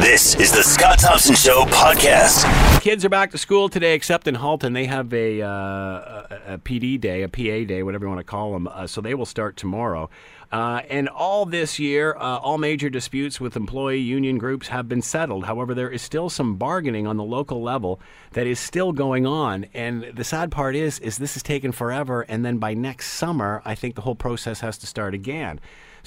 This 0.00 0.36
is 0.36 0.52
the 0.52 0.62
Scott 0.62 1.00
Thompson 1.00 1.34
Show 1.34 1.64
podcast. 1.64 2.80
Kids 2.80 3.04
are 3.04 3.08
back 3.08 3.32
to 3.32 3.38
school 3.38 3.68
today, 3.68 3.94
except 3.94 4.28
in 4.28 4.36
Halton. 4.36 4.72
They 4.72 4.86
have 4.86 5.12
a, 5.12 5.42
uh, 5.42 5.48
a, 5.48 6.40
a 6.46 6.58
PD 6.58 7.00
day, 7.00 7.24
a 7.24 7.28
PA 7.28 7.66
day, 7.66 7.82
whatever 7.82 8.04
you 8.04 8.08
want 8.08 8.20
to 8.20 8.24
call 8.24 8.52
them. 8.52 8.68
Uh, 8.68 8.86
so 8.86 9.00
they 9.00 9.14
will 9.14 9.26
start 9.26 9.56
tomorrow. 9.56 10.08
Uh, 10.52 10.82
and 10.88 11.08
all 11.08 11.44
this 11.44 11.80
year, 11.80 12.14
uh, 12.14 12.38
all 12.38 12.58
major 12.58 12.88
disputes 12.88 13.40
with 13.40 13.56
employee 13.56 13.98
union 13.98 14.38
groups 14.38 14.68
have 14.68 14.88
been 14.88 15.02
settled. 15.02 15.46
However, 15.46 15.74
there 15.74 15.90
is 15.90 16.00
still 16.00 16.30
some 16.30 16.54
bargaining 16.54 17.08
on 17.08 17.16
the 17.16 17.24
local 17.24 17.60
level 17.60 18.00
that 18.34 18.46
is 18.46 18.60
still 18.60 18.92
going 18.92 19.26
on. 19.26 19.66
And 19.74 20.04
the 20.14 20.24
sad 20.24 20.52
part 20.52 20.76
is, 20.76 21.00
is 21.00 21.18
this 21.18 21.36
is 21.36 21.42
taking 21.42 21.72
forever. 21.72 22.22
And 22.22 22.44
then 22.44 22.58
by 22.58 22.72
next 22.72 23.14
summer, 23.14 23.62
I 23.64 23.74
think 23.74 23.96
the 23.96 24.02
whole 24.02 24.14
process 24.14 24.60
has 24.60 24.78
to 24.78 24.86
start 24.86 25.12
again. 25.12 25.58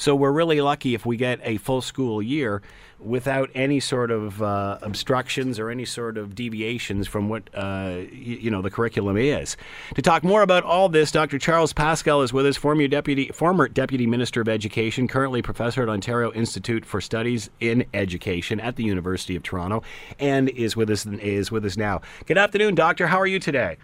So 0.01 0.15
we're 0.15 0.31
really 0.31 0.61
lucky 0.61 0.95
if 0.95 1.05
we 1.05 1.15
get 1.15 1.39
a 1.43 1.57
full 1.57 1.79
school 1.79 2.23
year 2.23 2.63
without 2.99 3.51
any 3.53 3.79
sort 3.79 4.09
of 4.09 4.41
uh, 4.41 4.79
obstructions 4.81 5.59
or 5.59 5.69
any 5.69 5.85
sort 5.85 6.17
of 6.17 6.33
deviations 6.33 7.07
from 7.07 7.29
what 7.29 7.43
uh, 7.53 8.01
y- 8.01 8.09
you 8.11 8.49
know 8.49 8.63
the 8.63 8.71
curriculum 8.71 9.15
is. 9.15 9.55
To 9.93 10.01
talk 10.01 10.23
more 10.23 10.41
about 10.41 10.63
all 10.63 10.89
this, 10.89 11.11
Dr. 11.11 11.37
Charles 11.37 11.71
Pascal 11.71 12.23
is 12.23 12.33
with 12.33 12.47
us, 12.47 12.57
former 12.57 12.87
deputy 12.87 13.27
former 13.27 13.67
deputy 13.67 14.07
minister 14.07 14.41
of 14.41 14.49
education, 14.49 15.07
currently 15.07 15.43
professor 15.43 15.83
at 15.83 15.89
Ontario 15.89 16.31
Institute 16.33 16.83
for 16.83 16.99
Studies 16.99 17.51
in 17.59 17.85
Education 17.93 18.59
at 18.59 18.77
the 18.77 18.83
University 18.83 19.35
of 19.35 19.43
Toronto, 19.43 19.83
and 20.17 20.49
is 20.49 20.75
with 20.75 20.89
us 20.89 21.05
is 21.05 21.51
with 21.51 21.63
us 21.63 21.77
now. 21.77 22.01
Good 22.25 22.39
afternoon, 22.39 22.73
doctor. 22.73 23.05
How 23.05 23.21
are 23.21 23.27
you 23.27 23.37
today? 23.37 23.77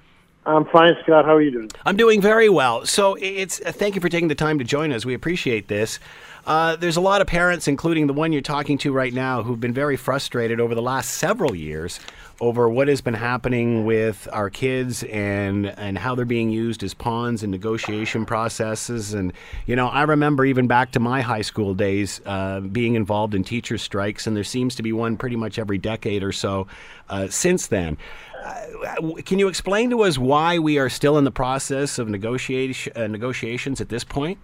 I'm 0.47 0.63
fine, 0.65 0.95
Scott. 1.03 1.25
How 1.25 1.35
are 1.35 1.41
you 1.41 1.51
doing? 1.51 1.69
I'm 1.85 1.97
doing 1.97 2.21
very 2.21 2.47
well. 2.47 2.85
So 2.85 3.15
it's 3.19 3.59
uh, 3.65 3.73
thank 3.73 3.95
you 3.95 4.01
for 4.01 4.07
taking 4.07 4.29
the 4.29 4.35
time 4.35 4.59
to 4.59 4.63
join 4.63 4.93
us. 4.93 5.05
We 5.05 5.13
appreciate 5.13 5.67
this. 5.67 5.99
Uh, 6.45 6.77
there's 6.77 6.95
a 6.95 7.01
lot 7.01 7.19
of 7.19 7.27
parents, 7.27 7.67
including 7.67 8.07
the 8.07 8.13
one 8.13 8.31
you're 8.31 8.41
talking 8.41 8.77
to 8.77 8.93
right 8.93 9.13
now, 9.13 9.43
who've 9.43 9.59
been 9.59 9.73
very 9.73 9.97
frustrated 9.97 10.61
over 10.61 10.73
the 10.73 10.81
last 10.81 11.11
several 11.11 11.53
years 11.53 11.99
over 12.39 12.69
what 12.69 12.87
has 12.87 13.01
been 13.01 13.13
happening 13.13 13.85
with 13.85 14.27
our 14.31 14.49
kids 14.49 15.03
and 15.03 15.65
and 15.65 15.97
how 15.97 16.13
they're 16.15 16.25
being 16.25 16.49
used 16.49 16.83
as 16.83 16.93
pawns 16.93 17.43
in 17.43 17.51
negotiation 17.51 18.25
processes. 18.25 19.13
And 19.13 19.33
you 19.65 19.75
know, 19.75 19.87
I 19.87 20.03
remember 20.03 20.45
even 20.45 20.67
back 20.67 20.91
to 20.91 20.99
my 20.99 21.21
high 21.21 21.41
school 21.41 21.73
days 21.73 22.21
uh, 22.25 22.59
being 22.59 22.95
involved 22.95 23.33
in 23.33 23.43
teacher 23.43 23.77
strikes, 23.77 24.27
and 24.27 24.35
there 24.35 24.43
seems 24.43 24.75
to 24.75 24.83
be 24.83 24.93
one 24.93 25.17
pretty 25.17 25.35
much 25.35 25.57
every 25.57 25.77
decade 25.77 26.23
or 26.23 26.31
so 26.31 26.67
uh, 27.09 27.27
since 27.27 27.67
then. 27.67 27.97
Uh, 28.43 29.13
can 29.25 29.39
you 29.39 29.47
explain 29.47 29.89
to 29.89 30.03
us 30.03 30.17
why 30.17 30.59
we 30.59 30.77
are 30.77 30.89
still 30.89 31.17
in 31.17 31.23
the 31.23 31.31
process 31.31 31.97
of 31.97 32.07
negotiation, 32.07 32.93
uh, 32.95 33.07
negotiations 33.07 33.81
at 33.81 33.89
this 33.89 34.03
point? 34.03 34.37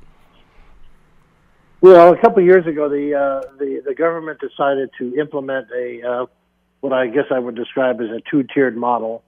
Well, 1.81 2.13
a 2.13 2.17
couple 2.17 2.39
of 2.39 2.45
years 2.45 2.65
ago, 2.65 2.89
the 2.89 3.13
uh, 3.13 3.55
the 3.59 3.81
the 3.85 3.93
government 3.93 4.39
decided 4.39 4.89
to 4.97 5.13
implement 5.19 5.67
a 5.75 6.01
uh, 6.01 6.25
what 6.83 6.91
I 6.91 7.07
guess 7.07 7.27
I 7.31 7.39
would 7.39 7.55
describe 7.55 8.01
as 8.01 8.09
a 8.09 8.19
two-tiered 8.29 8.75
model, 8.75 9.23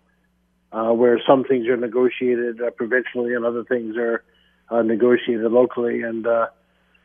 uh, 0.73 0.91
where 0.91 1.21
some 1.25 1.45
things 1.45 1.67
are 1.67 1.77
negotiated 1.77 2.61
uh, 2.61 2.69
provincially 2.71 3.33
and 3.33 3.45
other 3.45 3.63
things 3.63 3.95
are 3.95 4.25
uh, 4.69 4.81
negotiated 4.81 5.49
locally. 5.49 6.01
And 6.01 6.27
uh, 6.27 6.47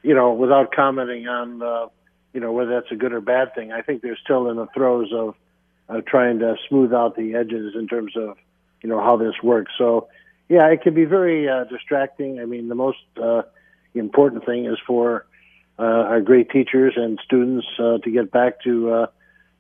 you 0.03 0.13
know, 0.13 0.33
without 0.33 0.75
commenting 0.75 1.29
on 1.29 1.63
uh, 1.63 1.87
you 2.33 2.41
know 2.41 2.51
whether 2.51 2.81
that's 2.81 2.91
a 2.91 2.97
good 2.97 3.13
or 3.13 3.21
bad 3.21 3.55
thing, 3.55 3.71
I 3.71 3.83
think 3.83 4.03
they're 4.03 4.19
still 4.25 4.51
in 4.51 4.57
the 4.57 4.67
throes 4.75 5.13
of 5.13 5.37
uh, 5.89 6.01
trying 6.05 6.41
to 6.41 6.57
smooth 6.69 6.93
out 6.93 7.15
the 7.15 7.37
edges 7.37 7.77
in 7.77 7.87
terms 7.87 8.17
of 8.17 8.37
you 8.83 8.89
know 8.89 9.01
how 9.01 9.17
this 9.17 9.35
works. 9.45 9.71
So 9.79 10.09
yeah, 10.49 10.67
it 10.67 10.83
can 10.83 10.95
be 10.95 11.05
very 11.05 11.47
distracting. 11.71 12.41
I 12.41 12.45
mean, 12.45 12.69
the 12.69 12.75
most 12.75 12.99
important 13.95 14.45
thing 14.45 14.67
is 14.67 14.79
for 14.85 15.27
our 15.79 16.21
great 16.21 16.51
teachers 16.51 16.95
and 16.97 17.21
students 17.25 17.69
to 17.77 18.11
get 18.11 18.33
back 18.33 18.61
to 18.65 19.07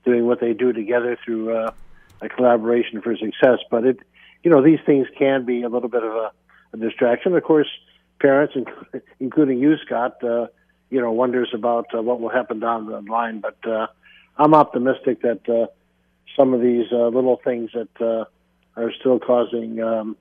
doing 0.04 0.26
what 0.26 0.40
they 0.40 0.52
do 0.52 0.72
together 0.72 1.18
through 1.24 1.56
uh, 1.56 1.72
a 2.20 2.28
collaboration 2.28 3.00
for 3.00 3.16
success. 3.16 3.58
But 3.70 3.84
it, 3.84 3.98
you 4.42 4.50
know, 4.50 4.62
these 4.62 4.80
things 4.84 5.06
can 5.18 5.44
be 5.44 5.62
a 5.62 5.68
little 5.68 5.88
bit 5.88 6.02
of 6.02 6.12
a, 6.12 6.30
a 6.72 6.76
distraction. 6.76 7.34
Of 7.34 7.42
course, 7.44 7.68
parents, 8.20 8.54
including 9.18 9.58
you, 9.58 9.76
Scott, 9.84 10.22
uh, 10.22 10.46
you 10.90 11.00
know, 11.00 11.12
wonders 11.12 11.50
about 11.54 11.94
uh, 11.94 12.02
what 12.02 12.20
will 12.20 12.28
happen 12.28 12.60
down 12.60 12.86
the 12.86 13.00
line. 13.00 13.40
But 13.40 13.58
uh, 13.66 13.86
I'm 14.36 14.54
optimistic 14.54 15.22
that 15.22 15.48
uh, 15.48 15.66
some 16.36 16.54
of 16.54 16.60
these 16.60 16.86
uh, 16.92 17.08
little 17.08 17.40
things 17.42 17.70
that 17.74 18.00
uh, 18.00 18.24
are 18.80 18.92
still 18.98 19.18
causing 19.18 19.82
um, 19.82 20.16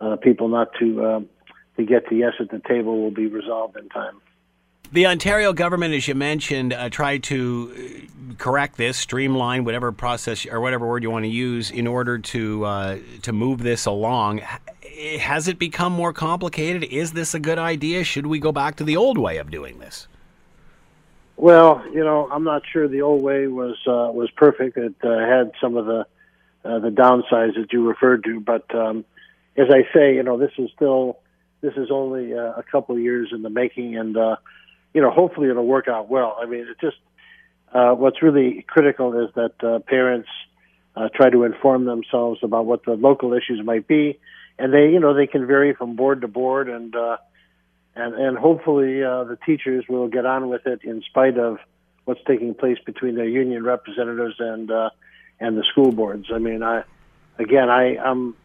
uh, 0.00 0.16
people 0.16 0.48
not 0.48 0.68
to 0.80 1.06
um, 1.06 1.28
to 1.76 1.84
get 1.84 2.08
to 2.08 2.14
yes 2.14 2.34
at 2.40 2.50
the 2.50 2.60
table 2.68 3.00
will 3.00 3.10
be 3.10 3.26
resolved 3.26 3.76
in 3.76 3.88
time. 3.88 4.20
The 4.92 5.06
Ontario 5.06 5.54
government, 5.54 5.94
as 5.94 6.06
you 6.06 6.14
mentioned, 6.14 6.74
uh, 6.74 6.90
tried 6.90 7.22
to 7.24 8.06
uh, 8.30 8.34
correct 8.36 8.76
this, 8.76 8.98
streamline 8.98 9.64
whatever 9.64 9.90
process 9.90 10.44
or 10.44 10.60
whatever 10.60 10.86
word 10.86 11.02
you 11.02 11.10
want 11.10 11.24
to 11.24 11.30
use 11.30 11.70
in 11.70 11.86
order 11.86 12.18
to 12.18 12.64
uh, 12.66 12.98
to 13.22 13.32
move 13.32 13.62
this 13.62 13.86
along. 13.86 14.42
Has 15.18 15.48
it 15.48 15.58
become 15.58 15.94
more 15.94 16.12
complicated? 16.12 16.84
Is 16.84 17.12
this 17.12 17.32
a 17.32 17.40
good 17.40 17.58
idea? 17.58 18.04
Should 18.04 18.26
we 18.26 18.38
go 18.38 18.52
back 18.52 18.76
to 18.76 18.84
the 18.84 18.98
old 18.98 19.16
way 19.16 19.38
of 19.38 19.50
doing 19.50 19.78
this? 19.78 20.08
Well, 21.38 21.82
you 21.90 22.04
know, 22.04 22.28
I'm 22.30 22.44
not 22.44 22.60
sure 22.70 22.86
the 22.86 23.00
old 23.00 23.22
way 23.22 23.46
was 23.46 23.78
uh, 23.86 24.12
was 24.12 24.30
perfect. 24.36 24.76
It 24.76 24.94
uh, 25.02 25.20
had 25.20 25.52
some 25.58 25.78
of 25.78 25.86
the 25.86 26.04
uh, 26.66 26.80
the 26.80 26.90
downsides 26.90 27.54
that 27.54 27.72
you 27.72 27.88
referred 27.88 28.24
to, 28.24 28.40
but 28.40 28.72
um, 28.74 29.06
as 29.56 29.68
I 29.70 29.88
say, 29.94 30.16
you 30.16 30.22
know, 30.22 30.36
this 30.36 30.52
is 30.58 30.68
still 30.76 31.18
this 31.62 31.72
is 31.78 31.90
only 31.90 32.34
uh, 32.34 32.52
a 32.58 32.62
couple 32.70 32.98
years 32.98 33.30
in 33.32 33.40
the 33.40 33.48
making, 33.48 33.96
and 33.96 34.18
uh, 34.18 34.36
you 34.94 35.00
know, 35.00 35.10
hopefully 35.10 35.48
it'll 35.48 35.66
work 35.66 35.88
out 35.88 36.08
well. 36.08 36.36
I 36.40 36.46
mean, 36.46 36.60
it 36.68 36.76
just 36.80 36.96
uh, 37.72 37.92
what's 37.92 38.22
really 38.22 38.64
critical 38.68 39.24
is 39.24 39.34
that 39.34 39.64
uh, 39.64 39.78
parents 39.80 40.28
uh, 40.96 41.08
try 41.14 41.30
to 41.30 41.44
inform 41.44 41.84
themselves 41.84 42.40
about 42.42 42.66
what 42.66 42.84
the 42.84 42.92
local 42.92 43.32
issues 43.32 43.64
might 43.64 43.86
be, 43.86 44.18
and 44.58 44.72
they, 44.72 44.90
you 44.90 45.00
know, 45.00 45.14
they 45.14 45.26
can 45.26 45.46
vary 45.46 45.74
from 45.74 45.96
board 45.96 46.20
to 46.20 46.28
board, 46.28 46.68
and 46.68 46.94
uh, 46.94 47.16
and 47.94 48.14
and 48.14 48.38
hopefully 48.38 49.02
uh, 49.02 49.24
the 49.24 49.38
teachers 49.46 49.84
will 49.88 50.08
get 50.08 50.26
on 50.26 50.48
with 50.48 50.66
it 50.66 50.80
in 50.84 51.02
spite 51.02 51.38
of 51.38 51.58
what's 52.04 52.20
taking 52.26 52.54
place 52.54 52.78
between 52.84 53.14
their 53.14 53.28
union 53.28 53.64
representatives 53.64 54.36
and 54.38 54.70
uh, 54.70 54.90
and 55.40 55.56
the 55.56 55.64
school 55.70 55.92
boards. 55.92 56.26
I 56.32 56.38
mean, 56.38 56.62
I 56.62 56.84
again, 57.38 57.70
I, 57.70 57.96
I'm 57.96 58.36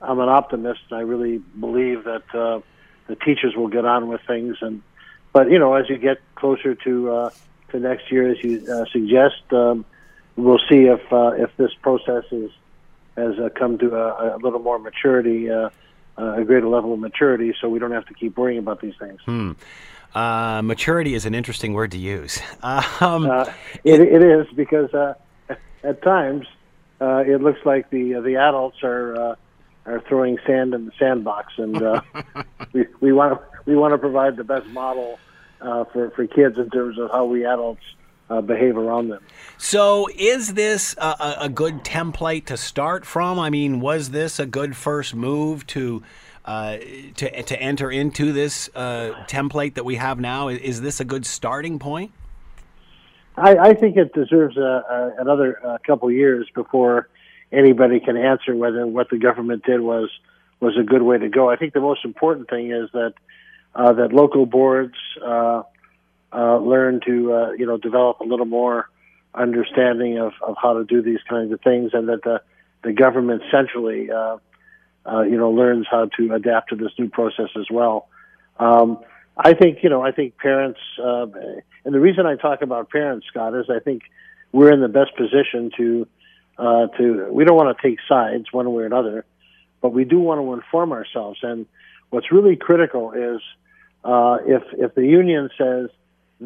I'm 0.00 0.20
an 0.20 0.28
optimist. 0.28 0.80
and 0.90 0.98
I 0.98 1.02
really 1.02 1.38
believe 1.38 2.04
that 2.04 2.34
uh, 2.34 2.60
the 3.08 3.16
teachers 3.16 3.54
will 3.56 3.68
get 3.68 3.84
on 3.84 4.08
with 4.08 4.20
things, 4.26 4.56
and 4.60 4.82
but 5.36 5.50
you 5.50 5.58
know, 5.58 5.74
as 5.74 5.86
you 5.90 5.98
get 5.98 6.16
closer 6.34 6.74
to 6.74 7.12
uh, 7.12 7.30
to 7.68 7.78
next 7.78 8.10
year, 8.10 8.30
as 8.30 8.42
you 8.42 8.66
uh, 8.72 8.86
suggest, 8.90 9.42
um, 9.50 9.84
we'll 10.34 10.62
see 10.66 10.86
if 10.86 11.12
uh, 11.12 11.32
if 11.36 11.54
this 11.58 11.74
process 11.82 12.24
is 12.30 12.50
has 13.18 13.38
uh, 13.38 13.50
come 13.54 13.76
to 13.76 13.94
a, 13.94 14.36
a 14.36 14.38
little 14.38 14.60
more 14.60 14.78
maturity, 14.78 15.50
uh, 15.50 15.68
uh, 16.16 16.40
a 16.40 16.44
greater 16.46 16.66
level 16.66 16.94
of 16.94 17.00
maturity, 17.00 17.54
so 17.60 17.68
we 17.68 17.78
don't 17.78 17.92
have 17.92 18.06
to 18.06 18.14
keep 18.14 18.38
worrying 18.38 18.58
about 18.58 18.80
these 18.80 18.94
things. 18.98 19.20
Hmm. 19.26 19.52
Uh, 20.14 20.62
maturity 20.62 21.12
is 21.12 21.26
an 21.26 21.34
interesting 21.34 21.74
word 21.74 21.90
to 21.90 21.98
use. 21.98 22.40
Um, 22.62 23.30
Uh, 23.30 23.44
it, 23.84 24.00
it 24.00 24.22
is 24.22 24.46
because 24.56 24.94
uh, 24.94 25.12
at 25.84 26.00
times 26.00 26.46
uh, 26.98 27.24
it 27.26 27.42
looks 27.42 27.60
like 27.66 27.90
the 27.90 28.22
the 28.24 28.36
adults 28.36 28.78
are 28.82 29.20
uh, 29.20 29.34
are 29.84 30.00
throwing 30.08 30.38
sand 30.46 30.72
in 30.72 30.86
the 30.86 30.92
sandbox, 30.98 31.52
and 31.58 31.82
uh, 31.82 32.00
we 32.72 32.86
we 33.00 33.12
want 33.12 33.38
to 33.38 33.60
we 33.66 33.76
want 33.76 33.92
to 33.92 33.98
provide 33.98 34.36
the 34.36 34.44
best 34.44 34.66
model 34.68 35.18
uh, 35.60 35.84
for 35.84 36.10
for 36.10 36.26
kids 36.26 36.58
in 36.58 36.70
terms 36.70 36.98
of 36.98 37.10
how 37.10 37.24
we 37.24 37.44
adults 37.44 37.82
uh, 38.30 38.40
behave 38.40 38.76
around 38.76 39.08
them. 39.08 39.22
So, 39.58 40.08
is 40.16 40.54
this 40.54 40.94
a, 40.98 41.36
a- 41.40 41.48
good 41.48 41.84
template 41.84 42.46
to 42.46 42.56
start 42.56 43.06
from? 43.06 43.38
I 43.38 43.50
mean, 43.50 43.80
was 43.80 44.10
this 44.10 44.38
a 44.38 44.46
good 44.46 44.76
first 44.76 45.14
move 45.14 45.66
to 45.68 46.02
uh, 46.44 46.78
to 47.16 47.42
to 47.42 47.60
enter 47.60 47.90
into 47.90 48.32
this 48.32 48.68
uh, 48.74 49.24
template 49.28 49.74
that 49.74 49.84
we 49.84 49.96
have 49.96 50.18
now? 50.20 50.48
Is, 50.48 50.58
is 50.60 50.80
this 50.80 51.00
a 51.00 51.04
good 51.04 51.26
starting 51.26 51.78
point? 51.78 52.12
I, 53.36 53.56
I 53.56 53.74
think 53.74 53.96
it 53.96 54.14
deserves 54.14 54.56
a, 54.56 54.60
a, 54.60 55.12
another 55.18 55.58
uh, 55.64 55.78
couple 55.86 56.10
years 56.10 56.48
before 56.54 57.08
anybody 57.52 58.00
can 58.00 58.16
answer 58.16 58.56
whether 58.56 58.86
what 58.86 59.10
the 59.10 59.18
government 59.18 59.64
did 59.64 59.80
was 59.80 60.10
was 60.58 60.76
a 60.78 60.82
good 60.82 61.02
way 61.02 61.18
to 61.18 61.28
go. 61.28 61.50
I 61.50 61.56
think 61.56 61.74
the 61.74 61.80
most 61.80 62.04
important 62.04 62.48
thing 62.48 62.70
is 62.70 62.88
that 62.92 63.12
uh, 63.76 63.92
that 63.92 64.12
local 64.12 64.46
boards 64.46 64.94
uh, 65.22 65.62
uh, 66.32 66.56
learn 66.56 67.00
to 67.06 67.32
uh, 67.32 67.50
you 67.52 67.66
know 67.66 67.76
develop 67.76 68.20
a 68.20 68.24
little 68.24 68.46
more 68.46 68.88
understanding 69.34 70.18
of, 70.18 70.32
of 70.42 70.56
how 70.60 70.78
to 70.78 70.84
do 70.84 71.02
these 71.02 71.20
kinds 71.28 71.52
of 71.52 71.60
things, 71.60 71.90
and 71.92 72.08
that 72.08 72.22
the 72.22 72.40
the 72.82 72.92
government 72.92 73.42
centrally 73.52 74.10
uh, 74.10 74.38
uh, 75.04 75.20
you 75.22 75.36
know 75.36 75.50
learns 75.50 75.86
how 75.90 76.06
to 76.16 76.32
adapt 76.32 76.70
to 76.70 76.76
this 76.76 76.90
new 76.98 77.08
process 77.10 77.50
as 77.54 77.66
well. 77.70 78.08
Um, 78.58 78.98
I 79.36 79.52
think 79.52 79.82
you 79.82 79.90
know 79.90 80.00
I 80.00 80.10
think 80.10 80.38
parents 80.38 80.80
and 80.98 81.94
the 81.94 82.00
reason 82.00 82.24
I 82.24 82.36
talk 82.36 82.62
about 82.62 82.90
parents, 82.90 83.26
Scott, 83.28 83.54
is 83.54 83.66
I 83.68 83.80
think 83.80 84.02
we're 84.52 84.72
in 84.72 84.80
the 84.80 84.88
best 84.88 85.14
position 85.16 85.70
to 85.76 86.08
to 86.58 87.28
we 87.30 87.44
don't 87.44 87.56
want 87.56 87.76
to 87.76 87.88
take 87.88 87.98
sides 88.08 88.46
one 88.52 88.72
way 88.72 88.84
or 88.84 88.86
another, 88.86 89.26
but 89.82 89.92
we 89.92 90.04
do 90.04 90.18
want 90.18 90.40
to 90.40 90.54
inform 90.54 90.92
ourselves. 90.92 91.40
And 91.42 91.66
what's 92.08 92.32
really 92.32 92.56
critical 92.56 93.12
is 93.12 93.42
uh, 94.12 94.36
if 94.56 94.62
if 94.84 94.90
the 94.94 95.06
union 95.20 95.44
says 95.60 95.86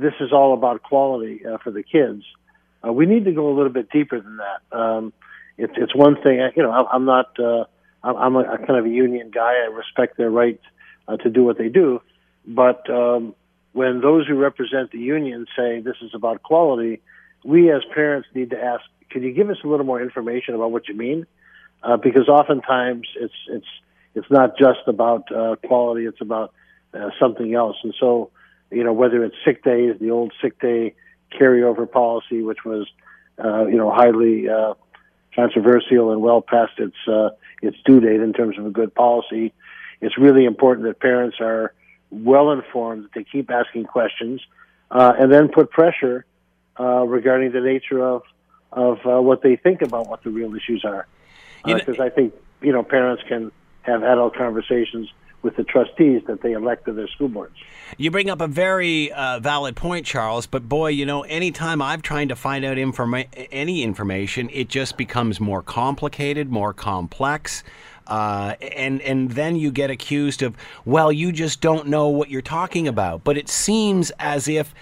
this 0.05 0.15
is 0.25 0.31
all 0.33 0.51
about 0.59 0.77
quality 0.91 1.35
uh, 1.47 1.59
for 1.63 1.71
the 1.79 1.85
kids, 1.97 2.25
Uh, 2.83 2.93
we 3.01 3.05
need 3.13 3.25
to 3.31 3.35
go 3.41 3.45
a 3.53 3.55
little 3.59 3.75
bit 3.81 3.87
deeper 3.91 4.19
than 4.27 4.37
that. 4.45 4.61
Um, 4.81 5.13
it's 5.59 5.77
it's 5.77 5.95
one 6.07 6.17
thing, 6.25 6.37
you 6.57 6.63
know. 6.65 6.73
I'm 6.95 7.05
not. 7.05 7.29
Uh, 7.39 7.65
I'm 8.03 8.35
a, 8.37 8.43
a 8.57 8.59
kind 8.67 8.79
of 8.81 8.87
a 8.87 8.95
union 9.07 9.31
guy. 9.31 9.53
I 9.65 9.69
respect 9.83 10.17
their 10.17 10.33
right 10.43 10.61
uh, 11.07 11.17
to 11.19 11.29
do 11.29 11.45
what 11.45 11.57
they 11.59 11.69
do, 11.69 11.89
but 12.47 12.81
um, 12.89 13.35
when 13.81 14.01
those 14.01 14.23
who 14.27 14.37
represent 14.49 14.87
the 14.91 15.03
union 15.17 15.41
say 15.57 15.69
this 15.81 15.99
is 16.07 16.13
about 16.21 16.37
quality, 16.43 16.95
we 17.53 17.71
as 17.77 17.83
parents 17.95 18.29
need 18.39 18.51
to 18.51 18.59
ask, 18.73 18.85
"Can 19.11 19.23
you 19.23 19.33
give 19.39 19.49
us 19.51 19.61
a 19.65 19.69
little 19.73 19.89
more 19.93 20.01
information 20.09 20.55
about 20.55 20.71
what 20.75 20.89
you 20.89 20.97
mean?" 21.07 21.27
Uh, 21.83 21.99
because 22.07 22.27
oftentimes 22.29 23.07
it's 23.25 23.41
it's 23.57 23.73
it's 24.15 24.31
not 24.31 24.49
just 24.65 24.83
about 24.95 25.23
uh, 25.31 25.57
quality; 25.69 26.07
it's 26.11 26.23
about 26.29 26.49
uh, 26.95 27.11
something 27.19 27.55
else. 27.55 27.77
And 27.83 27.95
so, 27.99 28.31
you 28.71 28.85
know, 28.85 28.93
whether 28.93 29.25
it's 29.25 29.37
sick 29.45 29.63
days, 29.65 29.97
the 30.01 30.11
old 30.11 30.33
sick 30.41 30.61
day 30.61 30.95
carryover 31.33 31.91
policy, 31.91 32.43
which 32.43 32.65
was, 32.65 32.87
uh, 33.43 33.67
you 33.67 33.77
know, 33.77 33.91
highly 33.91 34.49
uh, 34.49 34.75
controversial 35.35 36.13
and 36.13 36.21
well 36.21 36.43
past 36.43 36.73
its 36.79 36.97
uh, 37.07 37.31
its 37.63 37.77
due 37.85 38.01
date 38.01 38.21
in 38.21 38.33
terms 38.33 38.59
of 38.59 38.67
a 38.67 38.71
good 38.71 38.95
policy. 38.95 39.53
It's 40.01 40.17
really 40.19 40.45
important 40.45 40.87
that 40.87 40.99
parents 40.99 41.37
are 41.41 41.75
well 42.11 42.51
informed, 42.51 43.05
that 43.05 43.13
they 43.15 43.25
keep 43.25 43.51
asking 43.51 43.85
questions, 43.85 44.41
uh, 44.91 45.13
and 45.19 45.33
then 45.33 45.49
put 45.49 45.71
pressure 45.71 46.25
uh, 46.79 47.05
regarding 47.07 47.53
the 47.53 47.61
nature 47.61 48.03
of 48.03 48.23
of 48.73 48.99
uh, 49.05 49.21
what 49.21 49.43
they 49.43 49.57
think 49.57 49.83
about 49.83 50.09
what 50.09 50.23
the 50.23 50.31
real 50.31 50.55
issues 50.55 50.85
are. 50.85 51.07
Because 51.65 51.99
uh, 51.99 52.05
I 52.05 52.11
think 52.11 52.35
you 52.63 52.73
know 52.73 52.83
parents 52.83 53.23
can 53.29 53.53
have 53.83 54.03
adult 54.03 54.35
conversations 54.37 55.09
with 55.43 55.57
the 55.57 55.65
trustees 55.65 56.23
that 56.27 56.43
they 56.43 56.53
elect 56.53 56.85
to 56.87 56.93
their 56.93 57.09
school 57.09 57.29
boards. 57.29 57.57
You 57.97 58.11
bring 58.11 58.31
up 58.31 58.41
a 58.41 58.47
very 58.47 59.11
uh, 59.13 59.41
valid 59.41 59.77
point, 59.77 60.07
Charles. 60.07 60.47
But 60.47 60.69
boy, 60.69 60.89
you 60.89 61.07
know, 61.07 61.23
anytime 61.23 61.83
I've 61.83 62.03
tried 62.03 62.29
to 62.29 62.37
find 62.37 62.65
out 62.65 62.77
informa- 62.77 63.29
any 63.51 63.83
information, 63.83 64.51
it 64.53 64.69
just 64.69 64.97
becomes 64.97 65.41
more 65.41 65.63
complicated, 65.63 66.51
more 66.51 66.73
complex. 66.73 67.63
Uh, 68.07 68.57
and 68.77 69.01
and 69.03 69.31
then 69.31 69.55
you 69.55 69.71
get 69.71 69.89
accused 69.89 70.43
of 70.43 70.57
well 70.85 71.13
you 71.13 71.31
just 71.31 71.61
don't 71.61 71.87
know 71.87 72.09
what 72.09 72.29
you're 72.29 72.43
talking 72.43 72.89
about 72.89 73.23
but 73.23 73.37
it 73.37 73.49
seems 73.49 74.11
as 74.19 74.49
if 74.49 74.75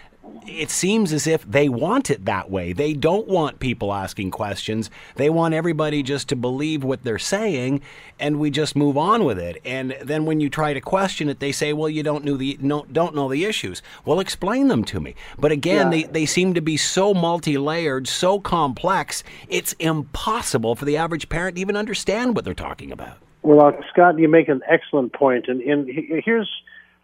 it 0.46 0.70
seems 0.70 1.12
as 1.12 1.26
if 1.26 1.44
they 1.44 1.68
want 1.68 2.10
it 2.10 2.24
that 2.24 2.50
way. 2.50 2.72
They 2.72 2.92
don't 2.94 3.28
want 3.28 3.60
people 3.60 3.92
asking 3.92 4.30
questions. 4.30 4.90
They 5.16 5.30
want 5.30 5.54
everybody 5.54 6.02
just 6.02 6.28
to 6.28 6.36
believe 6.36 6.84
what 6.84 7.04
they're 7.04 7.18
saying, 7.18 7.82
and 8.18 8.38
we 8.38 8.50
just 8.50 8.74
move 8.74 8.96
on 8.96 9.24
with 9.24 9.38
it. 9.38 9.60
And 9.64 9.96
then 10.02 10.24
when 10.24 10.40
you 10.40 10.48
try 10.48 10.72
to 10.72 10.80
question 10.80 11.28
it, 11.28 11.40
they 11.40 11.52
say, 11.52 11.72
"Well, 11.72 11.88
you 11.88 12.02
don't 12.02 12.24
know 12.24 12.36
the 12.36 12.58
no, 12.60 12.84
don't 12.90 13.14
know 13.14 13.28
the 13.28 13.44
issues." 13.44 13.82
Well, 14.04 14.20
explain 14.20 14.68
them 14.68 14.84
to 14.84 15.00
me. 15.00 15.14
But 15.38 15.52
again, 15.52 15.92
yeah. 15.92 16.02
they 16.02 16.02
they 16.04 16.26
seem 16.26 16.54
to 16.54 16.60
be 16.60 16.76
so 16.76 17.14
multi-layered, 17.14 18.08
so 18.08 18.40
complex. 18.40 19.22
It's 19.48 19.74
impossible 19.74 20.74
for 20.74 20.84
the 20.84 20.96
average 20.96 21.28
parent 21.28 21.56
to 21.56 21.60
even 21.60 21.76
understand 21.76 22.34
what 22.34 22.44
they're 22.44 22.54
talking 22.54 22.92
about. 22.92 23.18
Well, 23.42 23.66
uh, 23.66 23.72
Scott, 23.90 24.18
you 24.18 24.28
make 24.28 24.48
an 24.48 24.62
excellent 24.68 25.12
point, 25.12 25.46
and 25.48 25.60
and 25.60 25.88
here's, 26.24 26.50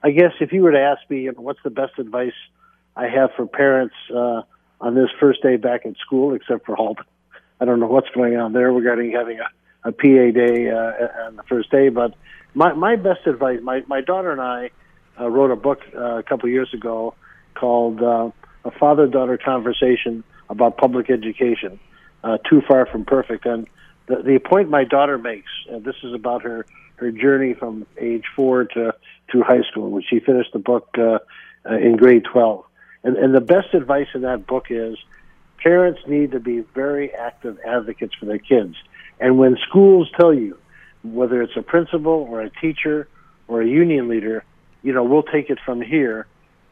I 0.03 0.11
guess, 0.11 0.33
if 0.41 0.53
you 0.53 0.63
were 0.63 0.73
to 0.73 0.81
ask 0.81 1.01
me, 1.09 1.23
you 1.23 1.33
know, 1.33 1.41
what's 1.41 1.63
the 1.63 1.71
best 1.71 1.99
advice 1.99 2.33
I 2.97 3.09
have 3.09 3.31
for 3.37 3.47
parents 3.47 3.95
uh, 4.15 4.43
on 4.81 4.95
this 4.95 5.09
first 5.19 5.43
day 5.43 5.57
back 5.57 5.87
at 5.87 5.97
school, 5.99 6.35
except 6.35 6.67
for 6.67 6.77
Halt. 6.77 6.99
I 7.61 7.65
don't 7.65 7.81
know 7.81 7.87
what's 7.87 8.09
going 8.11 8.37
on 8.37 8.53
there 8.53 8.73
regarding 8.73 9.13
having 9.13 9.39
a, 9.41 9.89
a 9.89 9.93
PA 9.93 10.31
day 10.33 10.71
uh, 10.71 11.27
on 11.27 11.37
the 11.37 11.43
first 11.49 11.71
day, 11.71 11.89
but 11.89 12.15
my, 12.55 12.73
my 12.75 12.97
best 12.97 13.27
advice, 13.27 13.61
my, 13.63 13.83
my 13.87 14.01
daughter 14.01 14.31
and 14.31 14.41
I 14.41 14.71
uh, 15.21 15.29
wrote 15.29 15.51
a 15.51 15.57
book 15.57 15.81
uh, 15.95 16.19
a 16.19 16.23
couple 16.23 16.49
years 16.49 16.73
ago 16.73 17.15
called 17.55 18.03
uh, 18.03 18.31
A 18.65 18.71
Father 18.71 19.07
Daughter 19.07 19.39
Conversation 19.39 20.25
About 20.49 20.77
Public 20.77 21.11
Education, 21.11 21.79
uh, 22.23 22.39
Too 22.49 22.63
Far 22.67 22.87
from 22.87 23.05
Perfect. 23.05 23.47
And 23.47 23.67
the, 24.07 24.17
the 24.17 24.39
point 24.39 24.71
my 24.71 24.85
daughter 24.85 25.19
makes, 25.19 25.51
and 25.71 25.85
this 25.85 25.97
is 26.03 26.13
about 26.15 26.43
her, 26.43 26.67
her 26.97 27.11
journey 27.11 27.55
from 27.55 27.87
age 27.99 28.25
four 28.37 28.65
to 28.65 28.95
through 29.31 29.43
high 29.43 29.63
school, 29.71 29.91
when 29.91 30.03
she 30.09 30.21
finished 30.21 30.53
the 30.53 30.59
book 30.59 30.89
uh, 30.99 31.19
uh, 31.69 31.77
in 31.77 31.97
grade 31.97 32.25
12. 32.31 32.65
And, 33.05 33.17
and 33.17 33.35
the 33.35 33.41
best 33.41 33.75
advice 33.75 34.09
in 34.15 34.23
that 34.23 34.47
book 34.47 34.67
is 34.71 34.97
parents 35.63 36.01
need 36.07 36.33
to 36.33 36.41
be 36.41 36.61
very 36.75 37.13
active 37.15 37.59
advocates 37.65 38.15
for 38.15 38.25
their 38.27 38.39
kids. 38.39 38.75
And 39.21 39.39
when 39.39 39.57
schools 39.69 40.11
tell 40.19 40.35
you, 40.35 40.59
whether 41.05 41.43
it's 41.43 41.57
a 41.57 41.63
principal 41.63 42.27
or 42.31 42.41
a 42.41 42.51
teacher 42.51 43.07
or 43.47 43.61
a 43.61 43.67
union 43.67 44.09
leader, 44.09 44.43
you 44.83 44.93
know, 44.93 45.05
we'll 45.05 45.23
take 45.23 45.51
it 45.51 45.59
from 45.65 45.83
here. 45.83 46.27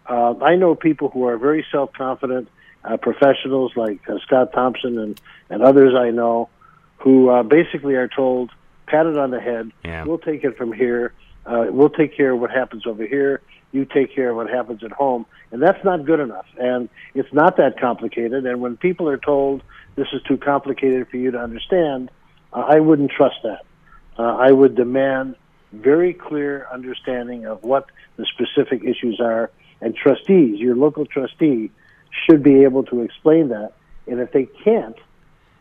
Uh, 0.06 0.34
I 0.42 0.56
know 0.56 0.74
people 0.74 1.10
who 1.10 1.26
are 1.26 1.36
very 1.36 1.64
self 1.70 1.92
confident, 1.92 2.48
uh, 2.82 2.96
professionals 2.96 3.72
like 3.76 4.00
uh, 4.08 4.18
Scott 4.26 4.52
Thompson 4.52 4.98
and, 4.98 5.20
and 5.50 5.62
others 5.62 5.94
I 5.94 6.10
know, 6.10 6.48
who 6.96 7.28
uh, 7.28 7.42
basically 7.42 7.94
are 7.94 8.08
told, 8.08 8.50
patted 8.86 9.16
on 9.18 9.30
the 9.30 9.40
head, 9.40 9.70
yeah. 9.84 10.04
we'll 10.04 10.18
take 10.18 10.44
it 10.44 10.56
from 10.56 10.72
here. 10.72 11.12
Uh, 11.44 11.66
we'll 11.70 11.90
take 11.90 12.16
care 12.16 12.32
of 12.32 12.40
what 12.40 12.50
happens 12.50 12.86
over 12.86 13.06
here 13.06 13.42
you 13.72 13.86
take 13.86 14.14
care 14.14 14.30
of 14.30 14.36
what 14.36 14.48
happens 14.48 14.84
at 14.84 14.92
home. 14.92 15.26
And 15.50 15.60
that's 15.60 15.82
not 15.84 16.04
good 16.04 16.20
enough. 16.20 16.46
And 16.58 16.88
it's 17.14 17.32
not 17.32 17.56
that 17.56 17.80
complicated. 17.80 18.46
And 18.46 18.60
when 18.60 18.76
people 18.76 19.08
are 19.08 19.18
told 19.18 19.62
this 19.96 20.08
is 20.12 20.22
too 20.22 20.36
complicated 20.36 21.08
for 21.08 21.16
you 21.16 21.30
to 21.30 21.38
understand, 21.38 22.10
uh, 22.52 22.60
I 22.68 22.80
wouldn't 22.80 23.10
trust 23.10 23.36
that. 23.42 23.64
Uh, 24.18 24.22
I 24.22 24.52
would 24.52 24.74
demand 24.74 25.36
very 25.72 26.12
clear 26.12 26.66
understanding 26.70 27.46
of 27.46 27.64
what 27.64 27.86
the 28.16 28.26
specific 28.26 28.84
issues 28.84 29.20
are. 29.20 29.50
And 29.80 29.96
trustees, 29.96 30.60
your 30.60 30.76
local 30.76 31.06
trustee, 31.06 31.70
should 32.26 32.42
be 32.42 32.62
able 32.62 32.84
to 32.84 33.02
explain 33.02 33.48
that. 33.48 33.72
And 34.06 34.20
if 34.20 34.32
they 34.32 34.46
can't, 34.64 34.96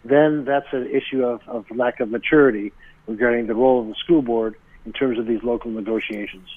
then 0.04 0.46
that's 0.46 0.68
an 0.74 0.90
issue 0.90 1.24
of, 1.24 1.42
of 1.48 1.66
lack 1.72 2.00
of 2.00 2.10
maturity 2.10 2.74
regarding 3.08 3.48
the 3.48 3.56
role 3.56 3.82
of 3.82 3.88
the 3.88 3.96
school 3.96 4.22
board 4.22 4.56
in 4.86 4.94
terms 4.94 5.18
of 5.18 5.28
these 5.28 5.44
local 5.44 5.72
negotiations. 5.72 6.48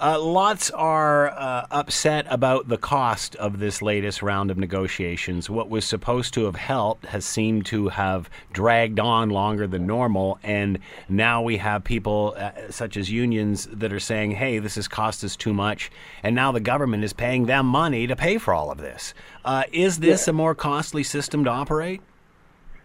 Uh, 0.00 0.20
lots 0.20 0.72
are 0.72 1.28
uh, 1.30 1.66
upset 1.70 2.26
about 2.28 2.66
the 2.66 2.76
cost 2.76 3.36
of 3.36 3.60
this 3.60 3.80
latest 3.80 4.22
round 4.22 4.50
of 4.50 4.58
negotiations. 4.58 5.48
What 5.48 5.70
was 5.70 5.84
supposed 5.84 6.34
to 6.34 6.46
have 6.46 6.56
helped 6.56 7.06
has 7.06 7.24
seemed 7.24 7.64
to 7.66 7.88
have 7.90 8.28
dragged 8.52 8.98
on 8.98 9.30
longer 9.30 9.68
than 9.68 9.86
normal, 9.86 10.40
and 10.42 10.80
now 11.08 11.42
we 11.42 11.58
have 11.58 11.84
people 11.84 12.34
uh, 12.36 12.50
such 12.70 12.96
as 12.96 13.08
unions 13.08 13.68
that 13.70 13.92
are 13.92 14.00
saying, 14.00 14.32
"Hey, 14.32 14.58
this 14.58 14.74
has 14.74 14.88
cost 14.88 15.22
us 15.22 15.36
too 15.36 15.54
much," 15.54 15.92
and 16.24 16.34
now 16.34 16.50
the 16.50 16.60
government 16.60 17.04
is 17.04 17.12
paying 17.12 17.46
them 17.46 17.64
money 17.64 18.08
to 18.08 18.16
pay 18.16 18.36
for 18.36 18.52
all 18.52 18.72
of 18.72 18.78
this. 18.78 19.14
Uh, 19.44 19.62
is 19.72 20.00
this 20.00 20.26
yeah. 20.26 20.32
a 20.32 20.34
more 20.34 20.56
costly 20.56 21.04
system 21.04 21.44
to 21.44 21.50
operate? 21.50 22.00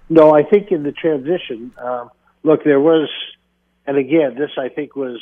No, 0.09 0.35
I 0.35 0.43
think 0.43 0.71
in 0.71 0.83
the 0.83 0.91
transition, 0.91 1.71
um, 1.83 2.11
look, 2.43 2.63
there 2.63 2.79
was, 2.79 3.09
and 3.87 3.97
again, 3.97 4.35
this 4.35 4.51
I 4.59 4.69
think 4.69 4.95
was 4.95 5.19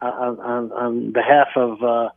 on, 0.00 0.72
on, 0.72 1.12
behalf 1.12 1.48
of 1.56 1.82
uh, 1.82 2.08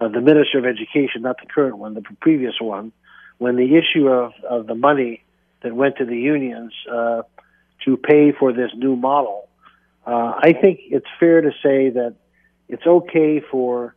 uh, 0.00 0.08
the 0.08 0.20
Minister 0.20 0.58
of 0.58 0.66
Education, 0.66 1.22
not 1.22 1.36
the 1.40 1.46
current 1.46 1.78
one, 1.78 1.94
the 1.94 2.02
previous 2.20 2.54
one, 2.60 2.92
when 3.38 3.56
the 3.56 3.76
issue 3.76 4.08
of, 4.08 4.32
of 4.48 4.66
the 4.66 4.74
money 4.74 5.22
that 5.62 5.74
went 5.74 5.96
to 5.98 6.04
the 6.04 6.16
unions 6.16 6.72
uh, 6.90 7.22
to 7.84 7.96
pay 7.96 8.32
for 8.32 8.52
this 8.52 8.70
new 8.74 8.96
model, 8.96 9.48
uh, 10.06 10.32
I 10.36 10.52
think 10.60 10.80
it's 10.82 11.06
fair 11.20 11.40
to 11.40 11.50
say 11.62 11.90
that 11.90 12.16
it's 12.68 12.86
okay 12.86 13.40
for 13.50 13.94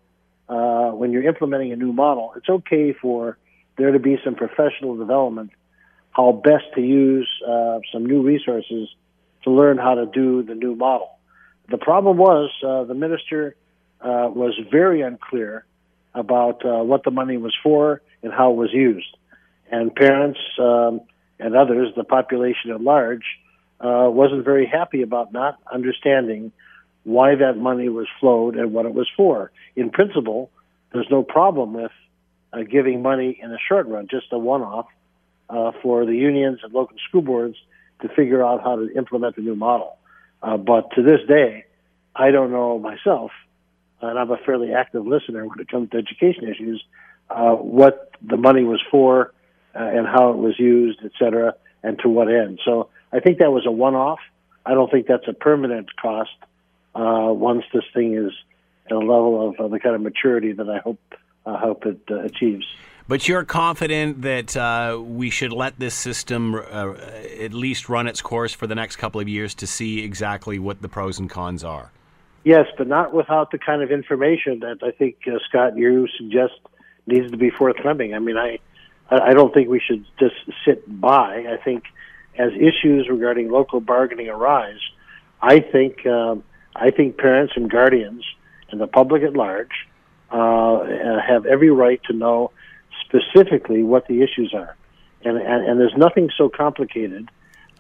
uh, 0.47 0.91
when 0.91 1.11
you're 1.11 1.27
implementing 1.27 1.71
a 1.71 1.75
new 1.75 1.91
model, 1.91 2.33
it's 2.35 2.49
okay 2.49 2.93
for 2.93 3.37
there 3.77 3.91
to 3.91 3.99
be 3.99 4.17
some 4.23 4.35
professional 4.35 4.95
development, 4.95 5.51
how 6.11 6.31
best 6.31 6.65
to 6.75 6.81
use 6.81 7.27
uh, 7.47 7.79
some 7.91 8.05
new 8.05 8.21
resources 8.21 8.89
to 9.43 9.51
learn 9.51 9.77
how 9.77 9.95
to 9.95 10.05
do 10.05 10.43
the 10.43 10.55
new 10.55 10.75
model. 10.75 11.14
The 11.69 11.77
problem 11.77 12.17
was 12.17 12.51
uh, 12.63 12.83
the 12.83 12.93
minister 12.93 13.55
uh, 14.01 14.29
was 14.29 14.53
very 14.71 15.01
unclear 15.01 15.65
about 16.13 16.65
uh, 16.65 16.83
what 16.83 17.03
the 17.03 17.11
money 17.11 17.37
was 17.37 17.53
for 17.63 18.01
and 18.21 18.31
how 18.31 18.51
it 18.51 18.55
was 18.55 18.71
used. 18.71 19.17
And 19.71 19.93
parents 19.93 20.39
um, 20.59 21.01
and 21.39 21.55
others, 21.55 21.91
the 21.95 22.03
population 22.03 22.71
at 22.71 22.81
large, 22.81 23.23
uh, 23.79 24.07
wasn't 24.09 24.45
very 24.45 24.67
happy 24.67 25.01
about 25.01 25.33
not 25.33 25.59
understanding 25.71 26.51
why 27.03 27.35
that 27.35 27.57
money 27.57 27.89
was 27.89 28.07
flowed 28.19 28.55
and 28.55 28.71
what 28.71 28.85
it 28.85 28.93
was 28.93 29.07
for. 29.15 29.51
In 29.75 29.89
principle, 29.89 30.49
there's 30.93 31.07
no 31.11 31.23
problem 31.23 31.73
with 31.73 31.91
uh, 32.53 32.63
giving 32.63 33.01
money 33.01 33.37
in 33.41 33.49
the 33.49 33.59
short 33.67 33.87
run, 33.87 34.07
just 34.09 34.27
a 34.31 34.39
one-off 34.39 34.87
uh, 35.49 35.71
for 35.81 36.05
the 36.05 36.15
unions 36.15 36.59
and 36.63 36.73
local 36.73 36.97
school 37.07 37.21
boards 37.21 37.57
to 38.01 38.07
figure 38.09 38.43
out 38.43 38.63
how 38.63 38.75
to 38.75 38.89
implement 38.95 39.35
the 39.35 39.41
new 39.41 39.55
model. 39.55 39.97
Uh, 40.45 40.57
but 40.57 40.83
to 40.95 41.01
this 41.01 41.21
day, 41.27 41.65
I 42.15 42.27
don't 42.35 42.51
know 42.51 42.77
myself, 42.77 43.31
and 43.99 44.13
I'm 44.19 44.29
a 44.29 44.37
fairly 44.45 44.71
active 44.73 45.03
listener 45.13 45.41
when 45.47 45.59
it 45.59 45.67
comes 45.73 45.89
to 45.89 45.97
education 45.97 46.43
issues, 46.47 46.79
uh, 47.31 47.55
what 47.79 48.11
the 48.21 48.37
money 48.37 48.63
was 48.63 48.81
for 48.91 49.33
uh, 49.73 49.79
and 49.79 50.05
how 50.05 50.23
it 50.33 50.37
was 50.37 50.55
used, 50.59 50.99
et 51.03 51.13
cetera, 51.17 51.55
and 51.81 51.97
to 52.03 52.09
what 52.09 52.27
end. 52.29 52.59
So 52.63 52.89
I 53.11 53.19
think 53.21 53.39
that 53.39 53.51
was 53.51 53.65
a 53.65 53.71
one-off. 53.71 54.19
I 54.69 54.71
don't 54.75 54.91
think 54.91 55.07
that's 55.07 55.27
a 55.27 55.33
permanent 55.33 55.87
cost 55.95 56.37
uh, 56.93 57.29
once 57.49 57.63
this 57.73 57.87
thing 57.95 58.09
is 58.15 58.31
at 58.85 58.91
a 58.91 58.99
level 58.99 59.49
of, 59.49 59.59
of 59.59 59.71
the 59.71 59.79
kind 59.79 59.95
of 59.95 60.01
maturity 60.01 60.51
that 60.51 60.69
I 60.69 60.77
hope 60.77 60.99
uh, 61.47 61.57
hope 61.57 61.85
it 61.85 62.01
uh, 62.09 62.19
achieves. 62.29 62.65
But 63.07 63.27
you're 63.27 63.43
confident 63.43 64.23
that 64.23 64.57
uh, 64.57 64.99
we 64.99 65.29
should 65.29 65.53
let 65.53 65.77
this 65.77 65.93
system 65.93 66.55
uh, 66.55 66.93
at 67.39 67.53
least 67.53 67.87
run 67.87 68.07
its 68.07 68.19
course 68.19 68.51
for 68.51 68.65
the 68.65 68.73
next 68.73 68.95
couple 68.95 69.21
of 69.21 69.29
years 69.29 69.53
to 69.55 69.67
see 69.67 70.03
exactly 70.03 70.57
what 70.57 70.81
the 70.81 70.89
pros 70.89 71.19
and 71.19 71.29
cons 71.29 71.63
are. 71.63 71.91
Yes, 72.43 72.65
but 72.77 72.87
not 72.87 73.13
without 73.13 73.51
the 73.51 73.59
kind 73.59 73.83
of 73.83 73.91
information 73.91 74.59
that 74.61 74.79
I 74.81 74.91
think 74.91 75.17
uh, 75.27 75.37
Scott 75.47 75.77
you 75.77 76.07
suggest 76.17 76.53
needs 77.05 77.29
to 77.29 77.37
be 77.37 77.51
forthcoming. 77.51 78.15
I 78.15 78.19
mean, 78.19 78.37
I 78.37 78.59
I 79.09 79.33
don't 79.33 79.53
think 79.53 79.69
we 79.69 79.79
should 79.79 80.03
just 80.19 80.35
sit 80.65 80.83
by. 80.99 81.45
I 81.47 81.57
think 81.63 81.83
as 82.37 82.51
issues 82.53 83.07
regarding 83.07 83.51
local 83.51 83.81
bargaining 83.81 84.29
arise, 84.29 84.79
I 85.41 85.59
think 85.59 86.05
um, 86.07 86.43
I 86.75 86.89
think 86.89 87.17
parents 87.17 87.53
and 87.55 87.69
guardians 87.69 88.23
and 88.71 88.81
the 88.81 88.87
public 88.87 89.21
at 89.21 89.33
large 89.33 89.87
uh, 90.31 90.85
have 91.19 91.45
every 91.45 91.69
right 91.69 92.01
to 92.05 92.13
know 92.13 92.51
specifically 93.15 93.83
what 93.83 94.07
the 94.07 94.21
issues 94.21 94.53
are, 94.53 94.75
and 95.23 95.37
and, 95.37 95.67
and 95.67 95.79
there's 95.79 95.95
nothing 95.97 96.29
so 96.37 96.49
complicated 96.49 97.29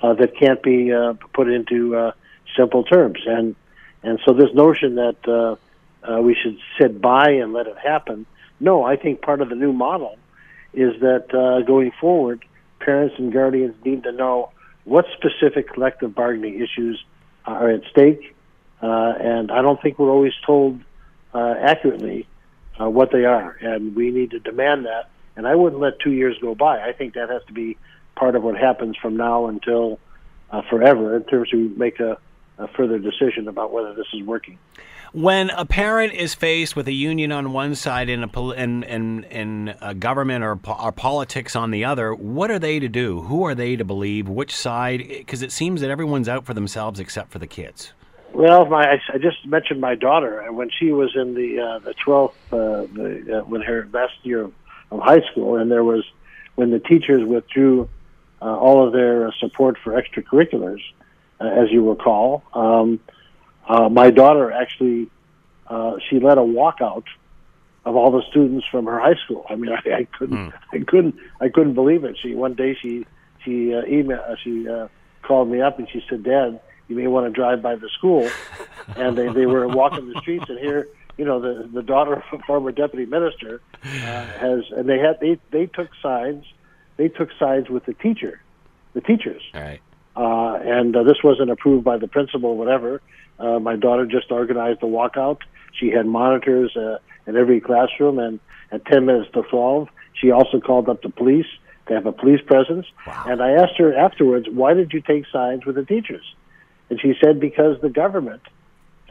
uh, 0.01 0.13
that 0.13 0.37
can't 0.37 0.61
be 0.61 0.93
uh, 0.93 1.13
put 1.33 1.49
into 1.49 1.95
uh, 1.95 2.11
simple 2.57 2.83
terms, 2.83 3.19
and 3.25 3.55
and 4.03 4.19
so 4.25 4.33
this 4.33 4.53
notion 4.53 4.95
that 4.95 5.17
uh, 5.27 5.55
uh, 6.11 6.21
we 6.21 6.35
should 6.35 6.57
sit 6.79 7.01
by 7.01 7.31
and 7.31 7.53
let 7.53 7.67
it 7.67 7.77
happen. 7.77 8.25
No, 8.59 8.83
I 8.83 8.95
think 8.95 9.21
part 9.21 9.41
of 9.41 9.49
the 9.49 9.55
new 9.55 9.73
model 9.73 10.17
is 10.73 10.99
that 11.01 11.33
uh, 11.33 11.65
going 11.65 11.91
forward, 11.99 12.45
parents 12.79 13.15
and 13.17 13.31
guardians 13.31 13.75
need 13.83 14.03
to 14.03 14.11
know 14.11 14.51
what 14.83 15.05
specific 15.17 15.73
collective 15.73 16.13
bargaining 16.13 16.61
issues 16.61 17.03
are 17.45 17.69
at 17.69 17.81
stake, 17.89 18.35
uh, 18.81 19.13
and 19.19 19.51
I 19.51 19.61
don't 19.61 19.81
think 19.81 19.97
we're 19.97 20.11
always 20.11 20.33
told 20.45 20.79
uh, 21.33 21.55
accurately 21.59 22.27
uh, 22.79 22.89
what 22.89 23.11
they 23.11 23.25
are, 23.25 23.57
and 23.61 23.95
we 23.95 24.11
need 24.11 24.31
to 24.31 24.39
demand 24.39 24.85
that. 24.85 25.09
And 25.35 25.47
I 25.47 25.55
wouldn't 25.55 25.81
let 25.81 25.99
two 25.99 26.11
years 26.11 26.37
go 26.41 26.55
by. 26.55 26.81
I 26.81 26.93
think 26.93 27.13
that 27.15 27.29
has 27.29 27.41
to 27.47 27.53
be 27.53 27.77
part 28.15 28.35
of 28.35 28.43
what 28.43 28.57
happens 28.57 28.95
from 29.01 29.17
now 29.17 29.47
until 29.47 29.99
uh, 30.51 30.61
forever 30.69 31.15
in 31.15 31.23
terms 31.25 31.53
of 31.53 31.77
make 31.77 31.99
a, 31.99 32.17
a 32.57 32.67
further 32.69 32.99
decision 32.99 33.47
about 33.47 33.71
whether 33.71 33.93
this 33.93 34.07
is 34.13 34.23
working. 34.23 34.57
When 35.11 35.49
a 35.51 35.65
parent 35.65 36.13
is 36.13 36.33
faced 36.33 36.75
with 36.75 36.89
a 36.89 36.93
union 36.93 37.31
on 37.31 37.53
one 37.53 37.75
side 37.75 38.09
and 38.09 38.25
a 38.25 38.39
and 38.51 38.83
and, 38.83 39.25
and 39.25 39.75
a 39.79 39.93
government 39.93 40.43
or, 40.43 40.59
or 40.67 40.91
politics 40.91 41.55
on 41.55 41.71
the 41.71 41.85
other, 41.85 42.13
what 42.13 42.51
are 42.51 42.59
they 42.59 42.79
to 42.79 42.89
do? 42.89 43.21
Who 43.21 43.45
are 43.45 43.55
they 43.55 43.77
to 43.77 43.85
believe? 43.85 44.27
Which 44.27 44.53
side? 44.53 45.05
Because 45.07 45.41
it 45.41 45.53
seems 45.53 45.79
that 45.81 45.89
everyone's 45.89 46.27
out 46.27 46.45
for 46.45 46.53
themselves 46.53 46.99
except 46.99 47.31
for 47.31 47.39
the 47.39 47.47
kids. 47.47 47.93
Well, 48.33 48.65
my 48.65 48.99
I 49.13 49.17
just 49.17 49.45
mentioned 49.45 49.79
my 49.79 49.95
daughter 49.95 50.51
when 50.51 50.69
she 50.77 50.91
was 50.91 51.15
in 51.15 51.33
the 51.33 51.61
uh, 51.61 51.79
the 51.79 51.93
twelfth 51.93 52.35
uh, 52.51 52.85
the, 52.93 53.39
uh, 53.39 53.45
when 53.45 53.61
her 53.61 53.87
last 53.93 54.15
year 54.23 54.51
of, 54.91 54.99
high 54.99 55.21
school, 55.31 55.57
and 55.57 55.69
there 55.71 55.83
was 55.83 56.03
when 56.55 56.71
the 56.71 56.79
teachers 56.79 57.25
withdrew 57.25 57.89
uh, 58.41 58.45
all 58.45 58.85
of 58.85 58.93
their 58.93 59.27
uh, 59.27 59.31
support 59.39 59.77
for 59.83 59.93
extracurriculars, 59.93 60.81
uh, 61.39 61.45
as 61.45 61.71
you 61.71 61.89
recall. 61.89 62.43
Um, 62.53 62.99
uh, 63.67 63.89
my 63.89 64.11
daughter 64.11 64.51
actually 64.51 65.09
uh, 65.67 65.95
she 66.09 66.19
led 66.19 66.37
a 66.37 66.41
walkout 66.41 67.05
of 67.85 67.95
all 67.95 68.11
the 68.11 68.23
students 68.29 68.65
from 68.67 68.85
her 68.85 68.99
high 68.99 69.15
school. 69.23 69.45
I 69.49 69.55
mean, 69.55 69.71
I, 69.85 69.93
I 69.93 70.03
couldn't, 70.17 70.51
mm. 70.51 70.53
I 70.71 70.79
couldn't, 70.79 71.15
I 71.39 71.49
couldn't 71.49 71.73
believe 71.73 72.03
it. 72.03 72.17
She 72.21 72.35
one 72.35 72.53
day 72.53 72.75
she 72.75 73.05
she 73.43 73.73
uh, 73.73 73.83
email 73.85 74.23
uh, 74.27 74.35
she 74.43 74.67
uh, 74.67 74.87
called 75.21 75.49
me 75.49 75.61
up 75.61 75.79
and 75.79 75.89
she 75.89 76.03
said, 76.09 76.23
"Dad, 76.23 76.59
you 76.87 76.95
may 76.95 77.07
want 77.07 77.27
to 77.27 77.31
drive 77.31 77.61
by 77.61 77.75
the 77.75 77.89
school." 77.89 78.29
and 78.95 79.17
they 79.17 79.27
they 79.29 79.45
were 79.45 79.67
walking 79.67 80.11
the 80.11 80.19
streets, 80.21 80.45
and 80.49 80.59
here, 80.59 80.87
you 81.17 81.25
know, 81.25 81.39
the 81.39 81.67
the 81.73 81.81
daughter 81.81 82.13
of 82.13 82.23
a 82.31 82.39
former 82.45 82.71
deputy 82.71 83.05
minister 83.05 83.61
uh, 83.83 83.87
has, 83.87 84.63
and 84.75 84.89
they 84.89 84.99
had 84.99 85.19
they 85.19 85.39
they 85.51 85.65
took 85.65 85.89
sides, 86.01 86.45
they 86.97 87.07
took 87.07 87.29
sides 87.39 87.69
with 87.69 87.85
the 87.85 87.93
teacher, 87.93 88.41
the 88.93 89.01
teachers. 89.01 89.41
All 89.53 89.61
right. 89.61 89.81
Uh, 90.15 90.59
and 90.63 90.95
uh, 90.95 91.03
this 91.03 91.17
wasn't 91.23 91.49
approved 91.49 91.83
by 91.83 91.97
the 91.97 92.07
principal, 92.07 92.55
whatever. 92.55 93.01
Uh, 93.37 93.59
my 93.59 93.75
daughter 93.75 94.05
just 94.05 94.31
organized 94.31 94.81
a 94.81 94.85
walkout. 94.85 95.39
She 95.73 95.89
had 95.89 96.05
monitors 96.05 96.75
uh, 96.77 96.99
in 97.27 97.35
every 97.35 97.59
classroom, 97.59 98.17
and 98.19 98.39
at 98.71 98.85
10 98.85 99.05
minutes 99.05 99.29
to 99.33 99.41
12, 99.43 99.89
she 100.13 100.31
also 100.31 100.61
called 100.61 100.87
up 100.87 101.01
the 101.01 101.09
police 101.09 101.47
to 101.87 101.93
have 101.93 102.05
a 102.05 102.13
police 102.13 102.39
presence. 102.45 102.85
Wow. 103.05 103.25
And 103.27 103.41
I 103.41 103.51
asked 103.51 103.77
her 103.77 103.93
afterwards, 103.93 104.47
why 104.49 104.73
did 104.73 104.93
you 104.93 105.01
take 105.01 105.25
sides 105.31 105.65
with 105.65 105.75
the 105.75 105.83
teachers? 105.83 106.23
And 106.89 106.99
she 107.01 107.13
said, 107.21 107.39
because 107.39 107.81
the 107.81 107.89
government 107.89 108.41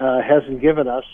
uh, 0.00 0.22
hasn't 0.22 0.60
given 0.60 0.88
us 0.88 1.04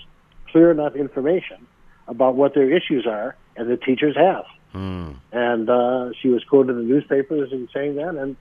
clear 0.52 0.70
enough 0.70 0.94
information 0.94 1.66
about 2.08 2.34
what 2.34 2.54
their 2.54 2.70
issues 2.70 3.06
are, 3.06 3.36
and 3.56 3.70
the 3.70 3.76
teachers 3.76 4.16
have. 4.16 4.44
Mm. 4.74 5.16
And 5.32 5.70
uh, 5.70 6.10
she 6.20 6.28
was 6.28 6.42
quoted 6.44 6.72
in 6.72 6.78
the 6.78 6.94
newspapers 6.94 7.52
in 7.52 7.68
saying 7.74 7.96
that. 7.96 8.14
And 8.14 8.36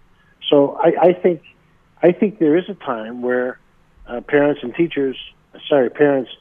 so 0.49 0.79
I, 0.81 1.09
I 1.09 1.13
think, 1.13 1.41
I 2.01 2.11
think 2.11 2.39
there 2.39 2.57
is 2.57 2.69
a 2.69 2.73
time 2.73 3.21
where 3.21 3.59
uh, 4.07 4.21
parents 4.21 4.61
and 4.63 4.73
teachers, 4.73 5.17
sorry, 5.67 5.89
parents 5.89 6.31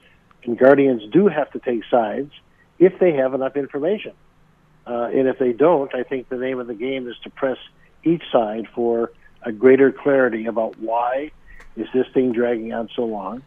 and 0.45 0.59
guardians 0.59 1.03
do 1.13 1.29
have 1.29 1.51
to 1.53 1.59
take 1.59 1.83
sides 1.91 2.33
if 2.79 2.99
they 2.99 3.13
have 3.13 3.35
enough 3.35 3.57
information. 3.57 4.13
Uh, 4.87 5.11
and 5.13 5.29
if 5.29 5.39
they 5.39 5.53
don't, 5.53 5.95
I 5.95 6.03
think 6.03 6.29
the 6.29 6.39
name 6.39 6.61
of 6.61 6.67
the 6.67 6.75
game 6.75 7.09
is 7.09 7.17
to 7.25 7.31
press 7.31 7.59
each 8.05 8.23
side 8.33 8.69
for 8.75 9.13
a 9.43 9.53
greater 9.53 9.93
clarity 9.93 10.47
about 10.47 10.79
why 10.79 11.31
is 11.77 11.87
this 11.93 12.07
thing 12.15 12.33
dragging 12.33 12.73
on 12.73 12.89
so 12.95 13.05
long. 13.05 13.43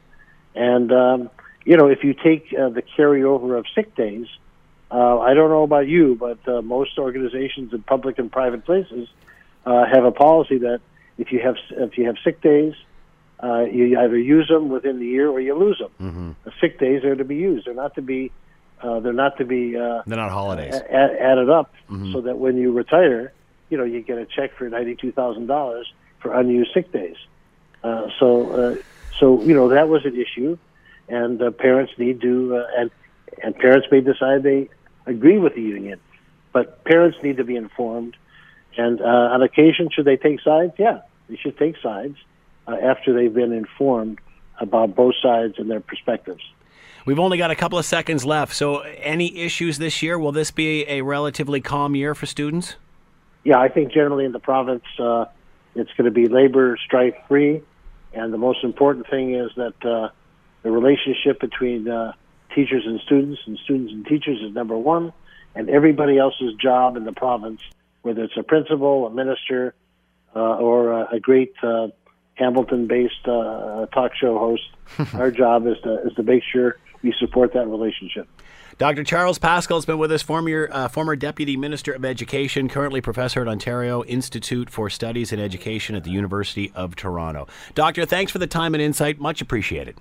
And, 0.53 0.91
um, 0.91 1.29
you 1.65 1.77
know, 1.77 1.87
if 1.87 2.03
you 2.03 2.13
take 2.13 2.53
uh, 2.57 2.69
the 2.69 2.81
carryover 2.81 3.57
of 3.57 3.65
sick 3.75 3.95
days, 3.95 4.27
uh, 4.89 5.19
I 5.19 5.33
don't 5.33 5.49
know 5.49 5.63
about 5.63 5.87
you, 5.87 6.15
but 6.19 6.39
uh, 6.47 6.61
most 6.61 6.97
organizations 6.97 7.73
in 7.73 7.81
public 7.83 8.19
and 8.19 8.31
private 8.31 8.65
places 8.65 9.07
uh, 9.65 9.85
have 9.85 10.03
a 10.03 10.11
policy 10.11 10.57
that 10.59 10.81
if 11.17 11.31
you 11.31 11.39
have 11.39 11.55
if 11.71 11.97
you 11.97 12.05
have 12.07 12.15
sick 12.23 12.41
days, 12.41 12.73
uh, 13.43 13.61
you 13.61 13.97
either 13.99 14.17
use 14.17 14.47
them 14.47 14.69
within 14.69 14.99
the 14.99 15.05
year 15.05 15.29
or 15.29 15.39
you 15.39 15.55
lose 15.55 15.77
them. 15.79 15.91
Mm-hmm. 16.01 16.31
The 16.43 16.51
sick 16.59 16.79
days 16.79 17.03
are 17.03 17.15
to 17.15 17.23
be 17.23 17.35
used; 17.35 17.67
they're 17.67 17.73
not 17.73 17.95
to 17.95 18.01
be 18.01 18.31
uh, 18.81 18.99
they're 18.99 19.13
not 19.13 19.37
to 19.37 19.45
be 19.45 19.77
uh, 19.77 20.01
they're 20.07 20.17
not 20.17 20.31
holidays 20.31 20.73
a- 20.73 21.21
added 21.21 21.49
up, 21.49 21.73
Mhm. 21.89 22.11
so 22.13 22.21
that 22.21 22.37
when 22.39 22.57
you 22.57 22.71
retire, 22.71 23.31
you 23.69 23.77
know 23.77 23.83
you 23.83 24.01
get 24.01 24.17
a 24.17 24.25
check 24.25 24.55
for 24.57 24.67
ninety 24.67 24.95
two 24.95 25.11
thousand 25.11 25.45
dollars 25.47 25.91
for 26.19 26.33
unused 26.33 26.71
sick 26.73 26.91
days. 26.91 27.15
Uh, 27.83 28.07
so 28.19 28.49
uh, 28.51 28.75
so 29.19 29.41
you 29.43 29.53
know 29.53 29.69
that 29.69 29.87
was 29.87 30.05
an 30.05 30.19
issue, 30.19 30.57
and 31.11 31.41
uh, 31.41 31.51
parents 31.51 31.93
need 31.97 32.21
to 32.21 32.55
uh, 32.55 32.79
and 32.79 32.91
and 33.43 33.55
parents 33.55 33.87
may 33.91 34.01
decide 34.01 34.43
they 34.43 34.69
agree 35.05 35.37
with 35.37 35.55
the 35.55 35.61
union, 35.61 35.99
but 36.53 36.83
parents 36.83 37.17
need 37.23 37.37
to 37.37 37.43
be 37.43 37.55
informed. 37.55 38.15
And 38.77 39.01
uh, 39.01 39.05
on 39.05 39.41
occasion, 39.41 39.89
should 39.91 40.05
they 40.05 40.17
take 40.17 40.41
sides? 40.41 40.73
Yeah, 40.77 41.01
they 41.29 41.35
should 41.35 41.57
take 41.57 41.75
sides 41.77 42.15
uh, 42.67 42.75
after 42.75 43.13
they've 43.13 43.33
been 43.33 43.51
informed 43.51 44.19
about 44.59 44.95
both 44.95 45.15
sides 45.21 45.55
and 45.57 45.69
their 45.69 45.79
perspectives. 45.79 46.43
We've 47.05 47.19
only 47.19 47.37
got 47.37 47.51
a 47.51 47.55
couple 47.55 47.79
of 47.79 47.85
seconds 47.85 48.25
left. 48.25 48.53
So, 48.53 48.79
any 48.79 49.37
issues 49.39 49.79
this 49.79 50.03
year? 50.03 50.19
Will 50.19 50.31
this 50.31 50.51
be 50.51 50.87
a 50.87 51.01
relatively 51.01 51.59
calm 51.59 51.95
year 51.95 52.13
for 52.13 52.27
students? 52.27 52.75
Yeah, 53.43 53.59
I 53.59 53.69
think 53.69 53.91
generally 53.91 54.25
in 54.25 54.33
the 54.33 54.39
province, 54.39 54.83
uh, 54.99 55.25
it's 55.73 55.89
going 55.97 56.05
to 56.05 56.11
be 56.11 56.27
labor 56.27 56.77
strife 56.85 57.15
free. 57.27 57.61
And 58.13 58.31
the 58.31 58.37
most 58.37 58.63
important 58.63 59.09
thing 59.09 59.33
is 59.33 59.49
that 59.55 59.85
uh, 59.85 60.09
the 60.63 60.71
relationship 60.71 61.39
between 61.39 61.87
uh, 61.87 62.13
teachers 62.53 62.83
and 62.85 62.99
students 63.01 63.41
and 63.45 63.57
students 63.63 63.93
and 63.93 64.05
teachers 64.05 64.39
is 64.41 64.53
number 64.53 64.77
one. 64.77 65.13
And 65.53 65.69
everybody 65.69 66.17
else's 66.17 66.53
job 66.55 66.95
in 66.95 67.03
the 67.03 67.11
province, 67.11 67.61
whether 68.03 68.23
it's 68.23 68.37
a 68.37 68.43
principal, 68.43 69.07
a 69.07 69.09
minister, 69.09 69.73
uh, 70.35 70.39
or 70.39 70.91
a, 70.91 71.15
a 71.15 71.19
great 71.19 71.53
uh, 71.61 71.89
Hamilton-based 72.35 73.27
uh, 73.27 73.85
talk 73.87 74.13
show 74.15 74.37
host, 74.37 75.13
our 75.13 75.31
job 75.31 75.67
is 75.67 75.77
to 75.83 76.07
is 76.07 76.13
to 76.13 76.23
make 76.23 76.43
sure 76.43 76.77
we 77.03 77.13
support 77.19 77.53
that 77.53 77.67
relationship. 77.67 78.27
Dr. 78.77 79.03
Charles 79.03 79.37
Pascal 79.37 79.77
has 79.77 79.85
been 79.85 79.97
with 79.97 80.11
us, 80.11 80.21
former 80.21 80.69
uh, 80.71 80.87
former 80.87 81.15
Deputy 81.15 81.57
Minister 81.57 81.91
of 81.91 82.05
Education, 82.05 82.69
currently 82.69 83.01
professor 83.01 83.41
at 83.41 83.47
Ontario 83.47 84.03
Institute 84.05 84.69
for 84.69 84.89
Studies 84.89 85.31
in 85.31 85.39
Education 85.39 85.95
at 85.95 86.03
the 86.03 86.11
University 86.11 86.71
of 86.73 86.95
Toronto. 86.95 87.47
Doctor, 87.75 88.05
thanks 88.05 88.31
for 88.31 88.39
the 88.39 88.47
time 88.47 88.73
and 88.73 88.81
insight. 88.81 89.19
Much 89.19 89.41
appreciated. 89.41 89.97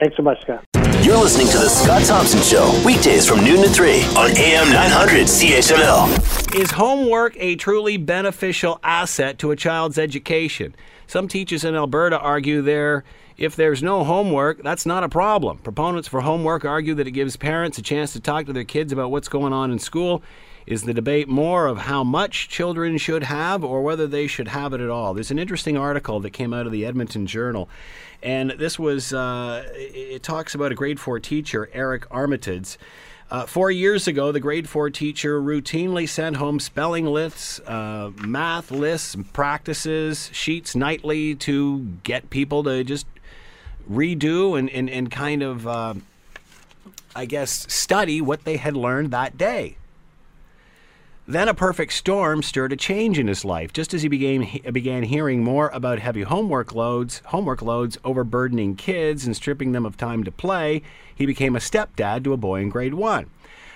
Thanks 0.00 0.16
so 0.16 0.22
much, 0.22 0.40
Scott. 0.42 0.64
You're 1.02 1.18
listening 1.18 1.46
to 1.48 1.58
The 1.58 1.68
Scott 1.68 2.04
Thompson 2.04 2.40
Show, 2.42 2.82
weekdays 2.84 3.28
from 3.28 3.44
noon 3.44 3.62
to 3.62 3.68
3 3.68 4.02
on 4.16 4.36
AM 4.36 4.72
900 4.72 5.26
CHML. 5.26 6.56
Is 6.60 6.70
homework 6.70 7.36
a 7.38 7.56
truly 7.56 7.96
beneficial 7.96 8.80
asset 8.82 9.38
to 9.38 9.52
a 9.52 9.56
child's 9.56 9.98
education? 9.98 10.74
Some 11.06 11.28
teachers 11.28 11.64
in 11.64 11.76
Alberta 11.76 12.18
argue 12.18 12.62
there 12.62 13.04
if 13.36 13.54
there's 13.54 13.82
no 13.82 14.02
homework, 14.02 14.62
that's 14.62 14.86
not 14.86 15.04
a 15.04 15.10
problem. 15.10 15.58
Proponents 15.58 16.08
for 16.08 16.22
homework 16.22 16.64
argue 16.64 16.94
that 16.94 17.06
it 17.06 17.10
gives 17.10 17.36
parents 17.36 17.76
a 17.76 17.82
chance 17.82 18.14
to 18.14 18.20
talk 18.20 18.46
to 18.46 18.52
their 18.52 18.64
kids 18.64 18.92
about 18.92 19.10
what's 19.10 19.28
going 19.28 19.52
on 19.52 19.70
in 19.70 19.78
school. 19.78 20.22
Is 20.66 20.82
the 20.82 20.92
debate 20.92 21.28
more 21.28 21.68
of 21.68 21.78
how 21.78 22.02
much 22.02 22.48
children 22.48 22.98
should 22.98 23.22
have 23.22 23.62
or 23.62 23.82
whether 23.82 24.08
they 24.08 24.26
should 24.26 24.48
have 24.48 24.72
it 24.72 24.80
at 24.80 24.90
all? 24.90 25.14
There's 25.14 25.30
an 25.30 25.38
interesting 25.38 25.76
article 25.76 26.18
that 26.20 26.30
came 26.30 26.52
out 26.52 26.66
of 26.66 26.72
the 26.72 26.84
Edmonton 26.84 27.28
Journal, 27.28 27.68
and 28.20 28.50
this 28.50 28.76
was 28.76 29.12
uh, 29.12 29.64
it 29.74 30.24
talks 30.24 30.56
about 30.56 30.72
a 30.72 30.74
grade 30.74 30.98
four 30.98 31.20
teacher, 31.20 31.70
Eric 31.72 32.06
Armitage. 32.10 32.78
Uh, 33.30 33.46
four 33.46 33.70
years 33.70 34.08
ago, 34.08 34.32
the 34.32 34.40
grade 34.40 34.68
four 34.68 34.90
teacher 34.90 35.40
routinely 35.40 36.08
sent 36.08 36.36
home 36.36 36.58
spelling 36.58 37.06
lists, 37.06 37.60
uh, 37.60 38.10
math 38.16 38.72
lists, 38.72 39.16
practices, 39.32 40.30
sheets 40.32 40.74
nightly 40.74 41.36
to 41.36 41.80
get 42.02 42.28
people 42.30 42.64
to 42.64 42.82
just 42.82 43.06
redo 43.88 44.58
and, 44.58 44.68
and, 44.70 44.90
and 44.90 45.12
kind 45.12 45.42
of, 45.42 45.66
uh, 45.66 45.94
I 47.14 47.24
guess, 47.24 47.72
study 47.72 48.20
what 48.20 48.44
they 48.44 48.56
had 48.56 48.76
learned 48.76 49.12
that 49.12 49.38
day. 49.38 49.76
Then 51.28 51.48
a 51.48 51.54
perfect 51.54 51.92
storm 51.92 52.40
stirred 52.44 52.72
a 52.72 52.76
change 52.76 53.18
in 53.18 53.26
his 53.26 53.44
life. 53.44 53.72
Just 53.72 53.92
as 53.92 54.02
he 54.02 54.08
began, 54.08 54.48
began 54.72 55.02
hearing 55.02 55.42
more 55.42 55.70
about 55.70 55.98
heavy 55.98 56.22
homework 56.22 56.72
loads, 56.72 57.20
homework 57.26 57.62
loads 57.62 57.98
overburdening 58.04 58.76
kids 58.76 59.26
and 59.26 59.34
stripping 59.34 59.72
them 59.72 59.84
of 59.84 59.96
time 59.96 60.22
to 60.22 60.30
play, 60.30 60.82
he 61.12 61.26
became 61.26 61.56
a 61.56 61.60
stepdad 61.60 62.22
to 62.22 62.32
a 62.32 62.36
boy 62.36 62.60
in 62.60 62.68
grade 62.68 62.94
one. 62.94 63.28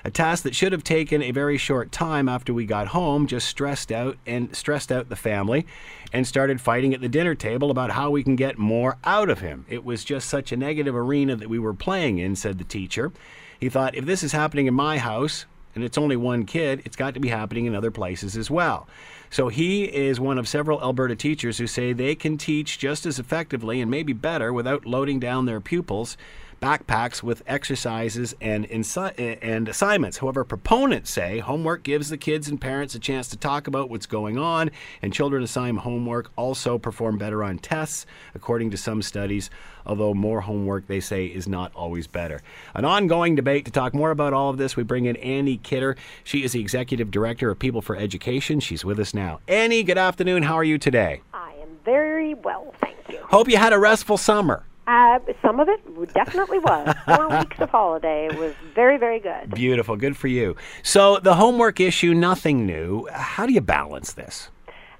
A 0.05 0.13
task 0.13 0.45
that 0.45 0.55
should 0.55 0.71
have 0.71 0.85
taken 0.85 1.23
a 1.23 1.33
very 1.33 1.59
short 1.59 1.91
time 1.91 2.29
after 2.29 2.55
we 2.55 2.67
got 2.67 2.89
home 2.89 3.27
just 3.27 3.49
stressed 3.49 3.91
out 3.91 4.17
and 4.27 4.55
stressed 4.55 4.93
out 4.93 5.09
the 5.09 5.17
family 5.17 5.67
and 6.13 6.27
started 6.27 6.61
fighting 6.61 6.95
at 6.95 7.01
the 7.01 7.09
dinner 7.09 7.35
table 7.35 7.73
about 7.73 7.91
how 7.91 8.11
we 8.11 8.23
can 8.23 8.37
get 8.37 8.59
more 8.59 8.97
out 9.03 9.29
of 9.29 9.41
him. 9.41 9.67
It 9.69 9.85
was 9.85 10.05
just 10.05 10.29
such 10.29 10.53
a 10.53 10.57
negative 10.57 10.95
arena 10.95 11.35
that 11.35 11.51
we 11.51 11.59
were 11.59 11.75
playing 11.75 12.19
in, 12.19 12.37
said 12.37 12.59
the 12.59 12.65
teacher. 12.65 13.13
He 13.59 13.69
thought, 13.69 13.95
if 13.95 14.07
this 14.07 14.23
is 14.23 14.33
happening 14.33 14.67
in 14.67 14.75
my 14.75 14.97
house, 14.97 15.45
and 15.75 15.85
it's 15.85 15.99
only 15.99 16.17
one 16.17 16.45
kid, 16.45 16.83
it's 16.85 16.97
got 16.97 17.15
to 17.15 17.21
be 17.21 17.29
happening 17.29 17.67
in 17.67 17.75
other 17.75 17.91
places 17.91 18.37
as 18.37 18.51
well. 18.51 18.87
So 19.31 19.49
he 19.49 19.85
is 19.85 20.19
one 20.19 20.39
of 20.39 20.49
several 20.49 20.83
Alberta 20.83 21.15
teachers 21.15 21.59
who 21.59 21.67
say 21.67 21.93
they 21.93 22.15
can 22.15 22.37
teach 22.37 22.79
just 22.79 23.07
as 23.07 23.19
effectively 23.19 23.81
and 23.81 23.91
maybe 23.91 24.13
better 24.13 24.53
without 24.53 24.87
loading 24.87 25.21
down 25.21 25.47
their 25.47 25.61
pupils 25.61 26.17
backpacks 26.61 27.23
with 27.23 27.43
exercises 27.47 28.35
and 28.41 28.69
insi- 28.69 29.39
and 29.43 29.69
assignments. 29.69 30.19
However, 30.19 30.45
proponents 30.45 31.11
say 31.11 31.39
homework 31.39 31.83
gives 31.83 32.11
the 32.11 32.19
kids 32.19 32.49
and 32.49 32.61
parents 32.61 32.95
a 32.95 32.99
chance 32.99 33.29
to 33.29 33.37
talk 33.37 33.67
about 33.67 33.89
what's 33.89 34.07
going 34.07 34.39
on, 34.39 34.71
and 35.03 35.13
children 35.13 35.43
assigned 35.43 35.79
homework 35.79 36.31
also 36.37 36.79
perform 36.79 37.19
better 37.19 37.43
on 37.43 37.59
tests, 37.59 38.07
according 38.35 38.71
to 38.71 38.77
some 38.77 39.03
studies. 39.03 39.51
Although 39.87 40.13
more 40.13 40.43
homework, 40.43 40.87
they 40.87 41.01
say, 41.01 41.27
is 41.27 41.49
not 41.49 41.73
always 41.75 42.07
better. 42.07 42.43
An 42.75 42.85
ongoing 42.85 43.35
debate 43.35 43.65
to 43.65 43.71
talk 43.71 43.95
more 43.95 44.11
about 44.11 44.35
all 44.35 44.51
of 44.51 44.59
this, 44.59 44.77
we 44.77 44.83
bring 44.83 45.07
in 45.07 45.17
Annie 45.17 45.57
Kidder. 45.57 45.97
She 46.23 46.45
is 46.45 46.53
the 46.53 46.61
executive 46.61 47.11
director 47.11 47.51
of 47.51 47.59
People 47.59 47.81
for 47.81 47.97
Education. 47.97 48.61
She's 48.61 48.85
with 48.85 49.01
us 49.01 49.15
now. 49.15 49.41
Annie, 49.49 49.83
good 49.83 49.99
afternoon. 49.99 50.43
How 50.43 50.55
are 50.55 50.65
you 50.65 50.77
today? 50.77 51.23
I 51.33 51.55
am 51.63 51.79
very 51.85 52.35
well, 52.35 52.75
thank 52.81 52.99
you. 53.09 53.21
Hope 53.23 53.49
you 53.49 53.57
had 53.57 53.73
a 53.73 53.79
restful 53.79 54.19
summer. 54.19 54.65
Uh, 54.87 55.19
some 55.43 55.61
of 55.61 55.69
it 55.69 55.81
definitely 56.15 56.59
was. 56.59 56.95
Four 57.05 57.29
weeks 57.39 57.57
of 57.61 57.71
holiday 57.71 58.29
was 58.37 58.55
very, 58.75 58.99
very 58.99 59.21
good. 59.21 59.51
Beautiful. 59.55 59.97
Good 59.97 60.17
for 60.17 60.29
you. 60.29 60.57
So, 60.83 61.19
the 61.19 61.35
homework 61.35 61.81
issue, 61.81 62.15
nothing 62.15 62.67
new. 62.67 63.07
How 63.13 63.47
do 63.47 63.53
you 63.53 63.61
balance 63.61 64.13
this? 64.15 64.51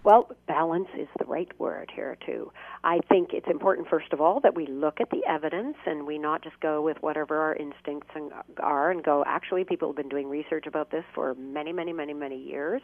Well, 0.05 0.31
balance 0.47 0.89
is 0.97 1.09
the 1.19 1.27
right 1.27 1.49
word 1.59 1.91
here, 1.95 2.17
too. 2.25 2.53
I 2.83 3.01
think 3.11 3.35
it's 3.35 3.47
important, 3.47 3.89
first 3.89 4.13
of 4.15 4.23
all, 4.23 4.41
that 4.41 4.55
we 4.55 4.67
look 4.67 5.01
at 5.03 5.11
the 5.11 5.23
evidence 5.29 5.77
and 5.85 6.07
we 6.07 6.17
not 6.17 6.43
just 6.43 6.59
go 6.61 6.81
with 6.81 6.97
whatever 7.03 7.37
our 7.37 7.55
instincts 7.55 8.09
are 8.57 8.91
and 8.91 9.05
go, 9.05 9.23
actually, 9.27 9.65
people 9.65 9.89
have 9.89 9.97
been 9.97 10.09
doing 10.09 10.31
research 10.31 10.67
about 10.67 10.91
this 10.91 11.05
for 11.15 11.35
many, 11.35 11.73
many, 11.73 11.93
many, 11.93 12.15
many 12.15 12.39
years. 12.39 12.81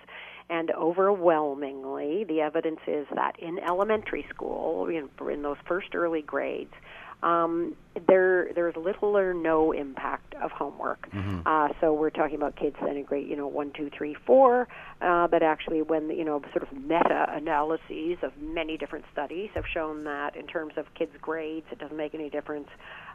And 0.51 0.71
overwhelmingly, 0.73 2.25
the 2.25 2.43
evidence 2.43 2.81
is 2.87 3.07
that 3.15 3.39
in 3.39 3.59
elementary 3.59 4.27
school, 4.29 4.87
in, 4.89 5.09
in 5.31 5.43
those 5.43 5.57
first 5.67 5.95
early 5.95 6.21
grades, 6.21 6.75
um, 7.23 7.75
there 8.07 8.53
there's 8.55 8.77
little 8.77 9.17
or 9.17 9.33
no 9.33 9.73
impact 9.73 10.35
of 10.35 10.51
homework. 10.51 11.11
Mm-hmm. 11.11 11.41
Uh, 11.47 11.69
so 11.81 11.95
we're 11.95 12.11
talking 12.11 12.37
about 12.37 12.57
kids 12.57 12.77
that 12.81 12.95
in 12.95 13.05
grade, 13.05 13.29
you 13.29 13.37
know, 13.37 13.47
one, 13.47 13.73
two, 13.75 13.91
three, 13.97 14.15
four. 14.27 14.69
Uh, 15.01 15.27
but 15.27 15.43
actually, 15.43 15.83
when 15.83 16.11
you 16.11 16.25
know, 16.25 16.41
sort 16.53 16.63
of 16.63 16.73
meta 16.73 17.27
analyses 17.31 18.19
of 18.23 18.33
many 18.41 18.77
different 18.77 19.05
studies 19.13 19.51
have 19.55 19.65
shown 19.73 20.05
that 20.05 20.37
in 20.37 20.47
terms 20.47 20.75
of 20.77 20.87
kids' 20.95 21.13
grades, 21.21 21.67
it 21.73 21.79
doesn't 21.79 21.97
make 21.97 22.15
any 22.15 22.29
difference. 22.29 22.69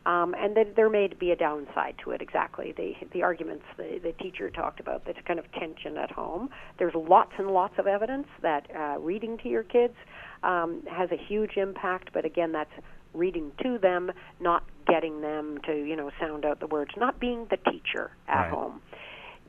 Um, 0.03 0.33
and 0.35 0.57
that 0.57 0.75
there 0.75 0.89
may 0.89 1.07
be 1.07 1.29
a 1.29 1.35
downside 1.35 1.95
to 2.03 2.11
it. 2.11 2.21
Exactly 2.23 2.73
the 2.75 2.93
the 3.13 3.21
arguments 3.21 3.65
the, 3.77 3.99
the 4.01 4.13
teacher 4.13 4.49
talked 4.49 4.79
about. 4.79 5.05
This 5.05 5.15
kind 5.27 5.39
of 5.39 5.45
tension 5.51 5.97
at 5.97 6.09
home. 6.09 6.49
There's 6.79 6.95
lots 6.95 7.33
and 7.37 7.51
lots 7.51 7.75
of 7.77 7.85
evidence 7.85 8.27
that 8.41 8.67
uh, 8.75 8.99
reading 8.99 9.37
to 9.43 9.49
your 9.49 9.63
kids 9.63 9.93
um, 10.41 10.81
has 10.89 11.11
a 11.11 11.17
huge 11.17 11.57
impact. 11.57 12.09
But 12.13 12.25
again, 12.25 12.51
that's 12.51 12.71
reading 13.13 13.51
to 13.63 13.77
them, 13.77 14.11
not 14.39 14.63
getting 14.87 15.21
them 15.21 15.57
to, 15.65 15.73
you 15.73 15.95
know, 15.95 16.11
sound 16.19 16.45
out 16.45 16.59
the 16.59 16.67
words, 16.67 16.91
not 16.97 17.19
being 17.19 17.47
the 17.49 17.57
teacher 17.71 18.11
at 18.27 18.41
right. 18.41 18.51
home. 18.51 18.81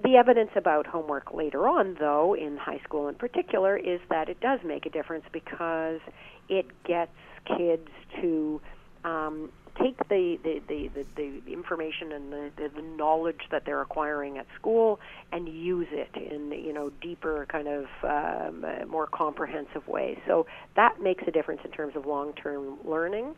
The 0.02 0.16
evidence 0.16 0.50
about 0.56 0.86
homework 0.86 1.32
later 1.32 1.68
on, 1.68 1.96
though, 1.98 2.34
in 2.34 2.56
high 2.56 2.80
school 2.82 3.08
in 3.08 3.14
particular, 3.14 3.76
is 3.76 4.00
that 4.10 4.28
it 4.28 4.40
does 4.40 4.60
make 4.64 4.84
a 4.84 4.90
difference 4.90 5.24
because 5.32 6.00
it 6.48 6.66
gets 6.84 7.12
kids 7.56 7.88
to 8.20 8.60
um, 9.04 9.50
take 9.80 9.96
the 10.08 10.38
the, 10.42 10.60
the, 10.68 10.90
the, 10.94 11.40
the 11.46 11.52
information 11.52 12.12
and 12.12 12.32
the, 12.32 12.50
the, 12.56 12.68
the 12.76 12.82
knowledge 12.82 13.40
that 13.50 13.64
they're 13.64 13.80
acquiring 13.80 14.38
at 14.38 14.46
school 14.58 15.00
and 15.32 15.48
use 15.48 15.88
it 15.90 16.10
in 16.16 16.52
you 16.52 16.72
know 16.72 16.90
deeper 17.00 17.46
kind 17.50 17.68
of 17.68 17.84
um, 18.02 18.64
uh, 18.64 18.86
more 18.86 19.06
comprehensive 19.06 19.86
ways. 19.88 20.18
So 20.26 20.46
that 20.76 21.00
makes 21.00 21.24
a 21.26 21.30
difference 21.30 21.62
in 21.64 21.70
terms 21.70 21.96
of 21.96 22.06
long-term 22.06 22.78
learning 22.84 23.34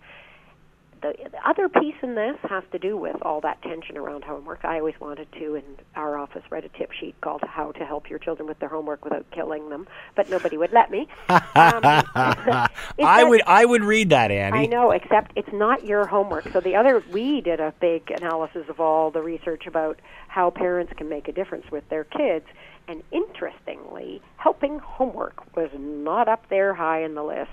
the, 1.05 1.31
the 1.31 1.49
other 1.49 1.69
piece 1.69 1.95
in 2.03 2.15
this 2.15 2.37
has 2.49 2.65
to 2.73 2.79
do 2.79 2.97
with 2.97 3.17
all 3.23 3.41
that 3.43 3.61
tension 3.63 3.99
around 3.99 4.25
homework. 4.25 4.65
I 4.65 4.79
always 4.79 4.99
wanted 5.01 5.31
to, 5.33 5.57
in 5.57 5.63
our 5.95 6.17
office, 6.17 6.43
write 6.51 6.65
a 6.65 6.71
tip 6.71 6.93
sheet 6.93 7.15
called 7.21 7.43
"How 7.43 7.73
to 7.73 7.85
Help 7.85 8.09
Your 8.09 8.19
Children 8.19 8.49
with 8.49 8.59
Their 8.59 8.71
Homework 8.71 9.05
Without 9.05 9.31
Killing 9.31 9.69
Them," 9.69 9.87
but 10.17 10.31
nobody 10.31 10.57
would 10.57 10.73
let 10.73 10.91
me. 10.91 11.07
Um, 11.57 11.81
I 13.03 13.25
would, 13.25 13.43
I 13.47 13.65
would 13.65 13.83
read 13.83 14.11
that, 14.11 14.31
Annie. 14.31 14.59
I 14.59 14.67
know, 14.67 14.91
except 14.91 15.33
it's 15.37 15.53
not 15.53 15.85
your 15.85 16.07
homework. 16.07 16.49
So 16.53 16.61
the 16.61 16.75
other, 16.75 17.03
we 17.13 17.41
did 17.41 17.61
a 17.61 17.73
big 17.81 18.11
analysis 18.11 18.69
of 18.69 18.81
all 18.81 19.11
the 19.11 19.21
research 19.21 19.67
about 19.67 20.01
how 20.29 20.51
parents 20.51 20.93
can 20.97 21.09
make 21.09 21.29
a 21.29 21.33
difference 21.33 21.71
with 21.71 21.89
their 21.91 22.05
kids. 22.05 22.47
And 22.89 23.03
interestingly, 23.13 24.21
helping 24.37 24.79
homework 24.79 25.57
was 25.57 25.71
not 25.79 26.29
up 26.29 26.49
there 26.49 26.75
high 26.75 27.05
in 27.05 27.15
the 27.15 27.23
list. 27.23 27.51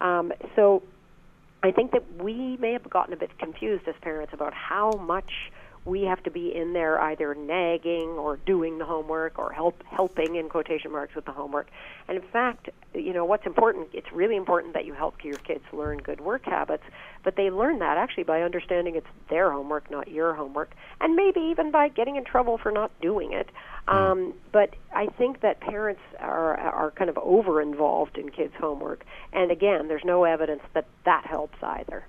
Um, 0.00 0.32
so 0.54 0.82
I 1.62 1.72
think 1.72 1.90
that 1.92 2.04
we 2.22 2.56
may 2.58 2.72
have 2.72 2.88
gotten 2.88 3.12
a 3.12 3.16
bit 3.16 3.36
confused 3.38 3.88
as 3.88 3.94
parents 4.00 4.32
about 4.32 4.54
how 4.54 4.92
much 4.92 5.50
we 5.88 6.02
have 6.02 6.22
to 6.22 6.30
be 6.30 6.54
in 6.54 6.74
there 6.74 7.00
either 7.00 7.34
nagging 7.34 8.10
or 8.10 8.36
doing 8.36 8.78
the 8.78 8.84
homework 8.84 9.38
or 9.38 9.52
help 9.52 9.82
helping 9.84 10.36
in 10.36 10.48
quotation 10.48 10.92
marks 10.92 11.14
with 11.14 11.24
the 11.24 11.32
homework. 11.32 11.68
And 12.06 12.16
in 12.16 12.28
fact, 12.30 12.68
you 12.94 13.12
know 13.12 13.24
what's 13.24 13.46
important 13.46 13.88
it's 13.92 14.12
really 14.12 14.36
important 14.36 14.74
that 14.74 14.84
you 14.84 14.92
help 14.92 15.24
your 15.24 15.36
kids 15.36 15.64
learn 15.72 15.98
good 15.98 16.20
work 16.20 16.44
habits, 16.44 16.84
but 17.24 17.36
they 17.36 17.50
learn 17.50 17.78
that 17.78 17.96
actually 17.96 18.24
by 18.24 18.42
understanding 18.42 18.96
it's 18.96 19.06
their 19.30 19.50
homework, 19.50 19.90
not 19.90 20.08
your 20.08 20.34
homework, 20.34 20.72
and 21.00 21.16
maybe 21.16 21.40
even 21.40 21.70
by 21.70 21.88
getting 21.88 22.16
in 22.16 22.24
trouble 22.24 22.58
for 22.58 22.70
not 22.70 22.90
doing 23.00 23.32
it. 23.32 23.48
Hmm. 23.88 23.96
Um, 23.96 24.34
but 24.52 24.74
I 24.94 25.06
think 25.06 25.40
that 25.40 25.60
parents 25.60 26.02
are 26.20 26.56
are 26.58 26.90
kind 26.90 27.08
of 27.08 27.16
over 27.18 27.62
involved 27.62 28.18
in 28.18 28.28
kids' 28.28 28.54
homework, 28.60 29.04
and 29.32 29.50
again, 29.50 29.88
there's 29.88 30.04
no 30.04 30.24
evidence 30.24 30.62
that 30.74 30.86
that 31.04 31.24
helps 31.24 31.56
either. 31.62 32.04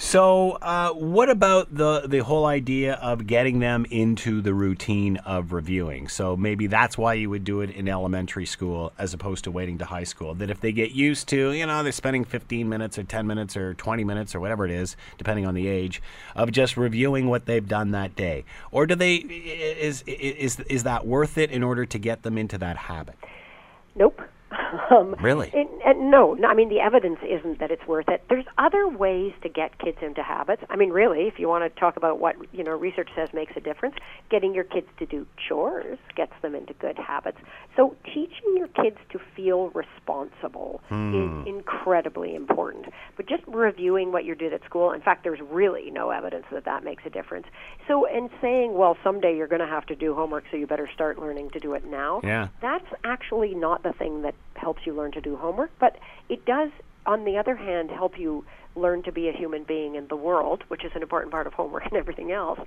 So, 0.00 0.52
uh, 0.62 0.90
what 0.90 1.28
about 1.28 1.74
the 1.74 2.02
the 2.06 2.20
whole 2.20 2.46
idea 2.46 2.94
of 2.94 3.26
getting 3.26 3.58
them 3.58 3.84
into 3.90 4.40
the 4.40 4.54
routine 4.54 5.16
of 5.16 5.52
reviewing? 5.52 6.06
So 6.06 6.36
maybe 6.36 6.68
that's 6.68 6.96
why 6.96 7.14
you 7.14 7.28
would 7.30 7.42
do 7.42 7.62
it 7.62 7.70
in 7.70 7.88
elementary 7.88 8.46
school 8.46 8.92
as 8.96 9.12
opposed 9.12 9.42
to 9.44 9.50
waiting 9.50 9.76
to 9.78 9.84
high 9.84 10.04
school. 10.04 10.34
That 10.34 10.50
if 10.50 10.60
they 10.60 10.70
get 10.70 10.92
used 10.92 11.26
to, 11.30 11.50
you 11.50 11.66
know, 11.66 11.82
they're 11.82 11.90
spending 11.90 12.24
15 12.24 12.68
minutes 12.68 12.96
or 12.96 13.02
10 13.02 13.26
minutes 13.26 13.56
or 13.56 13.74
20 13.74 14.04
minutes 14.04 14.36
or 14.36 14.40
whatever 14.40 14.64
it 14.64 14.70
is, 14.70 14.94
depending 15.18 15.46
on 15.46 15.54
the 15.54 15.66
age, 15.66 16.00
of 16.36 16.52
just 16.52 16.76
reviewing 16.76 17.28
what 17.28 17.46
they've 17.46 17.66
done 17.66 17.90
that 17.90 18.14
day, 18.14 18.44
or 18.70 18.86
do 18.86 18.94
they 18.94 19.16
is 19.16 20.02
is 20.06 20.60
is 20.60 20.84
that 20.84 21.08
worth 21.08 21.36
it 21.36 21.50
in 21.50 21.64
order 21.64 21.84
to 21.84 21.98
get 21.98 22.22
them 22.22 22.38
into 22.38 22.56
that 22.56 22.76
habit? 22.76 23.16
Nope. 23.96 24.22
Um, 24.90 25.16
really? 25.20 25.50
It, 25.52 25.68
and 25.88 26.10
no, 26.10 26.34
no, 26.34 26.48
I 26.48 26.54
mean 26.54 26.68
the 26.68 26.80
evidence 26.80 27.18
isn't 27.26 27.60
that 27.60 27.70
it's 27.70 27.86
worth 27.86 28.08
it. 28.08 28.22
There's 28.28 28.44
other 28.58 28.86
ways 28.86 29.32
to 29.42 29.48
get 29.48 29.78
kids 29.78 29.96
into 30.02 30.22
habits. 30.22 30.62
I 30.68 30.76
mean, 30.76 30.90
really, 30.90 31.22
if 31.22 31.38
you 31.38 31.48
want 31.48 31.64
to 31.64 31.80
talk 31.80 31.96
about 31.96 32.20
what 32.20 32.36
you 32.52 32.62
know 32.62 32.72
research 32.72 33.08
says 33.16 33.30
makes 33.32 33.52
a 33.56 33.60
difference, 33.60 33.94
getting 34.30 34.54
your 34.54 34.64
kids 34.64 34.86
to 34.98 35.06
do 35.06 35.26
chores 35.48 35.98
gets 36.14 36.34
them 36.42 36.54
into 36.54 36.74
good 36.74 36.98
habits. 36.98 37.38
So 37.74 37.96
teaching 38.04 38.54
your 38.56 38.68
kids 38.68 38.98
to 39.12 39.20
feel 39.34 39.70
responsible 39.70 40.82
hmm. 40.88 41.14
is 41.14 41.48
incredibly 41.48 42.34
important. 42.34 42.86
But 43.16 43.26
just 43.26 43.44
reviewing 43.46 44.12
what 44.12 44.26
you 44.26 44.34
did 44.34 44.52
at 44.52 44.62
school, 44.64 44.92
in 44.92 45.00
fact, 45.00 45.24
there's 45.24 45.40
really 45.40 45.90
no 45.90 46.10
evidence 46.10 46.44
that 46.52 46.66
that 46.66 46.84
makes 46.84 47.04
a 47.06 47.10
difference. 47.10 47.46
So, 47.86 48.04
and 48.04 48.28
saying, 48.42 48.74
well, 48.74 48.98
someday 49.02 49.36
you're 49.36 49.46
going 49.46 49.60
to 49.60 49.66
have 49.66 49.86
to 49.86 49.96
do 49.96 50.14
homework, 50.14 50.44
so 50.50 50.58
you 50.58 50.66
better 50.66 50.90
start 50.92 51.18
learning 51.18 51.50
to 51.50 51.60
do 51.60 51.72
it 51.72 51.86
now. 51.86 52.20
Yeah. 52.22 52.48
That's 52.60 52.84
actually 53.04 53.54
not 53.54 53.82
the 53.82 53.92
thing 53.92 54.22
that 54.22 54.34
helps 54.54 54.82
you 54.84 54.94
learn 54.94 55.12
to 55.12 55.20
do 55.20 55.36
homework, 55.36 55.70
but 55.80 55.96
it 56.28 56.44
does 56.44 56.70
on 57.08 57.24
the 57.24 57.38
other 57.38 57.56
hand, 57.56 57.90
help 57.90 58.18
you 58.18 58.44
learn 58.76 59.02
to 59.02 59.10
be 59.10 59.28
a 59.28 59.32
human 59.32 59.64
being 59.64 59.94
in 59.94 60.06
the 60.08 60.16
world, 60.16 60.62
which 60.68 60.84
is 60.84 60.92
an 60.94 61.02
important 61.02 61.32
part 61.32 61.46
of 61.46 61.54
homework 61.54 61.84
and 61.86 61.94
everything 61.94 62.30
else, 62.30 62.60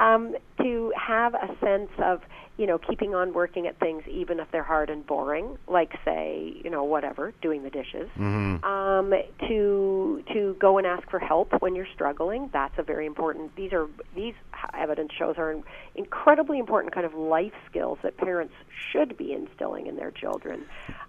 um, 0.00 0.34
to 0.60 0.92
have 0.96 1.32
a 1.34 1.46
sense 1.64 1.90
of, 1.98 2.20
you 2.56 2.66
know, 2.66 2.78
keeping 2.78 3.14
on 3.14 3.32
working 3.32 3.66
at 3.66 3.78
things 3.80 4.04
even 4.08 4.38
if 4.38 4.48
they're 4.52 4.62
hard 4.62 4.88
and 4.88 5.04
boring, 5.06 5.58
like 5.66 5.92
say, 6.04 6.54
you 6.62 6.70
know, 6.70 6.84
whatever, 6.84 7.32
doing 7.42 7.64
the 7.64 7.70
dishes. 7.70 8.08
Mm-hmm. 8.16 8.64
Um, 8.64 9.12
to 9.48 10.22
to 10.32 10.56
go 10.60 10.78
and 10.78 10.86
ask 10.86 11.08
for 11.10 11.18
help 11.18 11.60
when 11.60 11.74
you're 11.74 11.88
struggling. 11.94 12.50
That's 12.52 12.78
a 12.78 12.82
very 12.82 13.06
important. 13.06 13.56
These 13.56 13.72
are 13.72 13.88
these 14.14 14.34
evidence 14.72 15.12
shows 15.18 15.34
are 15.36 15.56
incredibly 15.94 16.58
important 16.58 16.94
kind 16.94 17.04
of 17.04 17.14
life 17.14 17.52
skills 17.68 17.98
that 18.02 18.16
parents 18.16 18.54
should 18.92 19.16
be 19.16 19.32
instilling 19.32 19.86
in 19.86 19.96
their 19.96 20.10
children. 20.10 20.64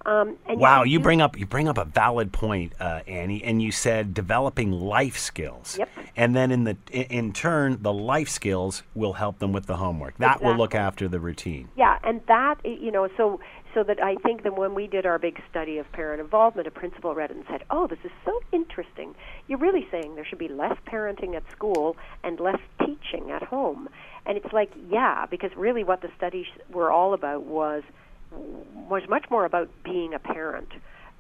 Um, 0.06 0.38
and 0.48 0.60
wow, 0.60 0.84
you, 0.84 0.94
you 0.94 1.00
bring 1.00 1.22
up 1.22 1.38
you 1.38 1.46
bring 1.46 1.68
up 1.68 1.78
a 1.78 1.86
valid 1.86 2.32
point, 2.32 2.74
uh, 2.80 3.02
Annie, 3.08 3.44
and 3.44 3.62
you 3.62 3.72
said 3.72 4.14
developing 4.14 4.72
life 4.72 5.18
skills. 5.18 5.78
Yep. 5.78 5.90
And 6.16 6.36
then 6.36 6.52
in 6.52 6.64
the 6.64 6.78
in 6.92 7.34
turn, 7.34 7.82
the 7.82 7.94
life 7.94 8.30
skills 8.30 8.84
will 8.94 9.14
help 9.14 9.40
them 9.40 9.52
with 9.52 9.66
the 9.66 9.78
homework. 9.78 10.18
That 10.18 10.26
exactly. 10.26 10.48
will 10.48 10.58
look 10.58 10.76
after 10.76 11.08
the 11.08 11.20
routine. 11.36 11.70
Yeah, 11.76 11.98
and 12.04 12.22
that 12.28 12.56
you 12.64 12.92
know 12.92 13.08
so 13.18 13.40
so 13.74 13.84
that 13.84 14.02
I 14.02 14.16
think 14.16 14.44
that 14.44 14.58
when 14.58 14.74
we 14.74 14.88
did 14.88 15.06
our 15.06 15.20
big 15.20 15.42
study 15.50 15.78
of 15.78 15.92
parent 15.92 16.22
involvement, 16.22 16.68
a 16.68 16.72
principal 16.72 17.14
read 17.14 17.32
it 17.32 17.38
and 17.38 17.46
said, 17.50 17.64
"Oh, 17.70 17.88
this 17.88 18.00
is 18.04 18.12
so 18.24 18.40
interesting. 18.52 19.16
You're 19.48 19.60
really 19.60 19.88
saying 19.92 20.16
there 20.16 20.26
should 20.26 20.40
be 20.40 20.48
less 20.48 20.78
parenting 20.88 21.36
at 21.36 21.44
school 21.52 21.98
and 22.24 22.40
less 22.40 22.60
teaching 22.80 23.32
at 23.32 23.44
home." 23.44 23.90
And 24.26 24.38
it's 24.38 24.52
like, 24.54 24.72
yeah, 24.90 25.26
because 25.30 25.52
really 25.56 25.84
what 25.84 26.02
the 26.02 26.10
studies 26.18 26.48
were 26.72 26.92
all 26.92 27.14
about 27.14 27.44
was 27.44 27.84
was 28.32 29.04
much 29.10 29.26
more 29.30 29.46
about 29.46 29.70
being 29.84 30.14
a 30.14 30.20
parent 30.20 30.70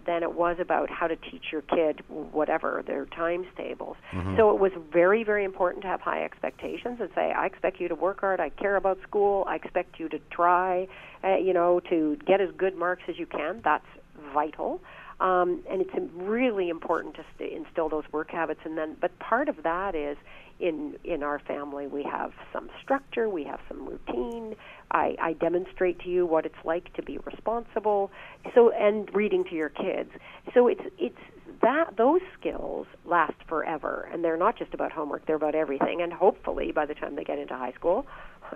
than 0.05 0.23
it 0.23 0.33
was 0.33 0.57
about 0.59 0.89
how 0.89 1.07
to 1.07 1.15
teach 1.15 1.45
your 1.51 1.61
kid 1.61 2.03
whatever 2.09 2.83
their 2.85 3.05
times 3.05 3.47
tables. 3.57 3.97
Mm-hmm. 4.13 4.37
So 4.37 4.51
it 4.51 4.59
was 4.59 4.71
very, 4.91 5.23
very 5.23 5.43
important 5.43 5.81
to 5.83 5.87
have 5.87 6.01
high 6.01 6.23
expectations 6.23 6.99
and 6.99 7.09
say, 7.15 7.31
I 7.31 7.45
expect 7.45 7.79
you 7.79 7.87
to 7.87 7.95
work 7.95 8.21
hard. 8.21 8.39
I 8.39 8.49
care 8.49 8.75
about 8.75 8.99
school. 9.01 9.45
I 9.47 9.55
expect 9.55 9.99
you 9.99 10.09
to 10.09 10.19
try, 10.29 10.87
uh, 11.23 11.37
you 11.37 11.53
know, 11.53 11.79
to 11.89 12.17
get 12.25 12.41
as 12.41 12.49
good 12.57 12.75
marks 12.75 13.03
as 13.07 13.17
you 13.17 13.25
can. 13.25 13.61
That's 13.63 13.85
vital. 14.33 14.81
Um, 15.19 15.63
and 15.69 15.81
it's 15.81 15.93
really 16.13 16.69
important 16.69 17.15
to 17.15 17.25
st- 17.35 17.53
instill 17.53 17.89
those 17.89 18.03
work 18.11 18.31
habits. 18.31 18.59
And 18.65 18.77
then, 18.77 18.97
but 18.99 19.17
part 19.19 19.47
of 19.47 19.63
that 19.63 19.95
is 19.95 20.17
in 20.59 20.95
in 21.03 21.23
our 21.23 21.39
family 21.39 21.87
we 21.87 22.03
have 22.03 22.31
some 22.53 22.69
structure, 22.81 23.29
we 23.29 23.43
have 23.43 23.59
some 23.67 23.87
routine. 23.87 24.55
I, 24.91 25.15
I 25.21 25.33
demonstrate 25.33 25.99
to 26.01 26.09
you 26.09 26.25
what 26.25 26.45
it's 26.45 26.63
like 26.63 26.93
to 26.93 27.03
be 27.03 27.17
responsible. 27.19 28.11
So 28.53 28.71
and 28.71 29.13
reading 29.13 29.43
to 29.45 29.55
your 29.55 29.69
kids. 29.69 30.11
So 30.53 30.67
it's 30.67 30.83
it's 30.97 31.17
that 31.61 31.97
those 31.97 32.21
skills 32.39 32.87
last 33.05 33.35
forever 33.47 34.09
and 34.11 34.23
they're 34.23 34.37
not 34.37 34.57
just 34.57 34.73
about 34.73 34.91
homework 34.91 35.25
they're 35.25 35.35
about 35.35 35.55
everything 35.55 36.01
and 36.01 36.11
hopefully 36.11 36.71
by 36.71 36.85
the 36.85 36.93
time 36.93 37.15
they 37.15 37.23
get 37.23 37.39
into 37.39 37.55
high 37.55 37.71
school 37.71 38.05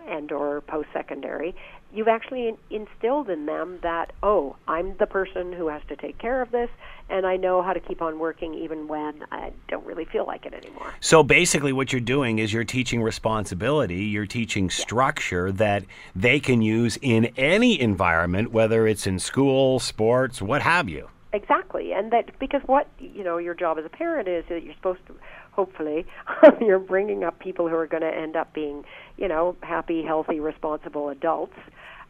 and 0.08 0.32
or 0.32 0.62
post 0.62 0.88
secondary 0.94 1.56
you've 1.92 2.08
actually 2.08 2.56
instilled 2.70 3.30
in 3.30 3.46
them 3.46 3.80
that 3.82 4.12
oh 4.24 4.56
i'm 4.68 4.96
the 4.98 5.06
person 5.06 5.54
who 5.54 5.68
has 5.68 5.82
to 5.88 5.96
take 5.96 6.18
care 6.18 6.42
of 6.42 6.52
this 6.52 6.70
and 7.10 7.26
i 7.26 7.36
know 7.36 7.62
how 7.62 7.74
to 7.74 7.80
keep 7.80 8.02
on 8.02 8.20
working 8.20 8.54
even 8.54 8.88
when 8.88 9.26
i 9.32 9.52
don't 9.68 9.86
really 9.86 10.06
feel 10.06 10.26
like 10.26 10.46
it 10.46 10.54
anymore 10.54 10.94
so 11.00 11.24
basically 11.24 11.74
what 11.74 11.92
you're 11.92 12.00
doing 12.00 12.40
is 12.40 12.54
you're 12.54 12.64
teaching 12.64 13.02
responsibility 13.02 14.06
you're 14.06 14.26
teaching 14.26 14.70
structure 14.70 15.48
yeah. 15.48 15.54
that 15.54 15.84
they 16.16 16.40
can 16.40 16.62
use 16.62 16.98
in 17.02 17.26
any 17.38 17.80
environment 17.80 18.52
whether 18.52 18.88
it's 18.88 19.08
in 19.08 19.20
school 19.20 19.80
sports 19.80 20.42
what 20.42 20.62
have 20.62 20.88
you 20.88 21.10
Exactly, 21.32 21.94
and 21.94 22.12
that 22.12 22.40
because 22.40 22.62
what 22.66 22.88
you 22.98 23.24
know 23.24 23.38
your 23.38 23.54
job 23.54 23.78
as 23.78 23.86
a 23.86 23.90
parent 23.90 24.28
is 24.28 24.44
that 24.50 24.64
you're 24.64 24.74
supposed 24.74 25.06
to, 25.06 25.16
hopefully, 25.60 26.06
you're 26.62 26.80
bringing 26.80 27.26
up 27.26 27.38
people 27.38 27.68
who 27.68 27.76
are 27.76 27.86
going 27.86 28.02
to 28.02 28.16
end 28.16 28.38
up 28.38 28.54
being, 28.54 28.86
you 29.18 29.28
know, 29.28 29.58
happy, 29.62 30.02
healthy, 30.02 30.40
responsible 30.40 31.10
adults 31.10 31.58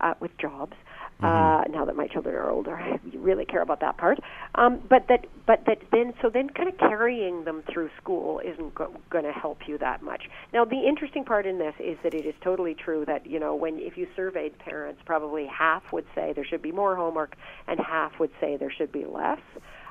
uh, 0.02 0.14
with 0.20 0.30
jobs. 0.38 0.74
Mm-hmm. 1.20 1.26
Uh, 1.26 1.78
now 1.78 1.84
that 1.84 1.96
my 1.96 2.06
children 2.08 2.36
are 2.36 2.52
older, 2.52 2.76
I 2.80 3.00
really 3.16 3.44
care 3.44 3.64
about 3.64 3.80
that 3.80 3.98
part. 3.98 4.20
Um, 4.54 4.80
but 4.88 5.08
that, 5.10 5.26
but 5.48 5.64
that 5.66 5.80
then, 5.92 6.14
so 6.22 6.30
then, 6.30 6.52
kind 6.52 6.70
of 6.70 6.78
carrying 6.78 7.44
them 7.44 7.64
through 7.74 7.90
school 8.00 8.40
isn't 8.40 8.76
go- 8.76 8.96
going 9.10 9.26
to 9.26 9.32
help 9.32 9.68
you 9.68 9.80
that 9.80 10.04
much. 10.04 10.30
Now, 10.54 10.64
the 10.64 10.88
interesting 10.88 11.26
part 11.26 11.48
in 11.48 11.58
this 11.58 11.74
is 11.80 11.98
that 12.04 12.14
it 12.14 12.28
is 12.28 12.36
totally 12.42 12.76
true 12.76 13.04
that 13.08 13.26
you 13.26 13.40
know 13.40 13.56
when 13.56 13.80
if 13.80 13.98
you 13.98 14.08
surveyed 14.16 14.60
parents, 14.60 15.02
probably 15.06 15.48
half 15.48 15.92
would 15.92 16.06
say 16.14 16.34
there 16.34 16.46
should 16.46 16.62
be 16.62 16.72
more 16.72 16.96
homework, 16.96 17.36
and 17.68 17.80
half 17.80 18.20
would 18.20 18.32
say 18.40 18.58
there 18.58 18.72
should 18.72 18.92
be 18.92 19.06
less. 19.06 19.42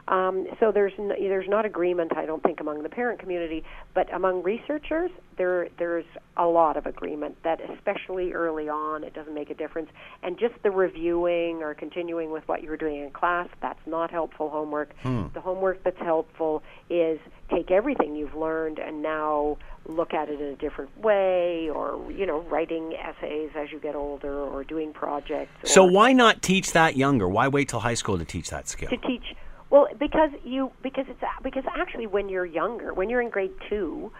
Um, 0.09 0.47
so 0.59 0.73
there's 0.73 0.94
n- 0.99 1.09
there's 1.09 1.49
not 1.49 1.66
agreement, 1.66 2.16
I 2.16 2.25
don't 2.25 2.42
think, 2.42 2.61
among 2.61 2.83
the 2.83 2.88
parent 2.88 3.21
community, 3.21 3.62
but 3.94 4.12
among 4.12 4.42
researchers, 4.42 5.11
there 5.37 5.68
there's 5.79 6.07
a 6.37 6.47
lot 6.47 6.79
of 6.79 6.87
agreement 6.87 7.37
that 7.44 7.61
especially 7.71 8.33
early 8.33 8.71
on, 8.71 9.05
it 9.05 9.12
doesn't 9.12 9.35
make 9.35 9.51
a 9.51 9.55
difference, 9.55 9.90
and 10.23 10.38
just 10.38 10.55
the 10.62 10.71
reviewing 10.71 11.62
or 11.62 11.75
continuing 11.75 12.31
with 12.31 12.47
what 12.49 12.62
you 12.62 12.71
were 12.71 12.77
doing 12.79 13.03
in 13.03 13.11
class, 13.11 13.49
that's 13.61 13.87
not 13.87 14.11
helpful 14.11 14.49
homework. 14.49 14.94
Hmm. 15.03 15.27
The 15.35 15.40
homework 15.42 15.85
that's 15.85 16.01
helpful 16.01 16.62
is 16.88 17.21
take 17.51 17.71
everything 17.71 18.16
you've 18.16 18.35
learned 18.35 18.79
and 18.79 19.03
now 19.03 19.59
look 19.87 20.14
at 20.14 20.29
it 20.29 20.40
in 20.40 20.49
a 20.49 20.57
different 20.57 20.90
way 21.03 21.68
or 21.71 22.11
you 22.12 22.27
know 22.27 22.40
writing 22.42 22.94
essays 22.94 23.51
as 23.57 23.73
you 23.73 23.79
get 23.79 23.94
older 23.94 24.42
or 24.42 24.62
doing 24.62 24.92
projects 24.92 25.51
so 25.64 25.83
why 25.83 26.12
not 26.12 26.42
teach 26.42 26.73
that 26.73 26.94
younger 26.94 27.27
why 27.27 27.49
wait 27.49 27.71
till 27.71 27.81
high 27.81 27.94
school 27.94 28.18
to 28.18 28.25
teach 28.25 28.51
that 28.51 28.68
skill 28.68 28.90
to 28.90 28.99
teach 28.99 29.35
well, 29.70 29.88
because 29.98 30.31
you 30.44 30.72
because 30.83 31.04
it's 31.09 31.20
because 31.42 31.64
actually 31.76 32.07
when 32.07 32.28
you're 32.28 32.46
younger, 32.46 32.94
when 32.94 33.11
you're 33.11 33.20
in 33.20 33.28
grade 33.28 33.52
two, 33.68 34.11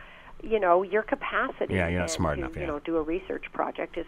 you 0.43 0.61
know 0.61 0.83
your 0.83 1.03
capacity. 1.03 1.75
Yeah, 1.75 1.89
you're 1.89 2.01
not 2.01 2.11
smart 2.11 2.37
to, 2.37 2.45
enough. 2.45 2.55
Yeah. 2.55 2.63
You 2.63 2.67
know, 2.67 2.79
do 2.81 2.97
a 2.97 3.03
research 3.03 3.45
project 3.53 3.97
is. 3.97 4.07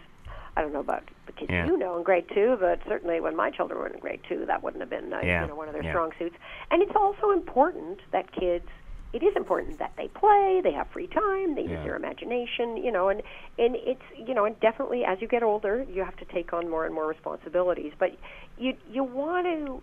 I 0.57 0.61
don't 0.61 0.73
know 0.73 0.81
about 0.81 1.03
the 1.27 1.31
kids 1.31 1.49
yeah. 1.49 1.65
you 1.65 1.77
know 1.77 1.97
in 1.97 2.03
grade 2.03 2.25
two, 2.33 2.57
but 2.59 2.81
certainly 2.85 3.21
when 3.21 3.37
my 3.37 3.51
children 3.51 3.79
were 3.79 3.87
in 3.87 3.97
grade 3.99 4.19
two, 4.27 4.45
that 4.47 4.61
wouldn't 4.61 4.81
have 4.81 4.89
been 4.89 5.13
uh, 5.13 5.21
yeah. 5.23 5.43
you 5.43 5.47
know 5.47 5.55
one 5.55 5.69
of 5.69 5.73
their 5.73 5.83
yeah. 5.83 5.91
strong 5.91 6.11
suits. 6.19 6.35
And 6.69 6.81
it's 6.81 6.95
also 6.95 7.31
important 7.31 7.99
that 8.11 8.31
kids. 8.33 8.65
It 9.13 9.23
is 9.23 9.35
important 9.35 9.77
that 9.79 9.91
they 9.97 10.07
play, 10.07 10.61
they 10.63 10.71
have 10.71 10.87
free 10.87 11.07
time, 11.07 11.55
they 11.55 11.63
use 11.63 11.83
their 11.83 11.97
imagination, 11.97 12.77
you 12.77 12.93
know, 12.93 13.09
and 13.09 13.21
and 13.59 13.75
it's 13.75 14.01
you 14.15 14.33
know, 14.33 14.45
and 14.45 14.57
definitely 14.61 15.03
as 15.03 15.19
you 15.19 15.27
get 15.27 15.43
older, 15.43 15.85
you 15.89 16.03
have 16.03 16.15
to 16.17 16.25
take 16.25 16.53
on 16.53 16.69
more 16.69 16.85
and 16.85 16.95
more 16.95 17.07
responsibilities. 17.07 17.91
But 17.99 18.17
you 18.57 18.77
you 18.89 19.03
want 19.03 19.47
to 19.47 19.81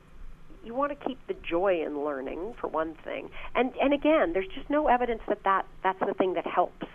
you 0.65 0.75
want 0.75 0.99
to 0.99 1.07
keep 1.07 1.19
the 1.27 1.35
joy 1.35 1.83
in 1.85 2.05
learning 2.05 2.55
for 2.61 2.69
one 2.69 2.95
thing. 3.05 3.31
And 3.55 3.73
and 3.81 3.93
again 3.93 4.33
there's 4.33 4.49
just 4.49 4.69
no 4.71 4.89
evidence 4.89 5.23
that, 5.29 5.43
that 5.45 5.67
that's 5.83 6.01
the 6.01 6.15
thing 6.15 6.35
that 6.35 6.47
helps 6.47 6.87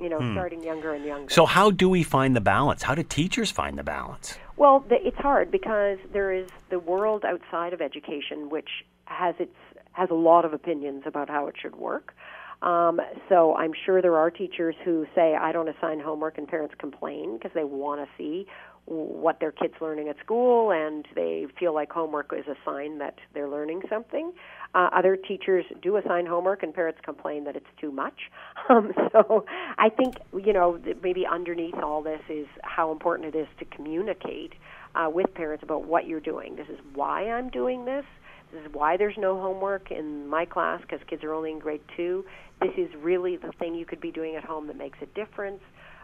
you 0.00 0.08
know 0.08 0.18
hmm. 0.18 0.34
starting 0.34 0.62
younger 0.62 0.92
and 0.92 1.04
younger. 1.04 1.32
So 1.32 1.46
how 1.46 1.70
do 1.70 1.88
we 1.88 2.02
find 2.02 2.34
the 2.34 2.40
balance? 2.40 2.82
How 2.82 2.94
do 2.94 3.02
teachers 3.02 3.50
find 3.50 3.78
the 3.78 3.84
balance? 3.84 4.38
Well 4.56 4.80
the, 4.80 4.96
it's 5.06 5.18
hard 5.18 5.50
because 5.50 5.98
there 6.12 6.32
is 6.32 6.48
the 6.70 6.78
world 6.78 7.24
outside 7.24 7.72
of 7.72 7.80
education 7.80 8.50
which 8.50 8.68
has 9.04 9.34
its 9.38 9.56
has 9.92 10.10
a 10.10 10.14
lot 10.14 10.44
of 10.44 10.52
opinions 10.52 11.02
about 11.06 11.28
how 11.28 11.46
it 11.48 11.56
should 11.60 11.76
work. 11.76 12.14
Um, 12.62 13.00
so 13.28 13.54
I'm 13.56 13.72
sure 13.86 14.02
there 14.02 14.16
are 14.16 14.30
teachers 14.30 14.74
who 14.84 15.06
say 15.14 15.34
I 15.34 15.50
don't 15.52 15.68
assign 15.68 15.98
homework 15.98 16.36
and 16.36 16.46
parents 16.46 16.74
complain 16.78 17.36
because 17.36 17.52
they 17.54 17.64
want 17.64 18.00
to 18.02 18.08
see 18.18 18.46
what 18.86 19.38
their 19.38 19.52
kids 19.52 19.74
learning 19.80 20.08
at 20.08 20.18
school 20.18 20.72
and 20.72 21.06
they 21.14 21.46
feel 21.58 21.72
like 21.72 21.92
homework 21.92 22.32
is 22.36 22.46
a 22.48 22.56
sign 22.64 22.98
that 22.98 23.14
they're 23.34 23.48
learning 23.48 23.82
something. 23.88 24.32
Uh, 24.74 24.88
other 24.92 25.16
teachers 25.16 25.64
do 25.82 25.96
assign 25.96 26.26
homework 26.26 26.62
and 26.62 26.74
parents 26.74 27.00
complain 27.04 27.44
that 27.44 27.56
it's 27.56 27.66
too 27.80 27.92
much. 27.92 28.14
Um, 28.68 28.92
so 29.10 29.44
I 29.78 29.88
think, 29.88 30.14
you 30.32 30.52
know, 30.52 30.78
maybe 31.02 31.26
underneath 31.26 31.74
all 31.74 32.02
this 32.02 32.20
is 32.28 32.46
how 32.62 32.92
important 32.92 33.34
it 33.34 33.38
is 33.38 33.48
to 33.58 33.64
communicate 33.64 34.52
uh, 34.94 35.10
with 35.12 35.34
parents 35.34 35.64
about 35.64 35.86
what 35.86 36.06
you're 36.06 36.20
doing. 36.20 36.54
This 36.54 36.68
is 36.68 36.78
why 36.94 37.28
I'm 37.28 37.48
doing 37.48 37.84
this. 37.84 38.04
This 38.52 38.62
is 38.64 38.72
why 38.72 38.96
there's 38.96 39.16
no 39.18 39.40
homework 39.40 39.90
in 39.90 40.28
my 40.28 40.44
class 40.44 40.80
because 40.82 41.00
kids 41.08 41.24
are 41.24 41.32
only 41.32 41.50
in 41.50 41.58
grade 41.58 41.80
two. 41.96 42.24
This 42.60 42.72
is 42.76 42.90
really 43.00 43.36
the 43.36 43.50
thing 43.58 43.74
you 43.74 43.86
could 43.86 44.00
be 44.00 44.12
doing 44.12 44.36
at 44.36 44.44
home 44.44 44.66
that 44.68 44.76
makes 44.76 44.98
a 45.02 45.06
difference 45.06 45.62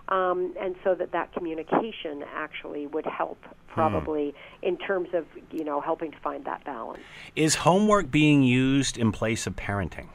um, 0.09 0.55
and 0.61 0.77
so 0.85 0.95
that 0.95 1.12
that 1.12 1.33
communication 1.33 2.25
actually 2.35 2.87
would 2.87 3.07
help 3.07 3.38
probably 3.66 4.31
hmm. 4.31 4.66
in 4.69 4.79
terms 4.79 5.09
of 5.12 5.27
you 5.51 5.64
know 5.64 5.81
helping 5.81 6.11
to 6.12 6.19
find 6.19 6.45
that 6.45 6.64
balance. 6.64 7.03
Is 7.35 7.57
homework 7.57 8.11
being 8.11 8.42
used 8.42 8.97
in 8.97 9.12
place 9.12 9.47
of 9.47 9.57
parenting? 9.57 10.09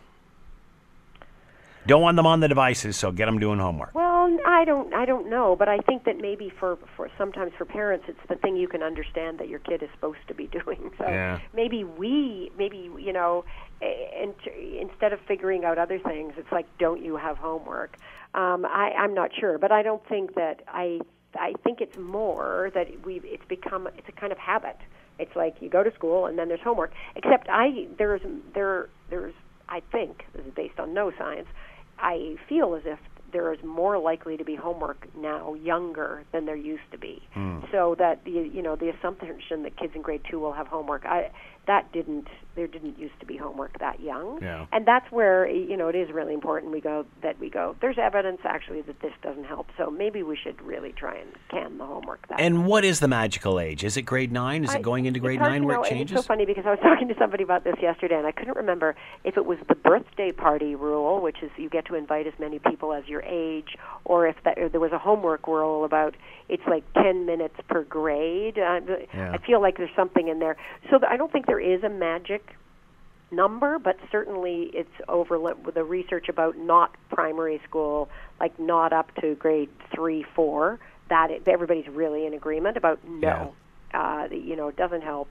Don't 1.88 2.02
want 2.02 2.15
them 2.15 2.28
on 2.28 2.39
the 2.39 2.48
devices, 2.48 2.96
so 2.96 3.12
get 3.12 3.26
them 3.26 3.39
doing 3.39 3.60
homework. 3.60 3.96
Well, 3.96 4.38
I 4.46 4.65
don't, 4.65 4.94
I 4.94 5.06
don't 5.06 5.30
know, 5.30 5.56
but 5.58 5.67
I 5.67 5.80
think 5.80 6.04
that 6.06 6.20
maybe 6.20 6.52
for, 6.60 6.78
for 6.96 7.10
sometimes 7.17 7.54
for 7.58 7.65
parents, 7.65 8.06
it's 8.08 8.20
the 8.30 8.36
thing 8.36 8.56
you 8.56 8.67
can 8.67 8.84
understand 8.84 9.39
that 9.39 9.50
your 9.50 9.60
kid 9.60 9.82
is 9.82 9.89
supposed 9.94 10.20
to 10.28 10.36
be 10.36 10.48
doing. 10.63 10.91
So 10.98 11.06
yeah. 11.06 11.39
maybe 11.54 11.84
we, 11.84 12.52
maybe 12.58 12.89
you 13.00 13.13
know, 13.13 13.46
and 13.82 14.34
instead 14.80 15.12
of 15.12 15.20
figuring 15.28 15.65
out 15.65 15.78
other 15.80 15.98
things, 15.98 16.34
it's 16.38 16.52
like, 16.52 16.67
don't 16.78 17.04
you 17.04 17.17
have 17.17 17.38
homework? 17.38 17.98
Um, 18.34 18.65
I, 18.65 18.94
I'm 18.98 19.13
not 19.13 19.32
sure, 19.38 19.58
but 19.58 19.72
I 19.72 19.82
don't 19.84 20.06
think 20.08 20.36
that 20.36 20.62
I. 20.67 21.00
I 21.34 21.54
think 21.63 21.80
it's 21.80 21.98
more 21.98 22.72
that 22.74 23.06
we. 23.06 23.22
It's 23.24 23.46
become. 23.48 23.88
It's 23.98 24.10
a 24.10 24.12
kind 24.12 24.34
of 24.34 24.38
habit 24.38 24.78
It's 25.17 25.34
like 25.34 25.56
you 25.62 25.70
go 25.70 25.82
to 25.82 25.94
school 25.94 26.26
and 26.26 26.38
then 26.38 26.50
there's 26.50 26.60
homework. 26.62 26.91
Except 27.15 27.48
I 27.50 27.88
there's 27.98 28.22
there 28.54 28.89
there's 29.10 29.34
I 29.70 29.82
think 29.91 30.26
this 30.36 30.46
is 30.46 30.54
based 30.54 30.78
on 30.80 30.94
no 30.94 31.12
science. 31.17 31.48
I 32.02 32.36
feel 32.50 32.76
as 32.76 32.84
if 32.86 33.00
there 33.32 33.54
is 33.54 33.60
more 33.64 33.98
likely 33.98 34.38
to 34.38 34.44
be 34.44 34.56
homework 34.56 35.08
now 35.16 35.54
younger 35.54 36.24
than 36.34 36.46
there 36.46 36.56
used 36.56 36.90
to 36.92 36.98
be. 36.98 37.22
Hmm. 37.34 37.60
So 37.72 37.96
that 37.98 38.24
the 38.26 38.32
you 38.32 38.62
know 38.62 38.76
the 38.76 38.90
assumption 38.90 39.64
that 39.64 39.78
kids 39.78 39.94
in 39.96 40.02
grade 40.02 40.22
two 40.30 40.40
will 40.40 40.54
have 40.54 40.68
homework, 40.68 41.06
I 41.06 41.32
that 41.67 41.91
didn't 41.91 42.28
there 42.54 42.67
didn't 42.67 43.00
used 43.00 43.17
to 43.21 43.26
be 43.26 43.38
homework 43.38 43.80
that 43.80 44.02
young. 44.02 44.38
Yeah. 44.41 44.65
And 44.74 44.86
that's 44.86 45.10
where 45.10 45.47
you 45.47 45.78
know 45.78 45.88
it 45.88 45.95
is 45.95 46.12
really 46.12 46.34
important 46.34 46.74
we 46.74 46.82
go 46.82 47.06
that 47.21 47.39
we 47.39 47.50
go. 47.50 47.76
There's 47.80 47.97
evidence 47.97 48.41
actually 48.43 48.82
that 48.82 49.00
this 49.02 49.13
doesn't 49.21 49.45
help. 49.45 49.67
So 49.78 49.89
maybe 49.89 50.21
we 50.21 50.36
should 50.36 50.62
really 50.62 50.91
try 50.91 51.15
and 51.15 51.30
can 51.50 51.78
the 51.78 51.86
homework. 51.86 52.28
That 52.28 52.41
And 52.41 52.65
what 52.65 52.84
is 52.84 53.00
the 53.00 53.08
magical 53.08 53.58
age? 53.60 53.84
Is 53.86 53.95
it 53.95 54.02
grade 54.02 54.32
nine? 54.34 54.63
Is 54.65 54.71
I- 54.71 54.80
it 54.80 54.82
going 54.82 55.06
into 55.06 55.19
grade 55.19 55.39
nine 55.39 55.63
where 55.65 55.78
know, 55.78 55.84
it 55.84 55.89
changes? 55.89 56.17
It's 56.17 56.26
so 56.26 56.28
funny 56.28 56.45
because 56.45 56.65
I 56.65 56.71
was 56.71 56.80
talking 56.84 57.08
to 57.08 57.15
somebody 57.17 57.43
about 57.43 57.63
this 57.63 57.76
yesterday, 57.82 58.15
and 58.17 58.28
I 58.28 58.32
couldn't 58.34 58.58
remember 58.58 58.95
if 59.24 59.38
it 59.38 59.45
was 59.45 59.58
the 59.69 59.76
birthday 59.76 60.32
party 60.34 60.76
rule, 60.76 61.21
which 61.21 61.41
is 61.41 61.52
you 61.58 61.69
get 61.69 61.86
to 61.86 61.95
invite 61.95 62.28
as 62.28 62.34
many 62.38 62.60
people 62.60 62.91
as 62.91 63.08
your 63.08 63.21
age, 63.21 63.78
or 64.04 64.28
if 64.28 64.36
that 64.43 64.58
or 64.60 64.67
there 64.67 64.82
was 64.82 64.91
a 64.91 65.00
homework 65.00 65.47
rule 65.47 65.86
about 65.86 66.15
it's 66.50 66.63
like 66.67 66.84
ten 66.95 67.26
minutes 67.26 67.56
per 67.69 67.84
grade. 67.84 68.58
Uh, 68.60 68.82
Yeah. 69.13 69.32
I 69.32 69.38
feel 69.38 69.62
like 69.62 69.78
there's 69.78 69.95
something 69.95 70.28
in 70.28 70.39
there. 70.39 70.58
So 70.89 70.97
th- 71.00 71.10
I 71.10 71.15
don't 71.15 71.32
think 71.32 71.45
there 71.52 71.60
is 71.60 71.84
a 71.84 71.90
magic 71.90 72.56
number, 73.30 73.78
but 73.78 73.98
certainly 74.10 74.72
it's 74.74 74.88
over 75.10 75.38
with 75.38 75.76
the 75.76 75.84
research 75.84 76.30
about 76.30 76.58
not 76.58 76.96
primary 77.10 77.60
school, 77.68 78.08
like 78.40 78.58
not 78.58 78.94
up 78.94 79.14
to 79.16 79.36
grade 79.36 79.68
three, 79.94 80.26
four. 80.34 80.80
That 81.10 81.30
it, 81.30 81.46
everybody's 81.50 81.90
really 81.90 82.26
in 82.26 82.34
agreement 82.34 82.78
about 82.78 83.06
no, 83.06 83.54
uh, 83.94 84.28
you 84.32 84.56
know, 84.56 84.70
it 84.70 84.78
doesn't 84.78 85.02
help. 85.02 85.28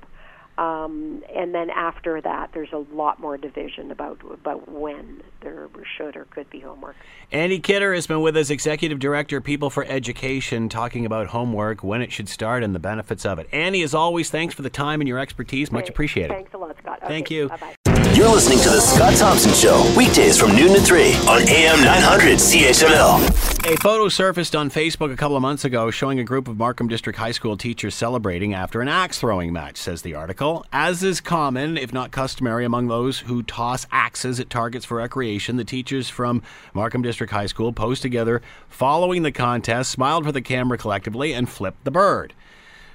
Um, 0.60 1.22
and 1.34 1.54
then 1.54 1.70
after 1.70 2.20
that, 2.20 2.50
there's 2.52 2.72
a 2.72 2.84
lot 2.94 3.18
more 3.18 3.38
division 3.38 3.90
about 3.90 4.20
about 4.30 4.70
when 4.70 5.22
there 5.40 5.68
should 5.96 6.16
or 6.16 6.26
could 6.26 6.50
be 6.50 6.60
homework. 6.60 6.96
Annie 7.32 7.60
Kidder 7.60 7.94
has 7.94 8.06
been 8.06 8.20
with 8.20 8.36
us, 8.36 8.50
Executive 8.50 8.98
Director, 8.98 9.40
People 9.40 9.70
for 9.70 9.86
Education, 9.86 10.68
talking 10.68 11.06
about 11.06 11.28
homework, 11.28 11.82
when 11.82 12.02
it 12.02 12.12
should 12.12 12.28
start, 12.28 12.62
and 12.62 12.74
the 12.74 12.78
benefits 12.78 13.24
of 13.24 13.38
it. 13.38 13.48
Annie, 13.52 13.82
as 13.82 13.94
always, 13.94 14.28
thanks 14.28 14.54
for 14.54 14.60
the 14.60 14.68
time 14.68 15.00
and 15.00 15.08
your 15.08 15.18
expertise. 15.18 15.72
Much 15.72 15.88
appreciated. 15.88 16.34
Thanks 16.34 16.52
a 16.52 16.58
lot, 16.58 16.76
Scott. 16.82 17.00
Thank 17.06 17.30
you. 17.30 17.48
Bye-bye. 17.48 17.74
You're 18.20 18.28
listening 18.28 18.58
to 18.58 18.68
The 18.68 18.82
Scott 18.82 19.16
Thompson 19.16 19.54
Show, 19.54 19.94
weekdays 19.96 20.38
from 20.38 20.54
noon 20.54 20.74
to 20.74 20.80
3 20.82 21.14
on 21.26 21.40
AM 21.48 21.82
900 21.82 22.36
CHML. 22.36 23.72
A 23.72 23.76
photo 23.78 24.10
surfaced 24.10 24.54
on 24.54 24.68
Facebook 24.68 25.10
a 25.10 25.16
couple 25.16 25.36
of 25.36 25.40
months 25.40 25.64
ago 25.64 25.90
showing 25.90 26.18
a 26.18 26.24
group 26.24 26.46
of 26.46 26.58
Markham 26.58 26.86
District 26.86 27.18
High 27.18 27.30
School 27.30 27.56
teachers 27.56 27.94
celebrating 27.94 28.52
after 28.52 28.82
an 28.82 28.88
axe 28.88 29.18
throwing 29.18 29.54
match, 29.54 29.78
says 29.78 30.02
the 30.02 30.14
article. 30.14 30.66
As 30.70 31.02
is 31.02 31.22
common, 31.22 31.78
if 31.78 31.94
not 31.94 32.10
customary, 32.10 32.66
among 32.66 32.88
those 32.88 33.20
who 33.20 33.42
toss 33.42 33.86
axes 33.90 34.38
at 34.38 34.50
targets 34.50 34.84
for 34.84 34.98
recreation, 34.98 35.56
the 35.56 35.64
teachers 35.64 36.10
from 36.10 36.42
Markham 36.74 37.00
District 37.00 37.32
High 37.32 37.46
School 37.46 37.72
posed 37.72 38.02
together 38.02 38.42
following 38.68 39.22
the 39.22 39.32
contest, 39.32 39.90
smiled 39.90 40.26
for 40.26 40.32
the 40.32 40.42
camera 40.42 40.76
collectively, 40.76 41.32
and 41.32 41.48
flipped 41.48 41.84
the 41.84 41.90
bird. 41.90 42.34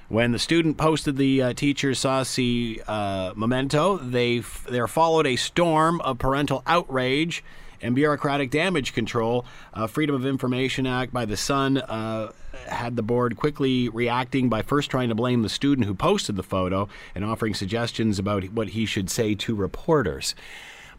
When 0.08 0.30
the 0.30 0.38
student 0.38 0.76
posted 0.76 1.16
the 1.16 1.42
uh, 1.42 1.52
teacher's 1.52 1.98
saucy 1.98 2.80
uh, 2.82 3.32
memento, 3.34 3.96
they 3.96 4.38
f- 4.38 4.64
there 4.70 4.86
followed 4.86 5.26
a 5.26 5.34
storm 5.34 6.00
of 6.02 6.18
parental 6.18 6.62
outrage 6.64 7.42
and 7.82 7.94
bureaucratic 7.94 8.50
damage 8.50 8.92
control. 8.92 9.44
Uh, 9.74 9.88
Freedom 9.88 10.14
of 10.14 10.24
Information 10.24 10.86
Act 10.86 11.12
by 11.12 11.24
the 11.24 11.36
Sun 11.36 11.78
uh, 11.78 12.30
had 12.68 12.94
the 12.94 13.02
board 13.02 13.36
quickly 13.36 13.88
reacting 13.88 14.48
by 14.48 14.62
first 14.62 14.90
trying 14.90 15.08
to 15.08 15.14
blame 15.16 15.42
the 15.42 15.48
student 15.48 15.86
who 15.86 15.94
posted 15.94 16.36
the 16.36 16.42
photo 16.44 16.88
and 17.14 17.24
offering 17.24 17.54
suggestions 17.54 18.18
about 18.18 18.44
what 18.50 18.68
he 18.68 18.86
should 18.86 19.10
say 19.10 19.34
to 19.34 19.56
reporters. 19.56 20.36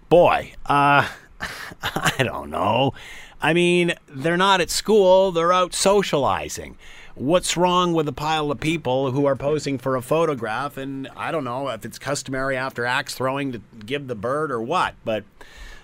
Boy, 0.10 0.54
uh, 0.66 1.08
I 1.82 2.24
don't 2.24 2.50
know. 2.50 2.94
I 3.42 3.54
mean, 3.54 3.94
they're 4.08 4.38
not 4.38 4.62
at 4.62 4.70
school, 4.70 5.32
they're 5.32 5.54
out 5.54 5.74
socializing. 5.74 6.78
What's 7.16 7.58
wrong 7.58 7.94
with 7.94 8.08
a 8.08 8.14
pile 8.14 8.52
of 8.52 8.60
people 8.60 9.12
who 9.12 9.26
are 9.26 9.36
posing 9.36 9.78
for 9.78 9.96
a 9.96 10.02
photograph? 10.02 10.78
And 10.78 11.08
I 11.16 11.32
don't 11.32 11.44
know 11.44 11.70
if 11.70 11.84
it's 11.84 11.98
customary 11.98 12.56
after 12.56 12.86
axe 12.86 13.16
throwing 13.16 13.52
to 13.54 13.62
give 13.86 14.08
the 14.08 14.16
bird 14.16 14.52
or 14.52 14.62
what, 14.62 14.96
but 15.04 15.24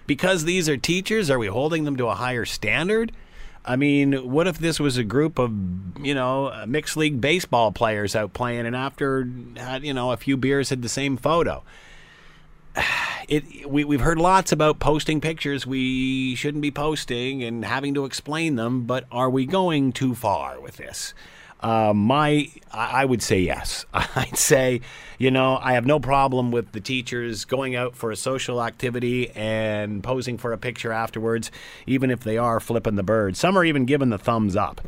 because 0.06 0.46
these 0.46 0.70
are 0.70 0.78
teachers, 0.78 1.30
are 1.30 1.40
we 1.40 1.48
holding 1.48 1.86
them 1.86 1.96
to 1.98 2.08
a 2.08 2.16
higher 2.16 2.46
standard? 2.46 3.12
I 3.66 3.78
mean, 3.78 4.30
what 4.30 4.48
if 4.48 4.58
this 4.58 4.80
was 4.80 4.98
a 4.98 5.04
group 5.04 5.40
of, 5.40 5.52
you 6.00 6.14
know, 6.14 6.66
mixed 6.68 6.98
league 6.98 7.22
baseball 7.22 7.72
players 7.72 8.16
out 8.16 8.34
playing 8.34 8.66
and 8.66 8.76
after, 8.76 9.28
you 9.82 9.94
know, 9.94 10.12
a 10.12 10.18
few 10.18 10.38
beers 10.38 10.70
had 10.70 10.82
the 10.82 10.90
same 10.90 11.18
photo? 11.18 11.64
it 13.28 13.70
we, 13.70 13.84
we've 13.84 14.02
heard 14.02 14.20
lots 14.20 14.52
about 14.52 14.80
posting 14.80 15.22
pictures 15.22 15.66
we 15.66 16.36
shouldn't 16.36 16.62
be 16.62 16.72
posting 16.72 17.44
and 17.44 17.66
having 17.66 17.94
to 17.94 18.06
explain 18.06 18.56
them 18.56 18.84
but 18.84 19.06
are 19.12 19.30
we 19.30 19.46
going 19.46 19.92
too 19.92 20.16
far 20.16 20.60
with 20.60 20.78
this? 20.78 21.14
Uh, 21.60 21.94
my 21.94 22.50
I 22.72 23.04
I 23.04 23.06
would 23.06 23.22
say 23.22 23.40
yes. 23.40 23.86
I'd 23.94 24.38
say 24.38 24.82
you 25.18 25.32
know 25.32 25.58
I 25.62 25.74
have 25.74 25.86
no 25.86 26.00
problem 26.00 26.52
with 26.52 26.72
the 26.72 26.82
teachers 26.82 27.46
going 27.46 27.76
out 27.76 27.96
for 27.96 28.12
a 28.12 28.16
social 28.16 28.62
activity 28.62 29.30
and 29.32 30.04
posing 30.04 30.38
for 30.38 30.52
a 30.52 30.58
picture 30.58 30.92
afterwards 30.92 31.52
even 31.88 32.12
if 32.12 32.22
they 32.22 32.38
are 32.38 32.60
flipping 32.60 32.96
the 32.96 33.04
bird. 33.04 33.38
Some 33.38 33.58
are 33.58 33.64
even 33.64 33.86
giving 33.86 34.10
the 34.10 34.18
thumbs 34.18 34.56
up 34.56 34.82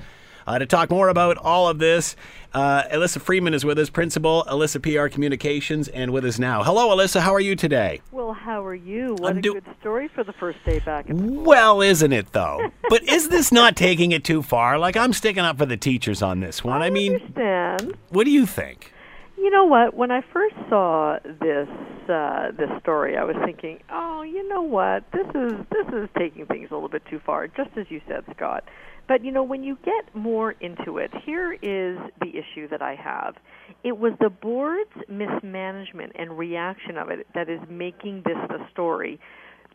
uh, 0.47 0.60
to 0.60 0.65
talk 0.65 0.89
more 0.89 1.10
about 1.10 1.38
all 1.38 1.67
of 1.67 1.79
this, 1.79 2.15
uh, 2.53 2.84
Alyssa 2.84 3.21
Freeman 3.21 3.53
is 3.53 3.65
with 3.65 3.77
us, 3.79 3.89
Principal 3.89 4.45
Alyssa 4.47 4.81
PR 4.81 5.08
Communications, 5.13 5.88
and 5.89 6.12
with 6.12 6.25
us 6.25 6.39
now. 6.39 6.63
Hello, 6.63 6.95
Alyssa. 6.95 7.21
How 7.21 7.34
are 7.34 7.39
you 7.39 7.55
today? 7.55 8.01
Well, 8.12 8.34
how 8.34 8.63
are 8.63 8.75
you? 8.75 9.15
What 9.19 9.31
I'm 9.31 9.38
a 9.39 9.41
do- 9.41 9.53
good 9.53 9.65
story 9.79 10.08
for 10.08 10.23
the 10.23 10.34
first 10.34 10.60
day 10.65 10.79
back. 10.79 11.05
Well, 11.10 11.81
isn't 11.81 12.13
it 12.13 12.31
though? 12.34 12.71
but 12.89 13.03
is 13.10 13.29
this 13.29 13.51
not 13.51 13.75
taking 13.75 14.12
it 14.12 14.23
too 14.23 14.41
far? 14.41 14.77
Like 14.77 14.95
I'm 14.95 15.13
sticking 15.13 15.43
up 15.43 15.58
for 15.58 15.65
the 15.65 15.77
teachers 15.77 16.21
on 16.21 16.39
this 16.39 16.63
one. 16.63 16.81
I 16.81 16.89
mean, 16.89 17.15
understand. 17.15 17.97
what 18.10 18.25
do 18.25 18.31
you 18.31 18.45
think? 18.45 18.93
You 19.38 19.49
know 19.49 19.65
what? 19.65 19.93
When 19.93 20.12
I 20.12 20.21
first 20.34 20.55
saw 20.69 21.19
this 21.23 21.67
uh, 22.10 22.51
this 22.51 22.69
story, 22.81 23.17
I 23.17 23.23
was 23.23 23.36
thinking, 23.45 23.79
oh, 23.91 24.21
you 24.21 24.47
know 24.47 24.62
what? 24.62 25.03
This 25.12 25.27
is 25.36 25.53
this 25.71 25.88
is 25.93 26.10
taking 26.17 26.45
things 26.45 26.69
a 26.71 26.73
little 26.73 26.89
bit 26.89 27.03
too 27.10 27.19
far, 27.25 27.47
just 27.47 27.71
as 27.77 27.86
you 27.89 28.01
said, 28.08 28.23
Scott. 28.36 28.63
But 29.08 29.24
you 29.24 29.32
know, 29.32 29.44
when 29.44 29.63
you 29.63 29.78
get 29.84 30.15
more 30.15 30.52
into 30.52 30.98
it, 30.98 31.12
here 31.26 31.54
is 31.54 31.98
the 32.22 32.30
issue 32.30 32.68
that 32.70 32.82
I 32.82 32.96
have. 32.96 33.36
It 33.84 33.98
was 33.98 34.13
the 34.20 34.30
board's 34.30 34.91
mismanagement 35.08 36.13
and 36.15 36.38
reaction 36.38 36.98
of 36.98 37.10
it 37.10 37.28
that 37.36 37.50
is 37.50 37.60
making 37.70 38.24
this 38.26 38.38
the 38.50 38.65
story, 38.72 39.20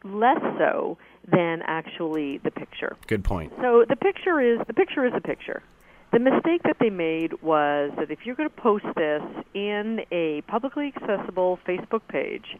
less 0.02 0.40
so 0.58 0.98
than 1.30 1.62
actually 1.64 2.38
the 2.38 2.50
picture. 2.50 2.96
Good 3.06 3.24
point. 3.24 3.52
So 3.60 3.84
the 3.88 3.96
picture 3.96 4.40
is 4.40 4.58
the 4.66 4.74
picture 4.74 5.06
is 5.06 5.12
a 5.16 5.20
picture. 5.20 5.62
The 6.12 6.18
mistake 6.18 6.64
that 6.64 6.76
they 6.80 6.90
made 6.90 7.40
was 7.40 7.92
that 7.96 8.10
if 8.10 8.20
you're 8.24 8.34
going 8.34 8.48
to 8.48 8.56
post 8.56 8.84
this 8.96 9.22
in 9.54 10.00
a 10.10 10.40
publicly 10.48 10.92
accessible 10.96 11.60
Facebook 11.64 12.00
page, 12.08 12.58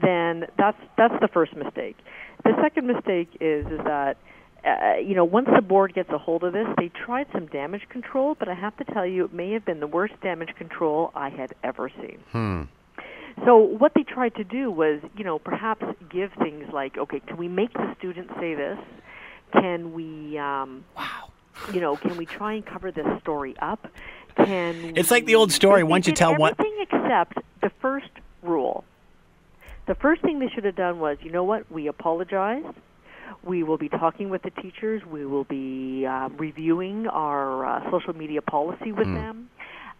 then 0.00 0.44
that's 0.58 0.76
that's 0.98 1.14
the 1.20 1.28
first 1.28 1.56
mistake. 1.56 1.96
The 2.44 2.52
second 2.62 2.86
mistake 2.86 3.30
is 3.40 3.64
is 3.66 3.80
that 3.84 4.18
uh, 4.64 4.94
you 4.98 5.14
know 5.14 5.24
once 5.24 5.48
the 5.54 5.60
board 5.62 5.94
gets 5.94 6.10
a 6.10 6.18
hold 6.18 6.44
of 6.44 6.52
this, 6.52 6.66
they 6.78 6.88
tried 6.88 7.26
some 7.32 7.46
damage 7.46 7.88
control, 7.88 8.36
but 8.38 8.48
I 8.48 8.54
have 8.54 8.76
to 8.78 8.84
tell 8.84 9.06
you, 9.06 9.24
it 9.24 9.32
may 9.32 9.52
have 9.52 9.64
been 9.64 9.80
the 9.80 9.86
worst 9.86 10.14
damage 10.20 10.54
control 10.56 11.10
I 11.14 11.28
had 11.30 11.54
ever 11.62 11.90
seen. 12.00 12.18
Hmm. 12.32 12.62
So 13.44 13.56
what 13.56 13.92
they 13.94 14.02
tried 14.02 14.34
to 14.36 14.44
do 14.44 14.70
was, 14.70 15.00
you 15.16 15.24
know, 15.24 15.38
perhaps 15.38 15.84
give 16.10 16.30
things 16.34 16.66
like, 16.72 16.98
okay, 16.98 17.20
can 17.20 17.38
we 17.38 17.48
make 17.48 17.72
the 17.72 17.94
student 17.98 18.30
say 18.38 18.54
this? 18.54 18.78
Can 19.52 19.94
we, 19.94 20.38
um, 20.38 20.84
Wow. 20.96 21.30
you 21.72 21.80
know, 21.80 21.96
can 21.96 22.16
we 22.16 22.26
try 22.26 22.52
and 22.54 22.64
cover 22.64 22.92
this 22.92 23.06
story 23.20 23.56
up? 23.60 23.88
Can 24.36 24.96
It's 24.96 25.10
like 25.10 25.24
the 25.24 25.34
old 25.34 25.50
story, 25.50 25.80
they- 25.82 25.86
they 25.86 25.90
once 25.90 26.06
you 26.06 26.12
tell 26.12 26.36
one- 26.36 26.52
everything 26.58 26.76
except 26.82 27.38
the 27.62 27.70
first 27.80 28.10
rule. 28.42 28.84
The 29.86 29.94
first 29.94 30.22
thing 30.22 30.38
they 30.38 30.48
should 30.48 30.64
have 30.64 30.76
done 30.76 31.00
was, 31.00 31.18
you 31.22 31.30
know 31.32 31.44
what? 31.44 31.70
We 31.70 31.86
apologize. 31.88 32.64
We 33.44 33.62
will 33.62 33.78
be 33.78 33.88
talking 33.88 34.28
with 34.28 34.42
the 34.42 34.50
teachers. 34.50 35.02
We 35.04 35.26
will 35.26 35.44
be 35.44 36.06
uh, 36.06 36.28
reviewing 36.38 37.06
our 37.06 37.64
uh, 37.66 37.90
social 37.90 38.14
media 38.14 38.42
policy 38.42 38.92
with 38.92 39.06
them. 39.06 39.50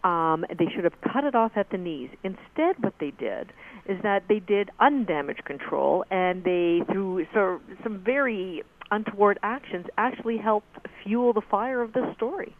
Um, 0.03 0.45
they 0.49 0.65
should 0.75 0.83
have 0.83 0.99
cut 1.01 1.23
it 1.23 1.33
off 1.33 1.53
at 1.55 1.69
the 1.69 1.77
knees. 1.77 2.09
Instead, 2.23 2.75
what 2.81 2.93
they 2.99 3.11
did 3.11 3.53
is 3.87 4.01
that 4.03 4.23
they 4.27 4.39
did 4.39 4.69
undamage 4.81 5.43
control, 5.45 6.03
and 6.11 6.43
they, 6.43 6.81
through 6.91 7.25
so, 7.33 7.61
some 7.83 8.01
very 8.03 8.63
untoward 8.91 9.39
actions, 9.43 9.85
actually 9.97 10.37
helped 10.37 10.77
fuel 11.03 11.31
the 11.31 11.41
fire 11.49 11.81
of 11.81 11.93
this 11.93 12.03
story. 12.15 12.55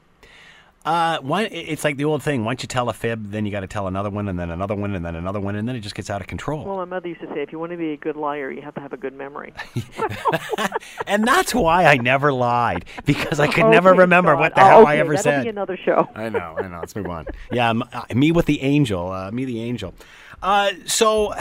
Uh, 0.86 1.18
one, 1.20 1.46
it's 1.50 1.86
like 1.86 1.96
the 1.96 2.04
old 2.04 2.22
thing. 2.22 2.44
Once 2.44 2.62
you 2.62 2.68
tell 2.68 2.90
a 2.90 2.94
fib, 2.94 3.32
then 3.32 3.46
you 3.46 3.52
got 3.52 3.62
to 3.62 3.68
tell 3.68 3.88
another 3.88 4.10
one, 4.10 4.28
and 4.28 4.38
then 4.38 4.50
another 4.50 4.76
one, 4.76 4.94
and 4.94 5.06
then 5.06 5.16
another 5.16 5.40
one, 5.40 5.56
and 5.56 5.66
then 5.68 5.78
it 5.78 5.80
just 5.80 5.96
gets 5.96 6.10
out 6.10 6.20
of 6.20 6.28
control. 6.28 6.66
Well, 6.66 6.76
my 6.76 6.84
mother 6.86 7.08
used 7.08 7.22
to 7.22 7.28
say, 7.28 7.42
if 7.42 7.54
you 7.54 7.60
want 7.60 7.72
to 7.72 7.78
be 7.78 7.92
a 7.94 7.98
good 7.98 8.18
liar, 8.18 8.52
you 8.52 8.62
have 8.62 8.74
to 8.76 8.82
have 8.82 8.92
a 8.92 8.98
good 8.98 9.14
memory. 9.14 9.54
and 11.08 11.26
that's 11.26 11.54
why 11.56 11.86
I 11.86 11.96
never 11.98 12.34
lied 12.34 12.86
because 13.06 13.40
I 13.40 13.48
could 13.48 13.64
Okay, 13.64 13.72
never 13.72 13.94
remember 13.94 14.34
God. 14.34 14.40
what 14.40 14.56
the 14.56 14.62
Oh, 14.62 14.66
hell 14.66 14.82
okay, 14.82 14.92
I 14.92 14.98
ever 14.98 15.14
that'll 15.16 15.24
said. 15.24 15.44
Be 15.44 15.50
another 15.50 15.78
show. 15.78 16.08
I 16.16 16.30
know, 16.30 16.56
I 16.58 16.68
know. 16.68 16.80
Let's 16.80 16.96
move 16.96 17.08
on. 17.08 17.28
Yeah, 17.52 17.72
uh, 17.72 18.04
me 18.14 18.32
with 18.32 18.46
the 18.46 18.62
angel. 18.62 19.12
Uh, 19.12 19.32
me 19.32 19.46
the 19.46 19.62
angel. 19.62 19.94
Uh, 20.42 20.72
so, 20.86 21.34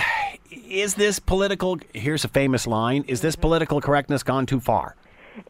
is 0.68 0.94
this 0.94 1.18
political? 1.18 1.78
Here's 1.92 2.24
a 2.24 2.28
famous 2.28 2.66
line: 2.68 3.04
Is 3.08 3.18
Mm-hmm. 3.18 3.26
this 3.26 3.36
political 3.36 3.80
correctness 3.80 4.22
gone 4.22 4.46
too 4.46 4.60
far? 4.60 4.94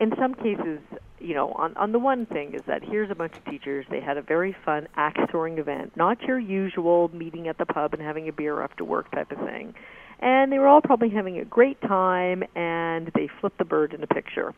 in 0.00 0.14
some 0.16 0.32
cases, 0.36 0.78
you 1.22 1.34
know, 1.34 1.52
on 1.52 1.76
on 1.76 1.92
the 1.92 1.98
one 1.98 2.26
thing 2.26 2.54
is 2.54 2.62
that 2.66 2.82
here's 2.82 3.10
a 3.10 3.14
bunch 3.14 3.36
of 3.36 3.44
teachers. 3.44 3.86
They 3.90 4.00
had 4.00 4.16
a 4.16 4.22
very 4.22 4.56
fun 4.64 4.88
axe 4.96 5.20
throwing 5.30 5.58
event, 5.58 5.96
not 5.96 6.20
your 6.22 6.38
usual 6.38 7.10
meeting 7.12 7.48
at 7.48 7.58
the 7.58 7.66
pub 7.66 7.94
and 7.94 8.02
having 8.02 8.28
a 8.28 8.32
beer 8.32 8.60
after 8.62 8.84
work 8.84 9.10
type 9.12 9.30
of 9.30 9.38
thing. 9.38 9.74
And 10.20 10.52
they 10.52 10.58
were 10.58 10.68
all 10.68 10.80
probably 10.80 11.10
having 11.10 11.38
a 11.38 11.44
great 11.44 11.80
time, 11.80 12.44
and 12.54 13.10
they 13.14 13.28
flipped 13.40 13.58
the 13.58 13.64
bird 13.64 13.92
in 13.92 14.02
a 14.02 14.06
picture. 14.06 14.54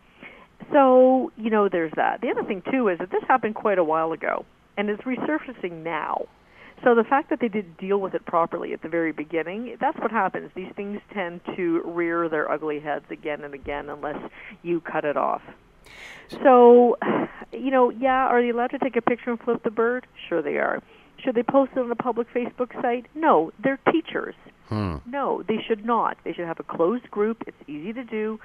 So 0.73 1.33
you 1.37 1.51
know, 1.51 1.69
there's 1.69 1.93
that. 1.97 2.21
The 2.21 2.31
other 2.31 2.45
thing 2.45 2.63
too 2.71 2.89
is 2.89 2.99
that 2.99 3.11
this 3.11 3.23
happened 3.29 3.55
quite 3.55 3.79
a 3.79 3.85
while 3.85 4.13
ago, 4.13 4.45
and 4.77 4.89
it's 4.89 5.03
resurfacing 5.03 5.83
now. 5.83 6.27
So 6.83 6.95
the 6.95 7.05
fact 7.05 7.31
that 7.31 7.41
they 7.41 7.49
didn't 7.49 7.79
deal 7.79 7.99
with 7.99 8.15
it 8.15 8.27
properly 8.27 8.75
at 8.75 8.83
the 8.83 8.89
very 8.89 9.13
beginning, 9.13 9.77
that's 9.81 9.99
what 9.99 10.11
happens. 10.11 10.51
These 10.55 10.73
things 10.77 11.01
tend 11.15 11.41
to 11.57 11.81
rear 11.85 12.29
their 12.29 12.51
ugly 12.51 12.79
heads 12.81 13.07
again 13.11 13.43
and 13.43 13.55
again 13.55 13.89
unless 13.89 14.19
you 14.63 14.81
cut 14.81 15.05
it 15.05 15.17
off. 15.17 15.41
So, 16.43 16.97
you 17.53 17.71
know, 17.71 17.91
yeah, 17.91 18.27
are 18.27 18.41
they 18.43 18.51
allowed 18.51 18.71
to 18.71 18.79
take 18.79 18.97
a 18.97 19.03
picture 19.03 19.31
and 19.31 19.41
flip 19.41 19.63
the 19.63 19.71
bird? 19.71 20.07
Sure 20.29 20.43
they 20.43 20.57
are. 20.59 20.83
Should 21.19 21.35
they 21.37 21.43
post 21.43 21.73
it 21.77 21.79
on 21.81 21.91
a 21.91 21.95
public 21.97 22.33
Facebook 22.35 22.73
site? 22.83 23.07
No, 23.15 23.53
they're 23.63 23.79
teachers. 23.91 24.35
No, 24.71 25.45
they 25.47 25.59
should 25.69 25.85
not. 25.85 26.17
They 26.25 26.33
should 26.33 26.47
have 26.47 26.59
a 26.59 26.65
closed 26.65 27.09
group. 27.11 27.45
It's 27.47 27.57
easy 27.69 27.93
to 27.93 28.03
do. 28.03 28.41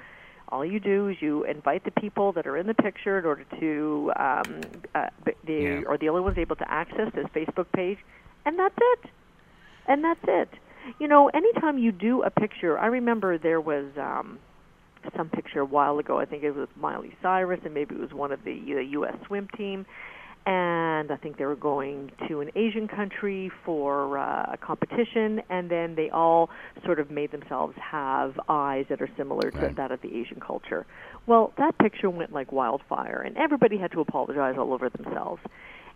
All 0.50 0.64
you 0.64 0.78
do 0.78 1.08
is 1.08 1.16
you 1.20 1.42
invite 1.44 1.84
the 1.84 1.90
people 1.90 2.30
that 2.32 2.46
are 2.46 2.56
in 2.56 2.66
the 2.68 2.74
picture 2.74 3.18
in 3.18 3.24
order 3.24 3.44
to, 3.58 4.12
um, 4.16 4.60
uh, 4.94 5.08
b- 5.24 5.32
the, 5.44 5.52
Yeah. 5.54 5.82
or 5.88 5.96
the 5.98 6.08
only 6.08 6.20
ones 6.22 6.38
able 6.38 6.54
to 6.56 6.70
access 6.70 7.12
this 7.14 7.26
Facebook 7.34 7.66
page, 7.72 7.98
and 8.44 8.56
that's 8.58 8.74
it. 8.78 9.10
And 9.86 10.04
that's 10.04 10.20
it. 10.28 10.48
You 11.00 11.08
know, 11.08 11.28
anytime 11.30 11.78
you 11.78 11.90
do 11.92 12.22
a 12.22 12.30
picture, 12.30 12.78
I 12.78 12.86
remember 12.86 13.36
there 13.38 13.60
was 13.60 13.86
um, 13.98 14.38
some 15.16 15.28
picture 15.28 15.60
a 15.60 15.64
while 15.64 15.98
ago. 15.98 16.18
I 16.18 16.24
think 16.24 16.42
it 16.42 16.52
was 16.52 16.68
Miley 16.76 17.12
Cyrus, 17.22 17.60
and 17.64 17.74
maybe 17.74 17.94
it 17.94 18.00
was 18.00 18.12
one 18.12 18.32
of 18.32 18.40
the, 18.44 18.52
the 18.66 18.84
U.S. 18.92 19.14
swim 19.26 19.48
team. 19.56 19.86
And 20.46 21.12
I 21.12 21.16
think 21.16 21.36
they 21.36 21.44
were 21.44 21.54
going 21.54 22.12
to 22.28 22.40
an 22.40 22.50
Asian 22.56 22.88
country 22.88 23.52
for 23.64 24.18
uh, 24.18 24.54
a 24.54 24.56
competition, 24.56 25.42
and 25.50 25.70
then 25.70 25.94
they 25.94 26.08
all 26.08 26.48
sort 26.84 26.98
of 26.98 27.10
made 27.10 27.30
themselves 27.30 27.74
have 27.78 28.40
eyes 28.48 28.86
that 28.88 29.02
are 29.02 29.10
similar 29.18 29.50
to 29.50 29.58
Right. 29.66 29.76
that 29.76 29.92
of 29.92 30.00
the 30.00 30.08
Asian 30.08 30.40
culture. 30.40 30.86
Well, 31.26 31.52
that 31.58 31.76
picture 31.78 32.08
went 32.08 32.32
like 32.32 32.52
wildfire, 32.52 33.20
and 33.20 33.36
everybody 33.36 33.76
had 33.76 33.92
to 33.92 34.00
apologize 34.00 34.54
all 34.58 34.72
over 34.72 34.88
themselves. 34.88 35.42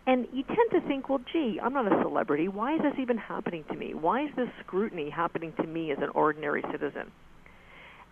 And 0.06 0.26
you 0.34 0.42
tend 0.44 0.70
to 0.72 0.86
think, 0.86 1.08
well, 1.08 1.20
gee, 1.32 1.58
I'm 1.62 1.72
not 1.72 1.90
a 1.90 2.02
celebrity. 2.02 2.48
Why 2.48 2.74
is 2.74 2.82
this 2.82 2.92
even 3.00 3.16
happening 3.16 3.64
to 3.70 3.76
me? 3.76 3.94
Why 3.94 4.24
is 4.24 4.30
this 4.36 4.48
scrutiny 4.66 5.08
happening 5.08 5.54
to 5.56 5.66
me 5.66 5.90
as 5.92 5.98
an 6.02 6.10
ordinary 6.10 6.62
citizen? 6.70 7.10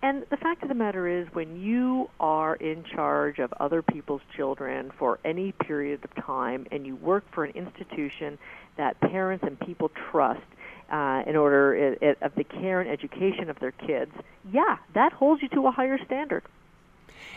And 0.02 0.26
the 0.30 0.36
fact 0.36 0.64
of 0.64 0.68
the 0.68 0.74
matter 0.74 1.06
is, 1.06 1.28
when 1.32 1.60
you 1.60 2.10
are 2.18 2.56
in 2.56 2.82
charge 2.82 3.38
of 3.38 3.52
other 3.60 3.82
people's 3.82 4.22
children 4.36 4.90
for 4.98 5.20
any 5.24 5.52
period 5.52 6.04
of 6.04 6.24
time 6.24 6.66
and 6.72 6.84
you 6.84 6.96
work 6.96 7.24
for 7.32 7.44
an 7.44 7.52
institution 7.52 8.36
that 8.76 8.98
parents 9.00 9.44
and 9.46 9.58
people 9.60 9.92
trust 10.10 10.42
uh, 10.90 11.22
in 11.26 11.36
order 11.36 11.96
i 12.02 12.06
i 12.06 12.26
of 12.26 12.34
the 12.34 12.44
care 12.44 12.80
and 12.80 12.90
education 12.90 13.48
of 13.48 13.58
their 13.60 13.70
kids, 13.70 14.12
yeah, 14.52 14.76
that 14.94 15.12
holds 15.12 15.40
you 15.40 15.48
to 15.50 15.66
a 15.68 15.70
higher 15.70 15.98
standard. 16.04 16.42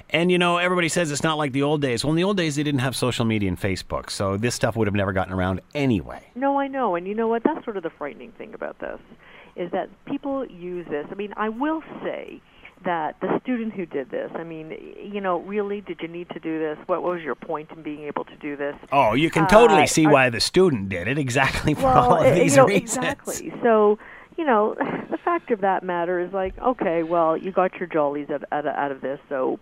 And 0.10 0.32
you 0.32 0.38
know, 0.38 0.58
everybody 0.58 0.90
says 0.90 1.12
it's 1.12 1.24
not 1.24 1.38
like 1.38 1.52
the 1.52 1.62
old 1.62 1.82
days. 1.82 2.04
Well, 2.04 2.12
in 2.12 2.18
the 2.18 2.24
old 2.24 2.38
days, 2.38 2.56
they 2.56 2.64
didn't 2.64 2.82
have 2.82 2.96
social 2.96 3.26
media 3.26 3.48
and 3.48 3.60
Facebook, 3.60 4.10
so 4.10 4.38
this 4.38 4.56
stuff 4.56 4.76
would 4.76 4.88
have 4.88 4.96
never 4.96 5.14
gotten 5.14 5.34
around 5.34 5.62
anyway. 5.74 6.24
No, 6.34 6.60
I 6.60 6.68
know, 6.68 6.96
and 6.96 7.08
you 7.08 7.16
know 7.16 7.28
what? 7.28 7.44
That's 7.44 7.64
sort 7.64 7.78
of 7.78 7.84
the 7.84 7.92
frightening 7.92 8.32
thing 8.34 8.54
about 8.54 8.80
this, 8.80 9.00
is 9.56 9.72
that 9.72 9.90
people 10.06 10.46
use 10.48 10.88
this. 10.90 11.06
I 11.12 11.16
mean, 11.16 11.34
I 11.38 11.50
will 11.50 11.82
say 12.04 12.42
that 12.86 13.20
the 13.22 13.40
student 13.44 13.74
who 13.74 13.86
did 13.86 14.10
this, 14.12 14.32
I 14.36 14.44
mean, 14.44 14.72
you 15.12 15.20
know, 15.22 15.40
really, 15.42 15.82
did 15.82 16.00
you 16.02 16.08
need 16.08 16.30
to 16.30 16.40
do 16.40 16.60
this? 16.60 16.78
What 16.88 17.04
was 17.04 17.22
your 17.22 17.36
point 17.36 17.70
in 17.72 17.84
being 17.84 18.04
able 18.04 18.24
to 18.26 18.36
do 18.38 18.56
this? 18.56 18.76
Oh, 18.92 19.14
you 19.14 19.30
can 19.30 19.48
totally 19.48 19.84
Uh, 19.84 19.88
see 19.88 20.06
I- 20.06 20.12
why 20.12 20.30
the 20.30 20.40
student 20.40 20.90
did 20.90 21.08
it. 21.08 21.18
Exactly 21.18 21.74
for 21.74 21.84
well, 21.84 22.14
all 22.14 22.20
of 22.20 22.26
uh, 22.28 22.32
these 22.34 22.56
you 22.56 22.62
know, 22.62 22.68
reasons. 22.68 22.98
exactly. 22.98 23.54
So, 23.62 23.98
you 24.38 24.46
know, 24.46 24.76
the 25.10 25.18
fact 25.18 25.52
of 25.52 25.62
that 25.62 25.84
matter 25.84 26.20
is 26.20 26.32
like, 26.34 26.58
okay, 26.60 27.04
well, 27.04 27.36
you 27.38 27.52
got 27.52 27.76
your 27.80 27.88
jollies 27.88 28.30
out, 28.30 28.44
out, 28.52 28.66
out 28.68 28.92
of 28.92 29.02
this, 29.02 29.20
so. 29.30 29.60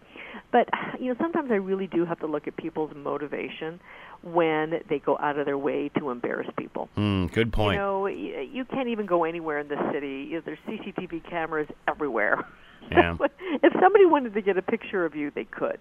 But 0.51 0.69
you 0.99 1.07
know, 1.11 1.15
sometimes 1.19 1.49
I 1.51 1.55
really 1.55 1.87
do 1.87 2.05
have 2.05 2.19
to 2.19 2.27
look 2.27 2.47
at 2.47 2.55
people's 2.57 2.91
motivation 2.95 3.79
when 4.21 4.81
they 4.87 4.99
go 4.99 5.17
out 5.19 5.37
of 5.39 5.45
their 5.45 5.57
way 5.57 5.89
to 5.97 6.11
embarrass 6.11 6.47
people. 6.57 6.89
Mm, 6.97 7.31
good 7.31 7.51
point. 7.51 7.73
You 7.75 7.79
know, 7.79 8.05
you 8.07 8.63
can't 8.65 8.87
even 8.87 9.05
go 9.07 9.23
anywhere 9.23 9.59
in 9.59 9.67
the 9.67 9.77
city. 9.91 10.27
You 10.29 10.35
know, 10.37 10.41
There's 10.45 10.59
CCTV 10.67 11.27
cameras 11.29 11.67
everywhere. 11.87 12.43
Yeah. 12.91 13.17
if 13.63 13.73
somebody 13.79 14.05
wanted 14.05 14.33
to 14.33 14.41
get 14.41 14.57
a 14.57 14.61
picture 14.61 15.05
of 15.05 15.15
you, 15.15 15.31
they 15.31 15.45
could. 15.45 15.79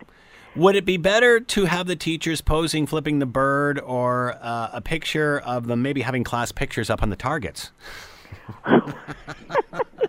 Would 0.54 0.76
it 0.76 0.84
be 0.84 0.98
better 0.98 1.40
to 1.40 1.64
have 1.64 1.86
the 1.86 1.96
teachers 1.96 2.40
posing 2.40 2.86
flipping 2.86 3.18
the 3.18 3.26
bird 3.26 3.80
or 3.80 4.36
uh, 4.40 4.70
a 4.72 4.80
picture 4.80 5.40
of 5.40 5.66
them 5.66 5.80
maybe 5.82 6.02
having 6.02 6.24
class 6.24 6.52
pictures 6.52 6.90
up 6.90 7.02
on 7.02 7.10
the 7.10 7.16
targets? 7.16 7.70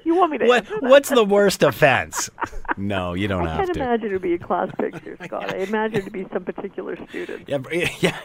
You 0.04 0.16
want 0.16 0.32
me 0.32 0.38
to? 0.40 0.46
What 0.46 0.66
that? 0.66 0.84
What's 0.84 1.10
the 1.10 1.24
worst 1.24 1.64
offense? 1.64 2.30
No, 2.78 3.14
you 3.14 3.28
don't 3.28 3.48
I 3.48 3.56
have 3.56 3.58
to. 3.58 3.62
I 3.64 3.66
can't 3.66 3.78
imagine 3.78 4.10
it 4.10 4.14
would 4.14 4.22
be 4.22 4.34
a 4.34 4.38
class 4.38 4.70
picture, 4.78 5.18
Scott. 5.24 5.54
I 5.54 5.60
imagine 5.60 6.00
it 6.00 6.06
to 6.06 6.12
be 6.12 6.28
some 6.34 6.44
particular 6.44 6.98
student. 7.08 7.48
Yeah, 7.48 7.60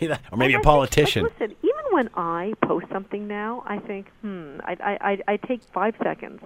yeah, 0.01 0.19
or 0.33 0.39
maybe 0.39 0.55
And 0.55 0.57
a 0.57 0.59
I 0.59 0.59
think, 0.59 0.65
politician. 0.65 1.23
Like, 1.25 1.41
listen, 1.41 1.57
even 1.63 1.85
when 1.91 2.11
I 2.15 2.55
post 2.63 2.87
something 2.93 3.29
now, 3.29 3.63
I 3.67 3.79
think, 3.79 4.09
hmm, 4.23 4.59
I, 4.65 4.77
I, 4.81 5.11
I, 5.13 5.19
I 5.33 5.37
take 5.37 5.63
five 5.73 5.95
seconds. 6.03 6.41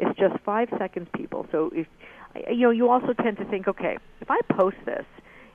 It's 0.00 0.18
just 0.18 0.42
five 0.44 0.68
seconds, 0.78 1.08
people. 1.14 1.46
So 1.52 1.70
if 1.74 1.86
you 2.48 2.62
know, 2.62 2.70
you 2.70 2.88
also 2.88 3.12
tend 3.12 3.36
to 3.38 3.44
think, 3.44 3.68
okay, 3.68 3.98
if 4.20 4.30
I 4.30 4.40
post 4.52 4.76
this, 4.84 5.04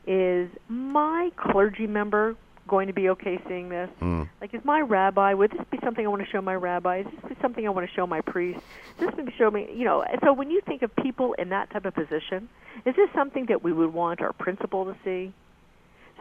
is 0.07 0.49
my 0.67 1.31
clergy 1.35 1.87
member 1.87 2.35
going 2.67 2.87
to 2.87 2.93
be 2.93 3.09
okay 3.09 3.39
seeing 3.47 3.69
this? 3.69 3.89
Hmm. 3.99 4.23
Like, 4.41 4.53
is 4.53 4.61
my 4.63 4.81
rabbi? 4.81 5.33
Would 5.33 5.51
this 5.51 5.61
be 5.71 5.79
something 5.83 6.05
I 6.05 6.09
want 6.09 6.23
to 6.23 6.29
show 6.29 6.41
my 6.41 6.55
rabbi? 6.55 6.99
Is 6.99 7.07
this 7.27 7.37
something 7.41 7.65
I 7.65 7.69
want 7.69 7.87
to 7.87 7.93
show 7.93 8.07
my 8.07 8.21
priest? 8.21 8.59
Is 8.99 9.07
this 9.07 9.15
maybe 9.17 9.33
show 9.37 9.49
me? 9.51 9.67
You 9.73 9.85
know, 9.85 10.03
so 10.23 10.33
when 10.33 10.49
you 10.49 10.61
think 10.61 10.81
of 10.81 10.95
people 10.95 11.33
in 11.33 11.49
that 11.49 11.69
type 11.71 11.85
of 11.85 11.93
position, 11.93 12.49
is 12.85 12.95
this 12.95 13.09
something 13.15 13.47
that 13.47 13.63
we 13.63 13.71
would 13.71 13.93
want 13.93 14.21
our 14.21 14.33
principal 14.33 14.85
to 14.85 14.95
see? 15.03 15.33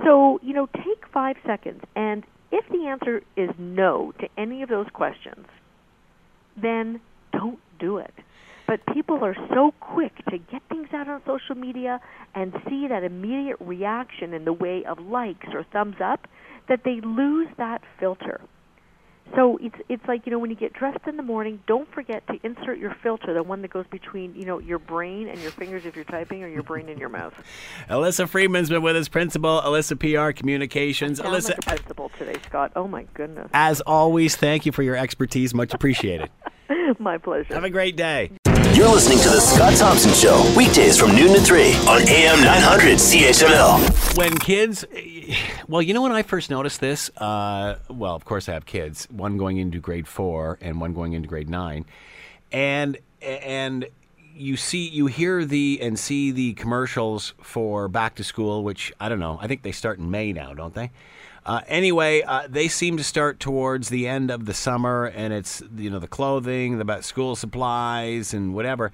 So, 0.05 0.41
you 0.43 0.55
know, 0.55 0.67
take 0.67 1.07
five 1.13 1.37
seconds, 1.47 1.83
and 1.95 2.25
if 2.51 2.69
the 2.69 2.87
answer 2.87 3.23
is 3.37 3.51
no 3.59 4.13
to 4.19 4.29
any 4.37 4.63
of 4.63 4.69
those 4.69 4.87
questions, 4.93 5.47
then 6.57 7.01
don't 7.39 7.59
do 7.79 7.99
it. 7.99 8.15
But 8.67 8.81
people 8.95 9.23
are 9.25 9.37
so 9.53 9.75
quick 9.81 10.13
to 10.31 10.39
get 10.39 10.63
things 10.71 10.89
out 10.95 11.09
on 11.09 11.21
social 11.27 11.55
media 11.55 12.01
and 12.35 12.53
see 12.69 12.89
that 12.89 13.05
immediate 13.05 13.59
reaction 13.61 14.33
in 14.33 14.45
the 14.45 14.53
way 14.53 14.85
of 14.85 14.99
likes 14.99 15.49
or 15.53 15.65
thumbs 15.65 15.97
up 16.03 16.27
that 16.69 16.81
they 16.85 17.01
lose 17.03 17.49
that 17.59 17.83
filter. 18.01 18.41
So 19.35 19.59
it's 19.61 19.75
it's 19.89 20.03
like 20.07 20.27
you 20.27 20.33
know 20.33 20.39
when 20.39 20.51
you 20.51 20.57
get 20.57 20.75
dressed 20.75 21.07
in 21.07 21.17
the 21.17 21.23
morning, 21.23 21.61
don't 21.67 21.91
forget 21.93 22.27
to 22.27 22.39
insert 22.43 22.79
your 22.79 22.95
filter, 23.03 23.33
the 23.33 23.43
one 23.43 23.63
that 23.63 23.71
goes 23.71 23.87
between 23.91 24.35
you 24.35 24.45
know 24.45 24.59
your 24.59 24.79
brain 24.79 25.29
and 25.29 25.41
your 25.41 25.51
fingers 25.51 25.87
if 25.87 25.97
you're 25.97 26.05
typing, 26.05 26.45
or 26.45 26.49
your 26.49 26.63
brain 26.63 26.89
and 26.89 27.01
your 27.01 27.09
mouth. 27.09 27.33
Alyssa 27.89 28.29
Freeman's 28.29 28.69
been 28.69 28.83
with 28.83 28.97
us, 28.97 29.09
principal, 29.09 29.63
Alyssa 29.63 29.99
PR 29.99 30.33
Communications. 30.39 31.19
Sound 31.19 31.31
Alyssa, 31.35 31.51
like 31.51 31.59
a 31.59 31.63
principal 31.63 32.11
today, 32.19 32.39
Scott. 32.47 32.73
Oh 32.77 32.87
my 32.87 33.07
goodness, 33.15 33.49
as 33.55 33.81
always, 33.81 34.37
thank 34.37 34.67
you 34.67 34.73
for 34.73 34.83
your 34.83 34.97
expertise. 34.97 35.55
Much 35.55 35.73
appreciated. 35.73 36.31
my 36.99 37.19
pleasure. 37.19 37.55
Have 37.55 37.65
a 37.65 37.71
great 37.71 37.97
day. 37.97 38.31
You're 38.75 38.89
listening 38.89 39.19
to 39.19 39.29
The 39.29 39.41
Scott 39.41 39.75
Thompson 39.75 40.13
Show, 40.13 40.53
weekdays 40.57 40.99
from 40.99 41.15
noon 41.15 41.35
to 41.35 41.41
3 41.41 41.63
on 41.89 42.09
AM 42.09 42.41
900 42.43 42.99
CHML. 42.99 44.17
when 44.17 44.37
kids 44.39 44.85
well 45.69 45.81
you 45.81 45.95
know 45.95 46.03
when 46.03 46.13
i 46.13 46.23
first 46.23 46.51
noticed 46.51 46.81
this 46.81 47.09
uh, 47.19 47.79
well 47.89 48.15
of 48.15 48.25
course 48.25 48.49
i 48.49 48.53
have 48.53 48.67
kids 48.67 49.07
one 49.11 49.37
going 49.39 49.57
into 49.57 49.79
grade 49.81 50.07
four 50.07 50.59
and 50.61 50.81
one 50.81 50.93
going 50.93 51.13
into 51.15 51.29
grade 51.29 51.49
nine 51.49 51.85
and 52.53 52.99
and 53.23 53.87
you 54.35 54.57
see 54.57 54.89
you 54.89 55.07
hear 55.07 55.45
the 55.45 55.79
and 55.81 55.99
see 55.99 56.31
the 56.31 56.53
commercials 56.55 57.33
for 57.41 57.89
back 57.89 58.15
to 58.17 58.25
school 58.25 58.63
which 58.63 58.93
i 59.01 59.09
don't 59.09 59.21
know 59.21 59.39
i 59.41 59.47
think 59.47 59.63
they 59.63 59.73
start 59.73 59.99
in 59.99 60.11
may 60.11 60.33
now 60.33 60.53
don't 60.53 60.75
they 60.75 60.91
uh, 61.47 61.61
anyway, 61.67 62.23
uh, 62.23 62.47
they 62.49 62.69
seem 62.69 62.97
to 62.97 63.05
start 63.05 63.39
towards 63.39 63.91
the 63.91 64.09
end 64.09 64.31
of 64.31 64.47
the 64.47 64.55
summer, 64.55 65.07
and 65.07 65.33
it's 65.35 65.63
you 65.77 65.91
know 65.91 65.99
the 65.99 66.09
clothing, 66.09 66.79
the 66.79 67.01
school 67.03 67.37
supplies, 67.37 68.33
and 68.33 68.55
whatever. 68.55 68.93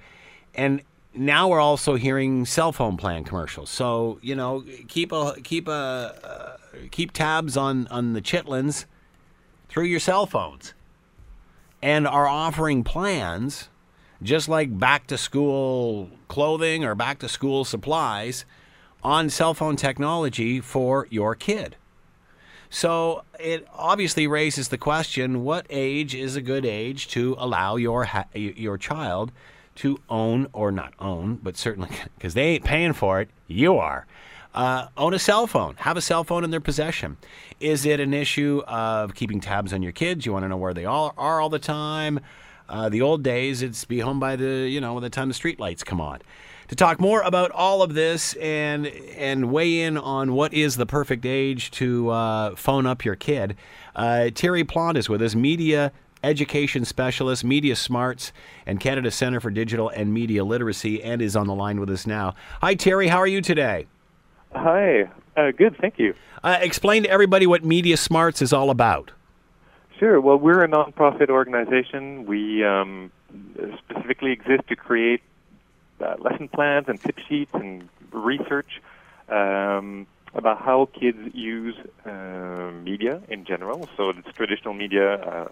And 0.53 0.81
now 1.13 1.47
we're 1.47 1.61
also 1.61 1.95
hearing 1.95 2.45
cell 2.45 2.73
phone 2.73 2.97
plan 2.97 3.23
commercials. 3.23 3.69
So 3.69 4.19
you 4.21 4.35
know, 4.35 4.65
keep 4.89 5.13
a 5.13 5.35
keep 5.43 5.69
a 5.69 5.71
uh, 5.71 6.77
keep 6.91 7.13
tabs 7.13 7.55
on 7.55 7.87
on 7.87 8.13
the 8.13 8.21
chitlins 8.21 8.85
through 9.69 9.85
your 9.85 10.01
cell 10.01 10.25
phones, 10.25 10.73
and 11.81 12.05
are 12.05 12.27
offering 12.27 12.83
plans 12.83 13.69
just 14.21 14.49
like 14.49 14.77
back 14.77 15.07
to 15.07 15.17
school 15.17 16.09
clothing 16.27 16.83
or 16.83 16.95
back 16.95 17.19
to 17.19 17.29
school 17.29 17.63
supplies 17.63 18.45
on 19.03 19.29
cell 19.29 19.53
phone 19.53 19.77
technology 19.77 20.59
for 20.59 21.07
your 21.09 21.33
kid. 21.33 21.75
So 22.73 23.23
it 23.37 23.67
obviously 23.73 24.27
raises 24.27 24.69
the 24.69 24.77
question: 24.77 25.43
What 25.43 25.67
age 25.69 26.15
is 26.15 26.37
a 26.37 26.41
good 26.41 26.65
age 26.65 27.09
to 27.09 27.35
allow 27.37 27.75
your 27.75 28.05
ha- 28.05 28.25
your 28.33 28.77
child 28.77 29.33
to 29.75 29.99
own 30.09 30.47
or 30.53 30.71
not 30.71 30.93
own, 30.97 31.35
but 31.43 31.57
certainly 31.57 31.89
because 32.17 32.33
they 32.33 32.43
ain't 32.43 32.63
paying 32.63 32.93
for 32.93 33.19
it, 33.19 33.29
you 33.45 33.77
are. 33.77 34.07
Uh, 34.55 34.87
own 34.97 35.13
a 35.13 35.19
cell 35.19 35.47
phone. 35.47 35.75
Have 35.79 35.97
a 35.97 36.01
cell 36.01 36.23
phone 36.23 36.43
in 36.43 36.51
their 36.51 36.59
possession. 36.61 37.17
Is 37.59 37.85
it 37.85 37.99
an 37.99 38.13
issue 38.13 38.61
of 38.67 39.15
keeping 39.15 39.39
tabs 39.41 39.73
on 39.73 39.81
your 39.81 39.93
kids? 39.93 40.25
You 40.25 40.33
want 40.33 40.43
to 40.43 40.49
know 40.49 40.57
where 40.57 40.73
they 40.73 40.85
all 40.85 41.13
are 41.17 41.41
all 41.41 41.49
the 41.49 41.59
time. 41.59 42.19
Uh, 42.69 42.87
the 42.87 43.01
old 43.01 43.21
days, 43.21 43.61
it's 43.61 43.83
be 43.83 43.99
home 43.99 44.19
by 44.19 44.37
the 44.37 44.69
you 44.69 44.79
know 44.79 44.97
the 45.01 45.09
time 45.09 45.27
the 45.27 45.33
street 45.33 45.59
lights 45.59 45.83
come 45.83 45.99
on. 45.99 46.19
To 46.71 46.75
talk 46.77 47.01
more 47.01 47.21
about 47.23 47.51
all 47.51 47.81
of 47.81 47.95
this 47.95 48.33
and 48.35 48.87
and 48.87 49.51
weigh 49.51 49.81
in 49.81 49.97
on 49.97 50.31
what 50.31 50.53
is 50.53 50.77
the 50.77 50.85
perfect 50.85 51.25
age 51.25 51.69
to 51.71 52.09
uh, 52.11 52.55
phone 52.55 52.85
up 52.85 53.03
your 53.03 53.17
kid, 53.17 53.57
uh, 53.93 54.29
Terry 54.33 54.63
Plante 54.63 54.97
is 54.97 55.09
with 55.09 55.21
us, 55.21 55.35
media 55.35 55.91
education 56.23 56.85
specialist, 56.85 57.43
Media 57.43 57.75
Smarts, 57.75 58.31
and 58.65 58.79
Canada 58.79 59.11
Center 59.11 59.41
for 59.41 59.49
Digital 59.49 59.89
and 59.89 60.13
Media 60.13 60.45
Literacy, 60.45 61.03
and 61.03 61.21
is 61.21 61.35
on 61.35 61.45
the 61.45 61.53
line 61.53 61.77
with 61.77 61.89
us 61.89 62.07
now. 62.07 62.35
Hi, 62.61 62.73
Terry. 62.75 63.09
How 63.09 63.17
are 63.17 63.27
you 63.27 63.41
today? 63.41 63.87
Hi. 64.55 65.09
Uh, 65.35 65.51
good, 65.51 65.75
thank 65.81 65.99
you. 65.99 66.13
Uh, 66.41 66.57
explain 66.61 67.03
to 67.03 67.09
everybody 67.09 67.47
what 67.47 67.65
Media 67.65 67.97
Smarts 67.97 68.41
is 68.41 68.53
all 68.53 68.69
about. 68.69 69.11
Sure. 69.99 70.21
Well, 70.21 70.37
we're 70.37 70.63
a 70.63 70.69
nonprofit 70.69 71.29
organization. 71.29 72.25
We 72.25 72.63
um, 72.63 73.11
specifically 73.77 74.31
exist 74.31 74.69
to 74.69 74.77
create 74.77 75.21
uh, 76.01 76.15
lesson 76.19 76.47
plans 76.47 76.85
and 76.87 76.99
tip 77.01 77.17
sheets 77.27 77.51
and 77.53 77.89
research 78.11 78.81
um, 79.29 80.07
about 80.33 80.61
how 80.61 80.87
kids 80.97 81.17
use 81.33 81.75
uh, 82.05 82.71
media 82.83 83.21
in 83.27 83.45
general. 83.45 83.87
So 83.97 84.09
it's 84.09 84.35
traditional 84.35 84.73
media 84.73 85.15
uh, 85.15 85.47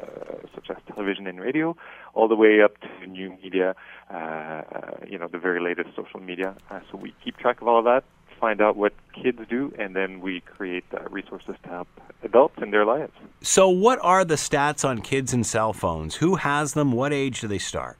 such 0.55 0.69
as 0.69 0.77
television 0.87 1.27
and 1.27 1.39
radio, 1.39 1.75
all 2.13 2.27
the 2.27 2.35
way 2.35 2.61
up 2.61 2.73
to 2.81 3.07
new 3.07 3.37
media, 3.41 3.75
uh, 4.09 4.61
you 5.07 5.17
know, 5.17 5.27
the 5.27 5.37
very 5.39 5.61
latest 5.61 5.95
social 5.95 6.19
media. 6.19 6.55
Uh, 6.69 6.79
so 6.91 6.97
we 6.97 7.13
keep 7.23 7.37
track 7.37 7.61
of 7.61 7.67
all 7.67 7.79
of 7.79 7.85
that, 7.85 8.03
find 8.39 8.61
out 8.61 8.77
what 8.77 8.93
kids 9.13 9.39
do, 9.49 9.73
and 9.77 9.95
then 9.95 10.21
we 10.21 10.41
create 10.41 10.85
uh, 10.93 11.01
resources 11.09 11.55
to 11.63 11.69
help 11.69 11.87
adults 12.23 12.55
in 12.61 12.71
their 12.71 12.85
lives. 12.85 13.13
So, 13.41 13.69
what 13.69 13.99
are 14.01 14.23
the 14.23 14.35
stats 14.35 14.87
on 14.87 15.01
kids 15.01 15.33
and 15.33 15.45
cell 15.45 15.73
phones? 15.73 16.15
Who 16.15 16.35
has 16.35 16.73
them? 16.73 16.91
What 16.91 17.11
age 17.13 17.41
do 17.41 17.47
they 17.47 17.57
start? 17.57 17.97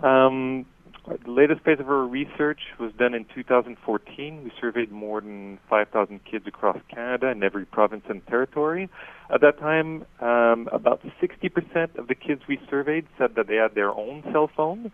Um, 0.00 0.66
the 1.06 1.30
latest 1.30 1.62
phase 1.62 1.80
of 1.80 1.88
our 1.88 2.04
research 2.06 2.60
was 2.78 2.92
done 2.98 3.14
in 3.14 3.26
2014. 3.34 4.44
We 4.44 4.52
surveyed 4.60 4.90
more 4.90 5.20
than 5.20 5.58
5,000 5.68 6.20
kids 6.24 6.46
across 6.46 6.78
Canada 6.88 7.28
in 7.28 7.42
every 7.42 7.66
province 7.66 8.04
and 8.08 8.26
territory. 8.26 8.88
At 9.32 9.40
that 9.42 9.58
time, 9.58 10.06
um, 10.20 10.68
about 10.72 11.02
60% 11.20 11.96
of 11.96 12.08
the 12.08 12.14
kids 12.14 12.42
we 12.48 12.58
surveyed 12.70 13.06
said 13.18 13.34
that 13.36 13.48
they 13.48 13.56
had 13.56 13.74
their 13.74 13.90
own 13.90 14.22
cell 14.32 14.50
phone. 14.54 14.92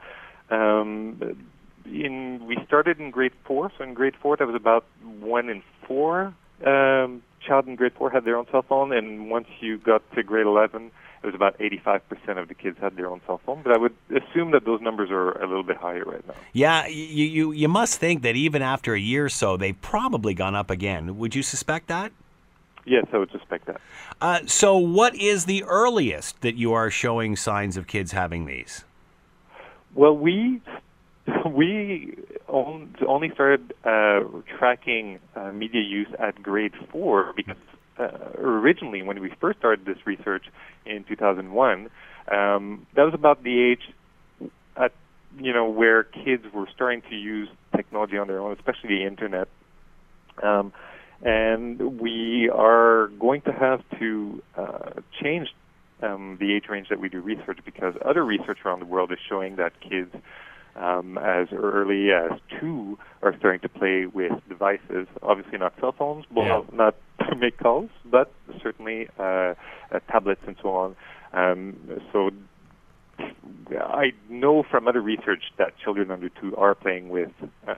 Um, 0.50 1.46
in 1.86 2.44
we 2.46 2.58
started 2.66 3.00
in 3.00 3.10
grade 3.10 3.32
four, 3.44 3.70
so 3.76 3.84
in 3.84 3.94
grade 3.94 4.14
four 4.20 4.36
that 4.36 4.46
was 4.46 4.54
about 4.54 4.84
one 5.20 5.48
in 5.48 5.62
four 5.86 6.34
um, 6.64 7.22
child 7.46 7.66
in 7.66 7.76
grade 7.76 7.92
four 7.96 8.10
had 8.10 8.24
their 8.24 8.36
own 8.36 8.46
cell 8.50 8.62
phone, 8.62 8.92
and 8.92 9.30
once 9.30 9.46
you 9.60 9.78
got 9.78 10.02
to 10.14 10.22
grade 10.22 10.46
11, 10.46 10.90
it 11.22 11.26
was 11.26 11.34
about 11.34 11.58
85% 11.58 12.38
of 12.38 12.48
the 12.48 12.54
kids 12.54 12.78
had 12.80 12.96
their 12.96 13.06
own 13.06 13.20
cell 13.26 13.40
phone. 13.44 13.60
But 13.62 13.72
I 13.72 13.78
would 13.78 13.94
assume 14.08 14.52
that 14.52 14.64
those 14.64 14.80
numbers 14.80 15.10
are 15.10 15.32
a 15.32 15.46
little 15.46 15.62
bit 15.62 15.76
higher 15.76 16.04
right 16.04 16.26
now. 16.26 16.34
Yeah, 16.52 16.86
you, 16.86 17.24
you, 17.24 17.52
you 17.52 17.68
must 17.68 17.98
think 17.98 18.22
that 18.22 18.36
even 18.36 18.62
after 18.62 18.94
a 18.94 19.00
year 19.00 19.26
or 19.26 19.28
so, 19.28 19.56
they've 19.56 19.80
probably 19.82 20.32
gone 20.32 20.54
up 20.54 20.70
again. 20.70 21.18
Would 21.18 21.34
you 21.34 21.42
suspect 21.42 21.88
that? 21.88 22.12
Yes, 22.86 23.06
I 23.12 23.18
would 23.18 23.30
suspect 23.30 23.66
that. 23.66 23.80
Uh, 24.20 24.40
so, 24.46 24.76
what 24.78 25.14
is 25.14 25.44
the 25.44 25.62
earliest 25.64 26.40
that 26.40 26.56
you 26.56 26.72
are 26.72 26.90
showing 26.90 27.36
signs 27.36 27.76
of 27.76 27.86
kids 27.86 28.12
having 28.12 28.46
these? 28.46 28.84
Well, 29.94 30.16
we 30.16 30.62
we 31.46 32.16
only 32.48 33.30
started 33.34 33.74
uh, 33.84 34.20
tracking 34.58 35.18
uh, 35.36 35.52
media 35.52 35.82
use 35.82 36.08
at 36.18 36.42
grade 36.42 36.72
four 36.90 37.32
because 37.36 37.56
uh, 37.98 38.08
originally, 38.38 39.02
when 39.02 39.20
we 39.20 39.32
first 39.40 39.58
started 39.58 39.84
this 39.84 39.98
research 40.06 40.44
in 40.86 41.04
2001, 41.04 41.90
um, 42.30 42.86
that 42.94 43.02
was 43.02 43.14
about 43.14 43.42
the 43.42 43.60
age 43.60 44.50
at 44.76 44.92
you 45.38 45.52
know 45.52 45.68
where 45.68 46.04
kids 46.04 46.44
were 46.52 46.66
starting 46.74 47.02
to 47.10 47.14
use 47.14 47.48
technology 47.74 48.16
on 48.16 48.26
their 48.28 48.40
own, 48.40 48.52
especially 48.52 48.88
the 48.88 49.04
internet. 49.04 49.48
Um, 50.42 50.72
and 51.22 52.00
we 52.00 52.48
are 52.52 53.08
going 53.18 53.42
to 53.42 53.52
have 53.52 53.82
to 53.98 54.42
uh, 54.56 54.90
change 55.22 55.48
um, 56.02 56.38
the 56.40 56.54
age 56.54 56.64
range 56.68 56.88
that 56.88 56.98
we 56.98 57.08
do 57.08 57.20
research 57.20 57.58
because 57.64 57.94
other 58.04 58.24
research 58.24 58.58
around 58.64 58.80
the 58.80 58.86
world 58.86 59.12
is 59.12 59.18
showing 59.28 59.56
that 59.56 59.78
kids 59.80 60.14
um, 60.76 61.18
as 61.18 61.48
early 61.52 62.10
as 62.12 62.38
two 62.60 62.98
are 63.22 63.36
starting 63.38 63.60
to 63.60 63.68
play 63.68 64.06
with 64.06 64.32
devices. 64.48 65.06
Obviously, 65.22 65.58
not 65.58 65.74
cell 65.80 65.92
phones, 65.96 66.24
yeah. 66.70 66.76
not 66.76 66.96
to 67.30 67.36
make 67.36 67.58
calls, 67.58 67.90
but 68.04 68.32
certainly 68.62 69.08
uh, 69.18 69.22
uh, 69.22 69.54
tablets 70.10 70.42
and 70.46 70.56
so 70.62 70.70
on. 70.70 70.96
Um, 71.32 71.76
so 72.12 72.30
I 73.78 74.12
know 74.28 74.64
from 74.68 74.88
other 74.88 75.00
research 75.00 75.42
that 75.58 75.74
children 75.82 76.10
under 76.10 76.28
two 76.28 76.56
are 76.56 76.74
playing 76.74 77.08
with 77.08 77.30
uh, 77.66 77.74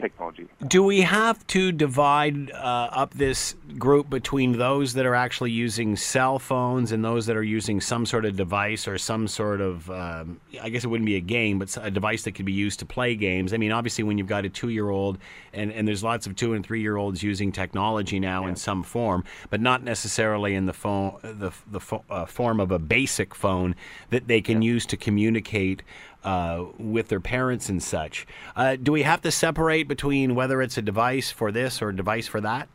technology. 0.00 0.46
Do 0.66 0.82
we 0.82 1.00
have 1.00 1.46
to 1.48 1.72
divide 1.72 2.50
uh, 2.50 2.88
up 2.92 3.14
this 3.14 3.54
group 3.78 4.10
between 4.10 4.58
those 4.58 4.94
that 4.94 5.06
are 5.06 5.14
actually 5.14 5.52
using 5.52 5.96
cell 5.96 6.38
phones 6.38 6.92
and 6.92 7.04
those 7.04 7.26
that 7.26 7.36
are 7.36 7.42
using 7.42 7.80
some 7.80 8.06
sort 8.06 8.24
of 8.24 8.36
device 8.36 8.86
or 8.86 8.98
some 8.98 9.26
sort 9.26 9.60
of, 9.60 9.90
um, 9.90 10.40
I 10.60 10.68
guess 10.68 10.84
it 10.84 10.88
wouldn't 10.88 11.06
be 11.06 11.16
a 11.16 11.20
game, 11.20 11.58
but 11.58 11.76
a 11.80 11.90
device 11.90 12.24
that 12.24 12.32
could 12.32 12.46
be 12.46 12.52
used 12.52 12.78
to 12.80 12.86
play 12.86 13.14
games? 13.16 13.52
I 13.52 13.56
mean, 13.56 13.72
obviously, 13.72 14.04
when 14.04 14.18
you've 14.18 14.26
got 14.26 14.44
a 14.44 14.48
two 14.48 14.68
year 14.68 14.90
old, 14.90 15.18
and, 15.52 15.72
and 15.72 15.88
there's 15.88 16.04
lots 16.04 16.26
of 16.26 16.36
two 16.36 16.52
and 16.52 16.64
three 16.64 16.80
year 16.80 16.96
olds 16.96 17.22
using 17.22 17.52
technology 17.52 18.20
now 18.20 18.42
yeah. 18.42 18.50
in 18.50 18.56
some 18.56 18.82
form, 18.82 19.24
but 19.50 19.60
not 19.60 19.82
necessarily 19.82 20.54
in 20.54 20.66
the 20.66 20.72
phone, 20.72 21.18
the, 21.22 21.52
the 21.70 21.80
uh, 22.10 22.26
form 22.26 22.60
of 22.60 22.70
a 22.70 22.78
basic 22.78 23.34
phone 23.34 23.74
that 24.10 24.28
they 24.28 24.40
can 24.40 24.60
yeah. 24.62 24.72
use 24.72 24.86
to 24.86 24.96
communicate 24.96 25.82
uh, 26.24 26.64
with 26.78 27.08
their 27.08 27.20
parents 27.20 27.68
and 27.68 27.82
such. 27.82 28.26
Uh, 28.54 28.76
do 28.76 28.92
we 28.92 29.02
have 29.02 29.22
to 29.22 29.30
separate 29.30 29.88
between 29.88 30.34
whether 30.34 30.60
it's 30.62 30.76
a 30.76 30.82
device 30.82 31.30
for 31.30 31.52
this 31.52 31.80
or 31.80 31.90
a 31.90 31.96
device 31.96 32.26
for 32.26 32.40
that? 32.40 32.68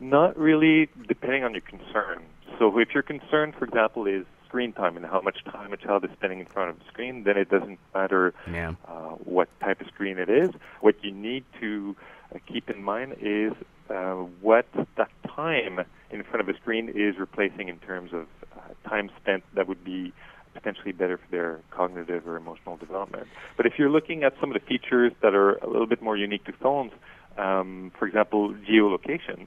Not 0.00 0.36
really, 0.36 0.88
depending 1.08 1.44
on 1.44 1.52
your 1.52 1.62
concern. 1.62 2.24
So 2.58 2.76
if 2.78 2.92
your 2.92 3.02
concern, 3.02 3.52
for 3.52 3.64
example, 3.64 4.06
is 4.06 4.24
screen 4.52 4.72
time 4.72 4.98
and 4.98 5.06
how 5.06 5.20
much 5.22 5.42
time 5.44 5.72
a 5.72 5.76
child 5.78 6.04
is 6.04 6.10
spending 6.12 6.40
in 6.40 6.46
front 6.46 6.68
of 6.68 6.78
the 6.78 6.84
screen, 6.86 7.24
then 7.24 7.38
it 7.38 7.48
doesn't 7.48 7.78
matter 7.94 8.34
yeah. 8.50 8.74
uh, 8.86 9.10
what 9.24 9.48
type 9.60 9.80
of 9.80 9.86
screen 9.86 10.18
it 10.18 10.28
is. 10.28 10.50
What 10.80 10.96
you 11.02 11.10
need 11.10 11.44
to 11.60 11.96
uh, 12.34 12.38
keep 12.46 12.68
in 12.68 12.82
mind 12.82 13.16
is 13.20 13.52
uh, 13.88 14.16
what 14.42 14.66
that 14.96 15.10
time 15.26 15.80
in 16.10 16.22
front 16.22 16.46
of 16.46 16.54
a 16.54 16.58
screen 16.58 16.90
is 16.94 17.16
replacing 17.18 17.68
in 17.68 17.78
terms 17.78 18.12
of 18.12 18.26
uh, 18.54 18.88
time 18.88 19.10
spent 19.20 19.42
that 19.54 19.66
would 19.66 19.84
be 19.84 20.12
potentially 20.54 20.92
better 20.92 21.16
for 21.16 21.30
their 21.30 21.60
cognitive 21.70 22.26
or 22.26 22.36
emotional 22.36 22.76
development. 22.76 23.26
But 23.56 23.66
if 23.66 23.78
you're 23.78 23.90
looking 23.90 24.22
at 24.22 24.34
some 24.40 24.50
of 24.50 24.54
the 24.54 24.66
features 24.66 25.12
that 25.22 25.34
are 25.34 25.52
a 25.56 25.66
little 25.66 25.86
bit 25.86 26.02
more 26.02 26.16
unique 26.16 26.44
to 26.44 26.52
phones, 26.52 26.92
um, 27.38 27.92
for 27.98 28.06
example, 28.06 28.54
geolocation, 28.68 29.46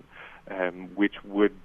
um, 0.49 0.89
which 0.95 1.15
would 1.23 1.55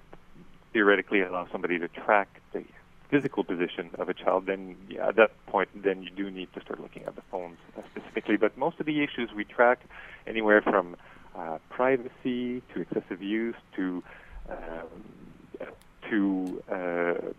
theoretically 0.73 1.21
allow 1.21 1.47
somebody 1.51 1.77
to 1.79 1.87
track 1.87 2.41
the 2.53 2.63
physical 3.09 3.43
position 3.43 3.89
of 3.99 4.07
a 4.07 4.13
child, 4.13 4.45
then 4.45 4.75
yeah, 4.89 5.09
at 5.09 5.17
that 5.17 5.31
point, 5.47 5.69
then 5.75 6.01
you 6.01 6.09
do 6.09 6.31
need 6.31 6.47
to 6.53 6.61
start 6.61 6.79
looking 6.79 7.03
at 7.03 7.15
the 7.15 7.21
phones 7.29 7.57
specifically. 7.91 8.37
But 8.37 8.57
most 8.57 8.79
of 8.79 8.85
the 8.85 9.03
issues 9.03 9.29
we 9.35 9.43
track, 9.43 9.81
anywhere 10.25 10.61
from 10.61 10.95
uh, 11.35 11.57
privacy 11.69 12.61
to 12.73 12.81
excessive 12.81 13.21
use 13.21 13.55
to 13.75 14.01
um, 14.49 15.67
to 16.09 16.63
uh, 16.71 17.31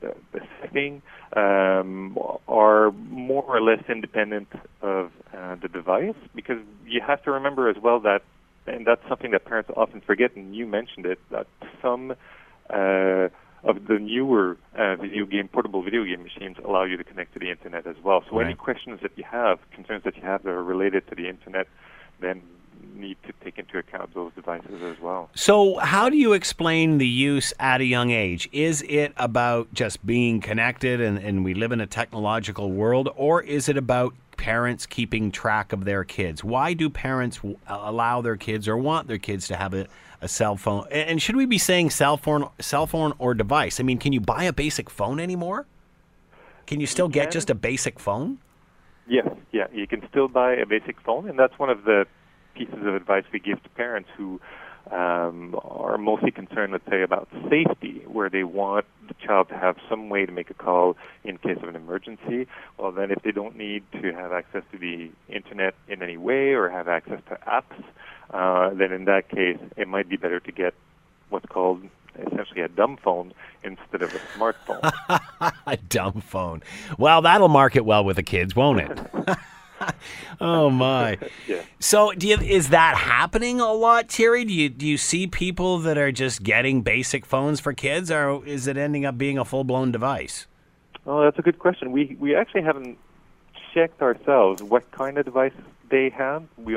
the, 0.00 0.14
the 0.32 0.40
setting 0.60 1.02
um, 1.34 2.16
are 2.48 2.92
more 2.92 3.44
or 3.44 3.60
less 3.60 3.82
independent 3.88 4.48
of 4.82 5.10
uh, 5.36 5.56
the 5.60 5.68
device 5.68 6.14
because 6.34 6.58
you 6.86 7.00
have 7.06 7.22
to 7.24 7.30
remember 7.30 7.68
as 7.68 7.76
well 7.82 8.00
that, 8.00 8.22
and 8.66 8.86
that's 8.86 9.02
something 9.08 9.30
that 9.30 9.44
parents 9.44 9.70
often 9.76 10.00
forget, 10.00 10.34
and 10.36 10.54
you 10.54 10.66
mentioned 10.66 11.06
it, 11.06 11.18
that 11.30 11.46
some 11.82 12.12
uh, 12.70 13.28
of 13.64 13.86
the 13.88 13.98
newer 14.00 14.56
uh, 14.78 14.96
video 14.96 15.26
game, 15.26 15.48
portable 15.48 15.82
video 15.82 16.04
game 16.04 16.22
machines 16.22 16.56
allow 16.64 16.84
you 16.84 16.96
to 16.96 17.04
connect 17.04 17.32
to 17.34 17.38
the 17.38 17.50
internet 17.50 17.86
as 17.86 17.96
well. 18.04 18.22
So 18.30 18.36
Right. 18.36 18.46
any 18.46 18.54
questions 18.54 19.00
that 19.02 19.12
you 19.16 19.24
have, 19.30 19.58
concerns 19.74 20.04
that 20.04 20.16
you 20.16 20.22
have 20.22 20.42
that 20.44 20.50
are 20.50 20.62
related 20.62 21.08
to 21.08 21.14
the 21.14 21.28
internet, 21.28 21.66
then 22.20 22.42
need 22.96 23.16
to 23.26 23.32
take 23.44 23.58
into 23.58 23.78
account 23.78 24.14
those 24.14 24.32
devices 24.34 24.82
as 24.82 25.00
well. 25.00 25.30
So, 25.34 25.76
how 25.78 26.08
do 26.08 26.16
you 26.16 26.32
explain 26.32 26.98
the 26.98 27.06
use 27.06 27.52
at 27.58 27.80
a 27.80 27.84
young 27.84 28.10
age? 28.10 28.48
Is 28.52 28.82
it 28.88 29.12
about 29.16 29.72
just 29.72 30.04
being 30.04 30.40
connected 30.40 31.00
and, 31.00 31.18
and 31.18 31.44
we 31.44 31.54
live 31.54 31.72
in 31.72 31.80
a 31.80 31.86
technological 31.86 32.70
world, 32.70 33.08
or 33.16 33.42
is 33.42 33.68
it 33.68 33.76
about 33.76 34.14
parents 34.36 34.86
keeping 34.86 35.30
track 35.30 35.72
of 35.72 35.84
their 35.84 36.04
kids? 36.04 36.44
Why 36.44 36.74
do 36.74 36.90
parents 36.90 37.40
allow 37.66 38.20
their 38.20 38.36
kids 38.36 38.68
or 38.68 38.76
want 38.76 39.08
their 39.08 39.18
kids 39.18 39.48
to 39.48 39.56
have 39.56 39.74
a, 39.74 39.86
a 40.20 40.28
cell 40.28 40.56
phone? 40.56 40.86
And 40.90 41.20
should 41.20 41.36
we 41.36 41.46
be 41.46 41.58
saying 41.58 41.90
cell 41.90 42.16
phone, 42.16 42.48
cell 42.60 42.86
phone 42.86 43.12
or 43.18 43.34
device? 43.34 43.80
I 43.80 43.82
mean, 43.82 43.98
can 43.98 44.12
you 44.12 44.20
buy 44.20 44.44
a 44.44 44.52
basic 44.52 44.90
phone 44.90 45.20
anymore? 45.20 45.66
Can 46.66 46.80
you 46.80 46.86
still 46.86 47.08
get 47.08 47.26
can. 47.26 47.32
just 47.32 47.50
a 47.50 47.54
basic 47.54 47.98
phone? 47.98 48.38
Yes, 49.08 49.28
yeah, 49.52 49.66
you 49.72 49.86
can 49.86 50.06
still 50.08 50.26
buy 50.26 50.54
a 50.54 50.66
basic 50.66 51.00
phone, 51.00 51.28
and 51.28 51.38
that's 51.38 51.56
one 51.58 51.70
of 51.70 51.84
the 51.84 52.06
pieces 52.56 52.86
of 52.86 52.94
advice 52.94 53.24
we 53.32 53.38
give 53.38 53.62
to 53.62 53.68
parents 53.70 54.08
who 54.16 54.40
um, 54.90 55.58
are 55.64 55.98
mostly 55.98 56.30
concerned, 56.30 56.72
let's 56.72 56.88
say, 56.88 57.02
about 57.02 57.28
safety, 57.50 58.02
where 58.06 58.30
they 58.30 58.44
want 58.44 58.86
the 59.08 59.14
child 59.14 59.48
to 59.48 59.56
have 59.56 59.76
some 59.88 60.08
way 60.08 60.24
to 60.26 60.32
make 60.32 60.48
a 60.50 60.54
call 60.54 60.96
in 61.24 61.38
case 61.38 61.58
of 61.62 61.68
an 61.68 61.76
emergency. 61.76 62.46
Well, 62.78 62.92
then, 62.92 63.10
if 63.10 63.22
they 63.22 63.32
don't 63.32 63.56
need 63.56 63.82
to 64.00 64.12
have 64.12 64.32
access 64.32 64.62
to 64.72 64.78
the 64.78 65.10
internet 65.28 65.74
in 65.88 66.02
any 66.02 66.16
way 66.16 66.52
or 66.52 66.68
have 66.68 66.88
access 66.88 67.20
to 67.28 67.38
apps, 67.46 67.82
uh, 68.30 68.74
then 68.74 68.92
in 68.92 69.06
that 69.06 69.28
case, 69.28 69.58
it 69.76 69.88
might 69.88 70.08
be 70.08 70.16
better 70.16 70.40
to 70.40 70.52
get 70.52 70.74
what's 71.30 71.46
called 71.46 71.82
essentially 72.14 72.60
a 72.60 72.68
dumb 72.68 72.96
phone 72.96 73.32
instead 73.62 74.02
of 74.02 74.14
a 74.14 74.18
smartphone. 74.38 74.92
a 75.66 75.76
dumb 75.76 76.20
phone. 76.20 76.62
Well, 76.96 77.22
that'll 77.22 77.48
market 77.48 77.84
well 77.84 78.04
with 78.04 78.16
the 78.16 78.22
kids, 78.22 78.54
won't 78.54 78.80
it? 78.80 79.00
oh 80.40 80.70
my. 80.70 81.18
yeah. 81.46 81.62
So, 81.78 82.12
do 82.12 82.28
you, 82.28 82.38
is 82.38 82.70
that 82.70 82.96
happening 82.96 83.60
a 83.60 83.72
lot, 83.72 84.10
Thierry? 84.10 84.44
Do 84.44 84.52
you 84.52 84.68
do 84.68 84.86
you 84.86 84.98
see 84.98 85.26
people 85.26 85.78
that 85.78 85.98
are 85.98 86.12
just 86.12 86.42
getting 86.42 86.82
basic 86.82 87.26
phones 87.26 87.60
for 87.60 87.72
kids, 87.72 88.10
or 88.10 88.44
is 88.46 88.66
it 88.66 88.76
ending 88.76 89.04
up 89.04 89.18
being 89.18 89.38
a 89.38 89.44
full 89.44 89.64
blown 89.64 89.92
device? 89.92 90.46
Oh, 91.06 91.22
that's 91.22 91.38
a 91.38 91.42
good 91.42 91.58
question. 91.58 91.92
We 91.92 92.16
we 92.18 92.34
actually 92.34 92.62
haven't 92.62 92.98
checked 93.72 94.02
ourselves 94.02 94.62
what 94.62 94.90
kind 94.92 95.18
of 95.18 95.24
device 95.24 95.52
they 95.90 96.10
had. 96.10 96.46
We 96.56 96.76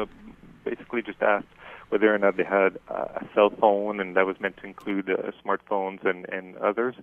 basically 0.64 1.02
just 1.02 1.22
asked 1.22 1.48
whether 1.90 2.14
or 2.14 2.20
not 2.20 2.38
they 2.38 2.44
had 2.44 2.78
a 2.88 3.26
cell 3.34 3.50
phone, 3.50 4.00
and 4.00 4.16
that 4.16 4.26
was 4.26 4.40
meant 4.40 4.58
to 4.58 4.66
include 4.66 5.10
uh, 5.10 5.32
smartphones 5.44 6.06
and 6.06 6.28
and 6.30 6.58
others. 6.58 6.96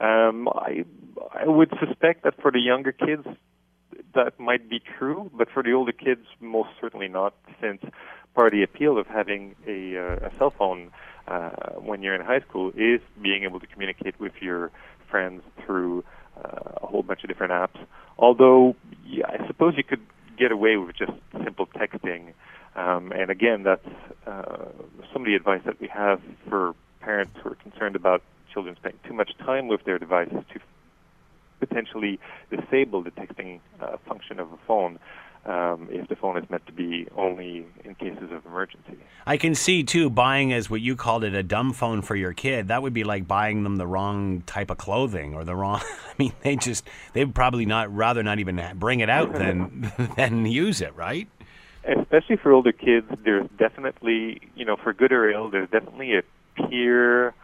Um, 0.00 0.48
I 0.48 0.84
I 1.32 1.46
would 1.46 1.72
suspect 1.80 2.24
that 2.24 2.40
for 2.40 2.50
the 2.50 2.60
younger 2.60 2.92
kids 2.92 3.26
that 4.14 4.38
might 4.38 4.68
be 4.68 4.80
true, 4.98 5.30
but 5.34 5.48
for 5.50 5.62
the 5.62 5.72
older 5.72 5.92
kids, 5.92 6.26
most 6.40 6.70
certainly 6.80 7.08
not, 7.08 7.34
since 7.60 7.82
part 8.34 8.48
of 8.48 8.52
the 8.52 8.62
appeal 8.62 8.98
of 8.98 9.06
having 9.06 9.54
a, 9.66 9.96
uh, 9.96 10.28
a 10.28 10.30
cell 10.38 10.50
phone 10.50 10.90
uh, 11.28 11.50
when 11.78 12.02
you're 12.02 12.14
in 12.14 12.20
high 12.20 12.40
school 12.40 12.70
is 12.76 13.00
being 13.22 13.44
able 13.44 13.60
to 13.60 13.66
communicate 13.66 14.18
with 14.20 14.32
your 14.40 14.70
friends 15.10 15.42
through 15.64 16.04
uh, 16.36 16.82
a 16.82 16.86
whole 16.86 17.02
bunch 17.02 17.22
of 17.22 17.28
different 17.28 17.52
apps. 17.52 17.78
Although, 18.18 18.74
yeah, 19.06 19.26
I 19.28 19.46
suppose 19.46 19.74
you 19.76 19.84
could 19.84 20.04
get 20.36 20.50
away 20.52 20.76
with 20.76 20.96
just 20.96 21.12
simple 21.44 21.66
texting. 21.66 22.32
Um, 22.76 23.12
and 23.12 23.30
again, 23.30 23.62
that's 23.62 23.86
uh, 24.26 24.66
some 25.12 25.22
of 25.22 25.26
the 25.26 25.34
advice 25.34 25.62
that 25.64 25.80
we 25.80 25.88
have 25.88 26.20
for 26.48 26.74
parents 27.00 27.32
who 27.42 27.50
are 27.50 27.54
concerned 27.56 27.94
about 27.94 28.22
children 28.52 28.76
spending 28.76 29.00
too 29.06 29.14
much 29.14 29.36
time 29.38 29.68
with 29.68 29.84
their 29.84 29.98
devices 29.98 30.38
to 30.52 30.60
potentially 31.66 32.18
disable 32.50 33.02
the 33.02 33.10
texting 33.10 33.60
uh, 33.80 33.96
function 34.06 34.40
of 34.40 34.52
a 34.52 34.58
phone 34.66 34.98
um, 35.46 35.88
if 35.90 36.08
the 36.08 36.16
phone 36.16 36.38
is 36.38 36.48
meant 36.48 36.64
to 36.66 36.72
be 36.72 37.06
only 37.16 37.66
in 37.84 37.94
cases 37.96 38.30
of 38.32 38.46
emergency. 38.46 38.96
I 39.26 39.36
can 39.36 39.54
see 39.54 39.82
too 39.82 40.08
buying 40.08 40.52
as 40.52 40.70
what 40.70 40.80
you 40.80 40.96
called 40.96 41.22
it 41.24 41.34
a 41.34 41.42
dumb 41.42 41.72
phone 41.72 42.02
for 42.02 42.16
your 42.16 42.32
kid. 42.32 42.68
That 42.68 42.82
would 42.82 42.94
be 42.94 43.04
like 43.04 43.28
buying 43.28 43.62
them 43.62 43.76
the 43.76 43.86
wrong 43.86 44.42
type 44.46 44.70
of 44.70 44.78
clothing 44.78 45.34
or 45.34 45.44
the 45.44 45.54
wrong. 45.54 45.80
I 46.06 46.14
mean, 46.18 46.32
they 46.42 46.56
just 46.56 46.84
they 47.12 47.24
would 47.24 47.34
probably 47.34 47.66
not 47.66 47.94
rather 47.94 48.22
not 48.22 48.38
even 48.38 48.62
bring 48.76 49.00
it 49.00 49.10
out 49.10 49.34
than 49.34 49.92
than 50.16 50.46
use 50.46 50.80
it, 50.80 50.94
right? 50.96 51.28
Especially 51.84 52.36
for 52.36 52.52
older 52.52 52.72
kids, 52.72 53.06
there's 53.24 53.46
definitely, 53.58 54.40
you 54.54 54.64
know, 54.64 54.76
for 54.76 54.94
good 54.94 55.12
or 55.12 55.30
ill, 55.30 55.50
there's 55.50 55.68
definitely 55.68 56.16
a 56.16 56.22
peer 56.54 57.34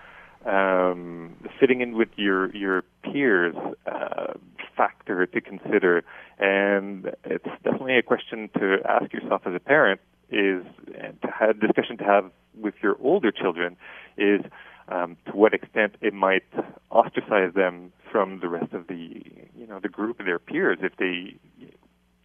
um, 0.47 1.37
fitting 1.59 1.81
in 1.81 1.97
with 1.97 2.09
your 2.17 2.55
your 2.55 2.83
peers 3.03 3.55
uh, 3.87 4.35
factor 4.77 5.27
to 5.27 5.41
consider, 5.41 6.05
and 6.39 7.13
it's 7.25 7.45
definitely 7.65 7.97
a 7.97 8.03
question 8.03 8.49
to 8.59 8.79
ask 8.89 9.13
yourself 9.13 9.43
as 9.47 9.55
a 9.55 9.61
parent. 9.61 10.01
Is 10.33 10.65
and 10.97 11.21
to 11.23 11.29
have 11.29 11.61
discussion 11.61 11.97
to 11.99 12.05
have 12.05 12.31
with 12.55 12.75
your 12.83 12.97
older 13.01 13.33
children 13.33 13.77
is 14.17 14.41
um, 14.89 15.17
to 15.27 15.33
what 15.33 15.55
extent 15.55 15.97
it 16.01 16.15
might 16.15 16.45
ostracize 16.91 17.55
them 17.55 17.93
from 18.11 18.41
the 18.41 18.49
rest 18.49 18.73
of 18.73 18.87
the 18.87 19.23
you 19.57 19.67
know 19.67 19.81
the 19.81 19.89
group 19.89 20.21
of 20.21 20.27
their 20.27 20.39
peers 20.39 20.79
if 20.83 20.97
they 20.97 21.35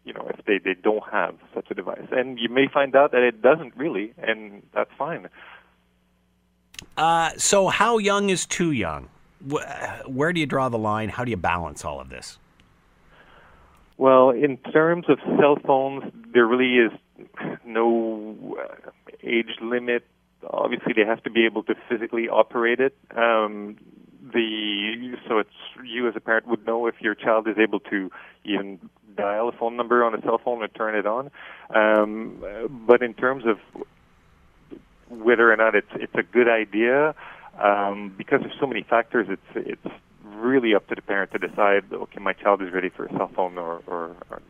you 0.04 0.14
know 0.14 0.28
if 0.30 0.46
they 0.46 0.58
they 0.58 0.74
don't 0.74 1.04
have 1.12 1.36
such 1.54 1.68
a 1.70 1.74
device 1.74 2.08
and 2.12 2.40
you 2.40 2.50
may 2.50 2.68
find 2.68 2.96
out 2.96 3.12
that 3.12 3.22
it 3.22 3.42
doesn't 3.42 3.76
really 3.76 4.14
and 4.18 4.64
that's 4.74 4.92
fine 4.98 5.28
Uh, 6.98 7.32
so, 7.38 7.68
how 7.68 7.98
young 7.98 8.30
is 8.30 8.46
too 8.46 8.72
young? 8.72 9.10
Where 10.08 10.34
do 10.34 10.40
you 10.40 10.46
draw 10.46 10.70
the 10.70 10.78
line? 10.78 11.10
How 11.10 11.24
do 11.24 11.32
you 11.32 11.38
balance 11.38 11.86
all 11.86 12.00
of 12.00 12.10
this? 12.10 12.40
Well, 13.98 14.32
in 14.32 14.58
terms 14.58 15.06
of 15.08 15.20
cell 15.40 15.58
phones, 15.66 16.12
there 16.34 16.46
really 16.46 16.78
is 16.78 16.92
no 17.66 18.58
uh, 18.60 18.92
age 19.24 19.58
limit. 19.62 20.06
Obviously, 20.50 20.94
they 20.94 21.06
have 21.06 21.24
to 21.24 21.30
be 21.30 21.46
able 21.46 21.64
to 21.64 21.76
physically 21.90 22.28
operate 22.28 22.80
it. 22.80 22.96
Um, 23.16 23.78
the 24.34 25.16
so 25.28 25.40
it's 25.40 25.50
you 25.84 26.08
as 26.08 26.16
a 26.16 26.20
parent 26.20 26.48
would 26.48 26.66
know 26.66 26.88
if 26.88 26.96
your 27.00 27.16
child 27.16 27.48
is 27.48 27.58
able 27.58 27.80
to 27.82 28.12
even 28.44 28.80
dial 29.16 29.50
a 29.50 29.52
phone 29.52 29.78
number 29.78 30.04
on 30.04 30.14
a 30.14 30.22
cell 30.22 30.40
phone 30.44 30.62
or 30.62 30.68
turn 30.68 30.96
it 30.96 31.06
on. 31.06 31.32
Um, 31.74 32.44
but 32.88 33.02
in 33.02 33.14
terms 33.14 33.46
of 33.46 33.58
whether 35.10 35.52
or 35.52 35.56
not 35.58 35.76
it's 35.76 35.92
it's 35.96 36.16
a 36.16 36.24
good 36.24 36.48
idea, 36.50 37.16
um, 37.60 38.14
because 38.18 38.42
there's 38.42 38.60
so 38.60 38.68
many 38.68 38.84
factors, 38.84 39.28
it's 39.30 39.42
it's 39.56 39.96
really 40.24 40.76
up 40.76 40.88
to 40.88 40.96
the 40.96 41.02
parent 41.02 41.32
to 41.32 41.40
decide. 41.40 41.84
Okay, 41.92 42.20
my 42.20 42.34
child 42.34 42.62
is 42.62 42.74
ready 42.74 42.90
for 42.90 43.06
a 43.06 43.10
cell 43.12 43.32
phone, 43.36 43.58
or, 43.58 43.82
or, 43.88 44.16
or 44.30 44.42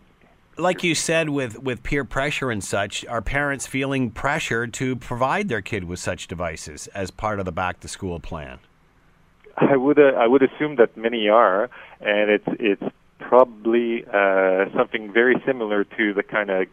Like 0.58 0.84
you 0.84 0.96
said, 0.96 1.30
with, 1.30 1.60
with 1.62 1.84
peer 1.84 2.04
pressure 2.04 2.50
and 2.50 2.64
such, 2.64 3.06
are 3.06 3.22
parents 3.22 3.68
feeling 3.68 4.10
pressure 4.10 4.68
to 4.68 4.96
provide 4.96 5.48
their 5.50 5.62
kid 5.62 5.84
with 5.84 6.00
such 6.00 6.28
devices 6.28 6.88
as 6.88 7.12
part 7.12 7.40
of 7.40 7.46
the 7.46 7.52
back 7.52 7.82
to 7.82 7.88
school 7.88 8.20
plan? 8.20 8.60
I 9.58 9.78
would 9.78 10.00
uh, 10.00 10.14
I 10.18 10.28
would 10.28 10.44
assume 10.44 10.76
that 10.78 10.98
many 10.98 11.30
are, 11.30 11.70
and 12.02 12.30
it's 12.30 12.48
it's 12.60 12.84
probably 13.20 14.06
uh, 14.06 14.66
something 14.76 15.12
very 15.14 15.42
similar 15.46 15.84
to 15.84 16.14
the 16.14 16.24
kind 16.24 16.50
of 16.50 16.68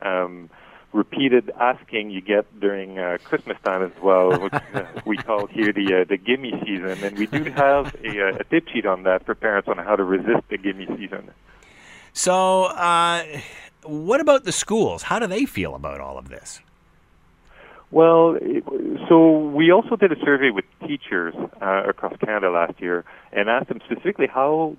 um, 0.00 0.50
repeated 0.92 1.50
asking 1.60 2.10
you 2.10 2.20
get 2.20 2.60
during 2.60 2.98
uh, 2.98 3.18
Christmas 3.24 3.56
time 3.64 3.82
as 3.82 4.02
well, 4.02 4.38
which 4.40 4.52
uh, 4.74 4.84
we 5.04 5.16
call 5.16 5.46
here 5.46 5.72
the 5.72 6.00
uh, 6.00 6.04
the 6.08 6.16
gimme 6.16 6.52
season, 6.64 7.04
and 7.04 7.18
we 7.18 7.26
do 7.26 7.44
have 7.44 7.94
a, 8.04 8.28
uh, 8.28 8.38
a 8.40 8.44
tip 8.44 8.68
sheet 8.68 8.86
on 8.86 9.02
that 9.02 9.24
for 9.26 9.34
parents 9.34 9.68
on 9.68 9.78
how 9.78 9.96
to 9.96 10.04
resist 10.04 10.48
the 10.48 10.56
gimme 10.56 10.86
season. 10.96 11.30
So, 12.12 12.64
uh, 12.64 13.24
what 13.82 14.20
about 14.20 14.44
the 14.44 14.52
schools? 14.52 15.04
How 15.04 15.18
do 15.18 15.26
they 15.26 15.44
feel 15.44 15.74
about 15.74 16.00
all 16.00 16.18
of 16.18 16.28
this? 16.28 16.60
Well, 17.90 18.36
so 19.08 19.38
we 19.38 19.70
also 19.70 19.96
did 19.96 20.12
a 20.12 20.20
survey 20.22 20.50
with 20.50 20.66
teachers 20.86 21.34
uh, 21.60 21.84
across 21.86 22.14
Canada 22.18 22.50
last 22.50 22.80
year 22.80 23.04
and 23.32 23.48
asked 23.48 23.68
them 23.68 23.80
specifically 23.86 24.26
how 24.26 24.76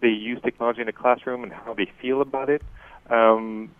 they 0.00 0.08
use 0.08 0.40
technology 0.42 0.80
in 0.80 0.86
the 0.86 0.92
classroom 0.92 1.42
and 1.42 1.52
how 1.52 1.74
they 1.74 1.90
feel 2.00 2.20
about 2.20 2.50
it. 2.50 2.62
Um, 3.10 3.70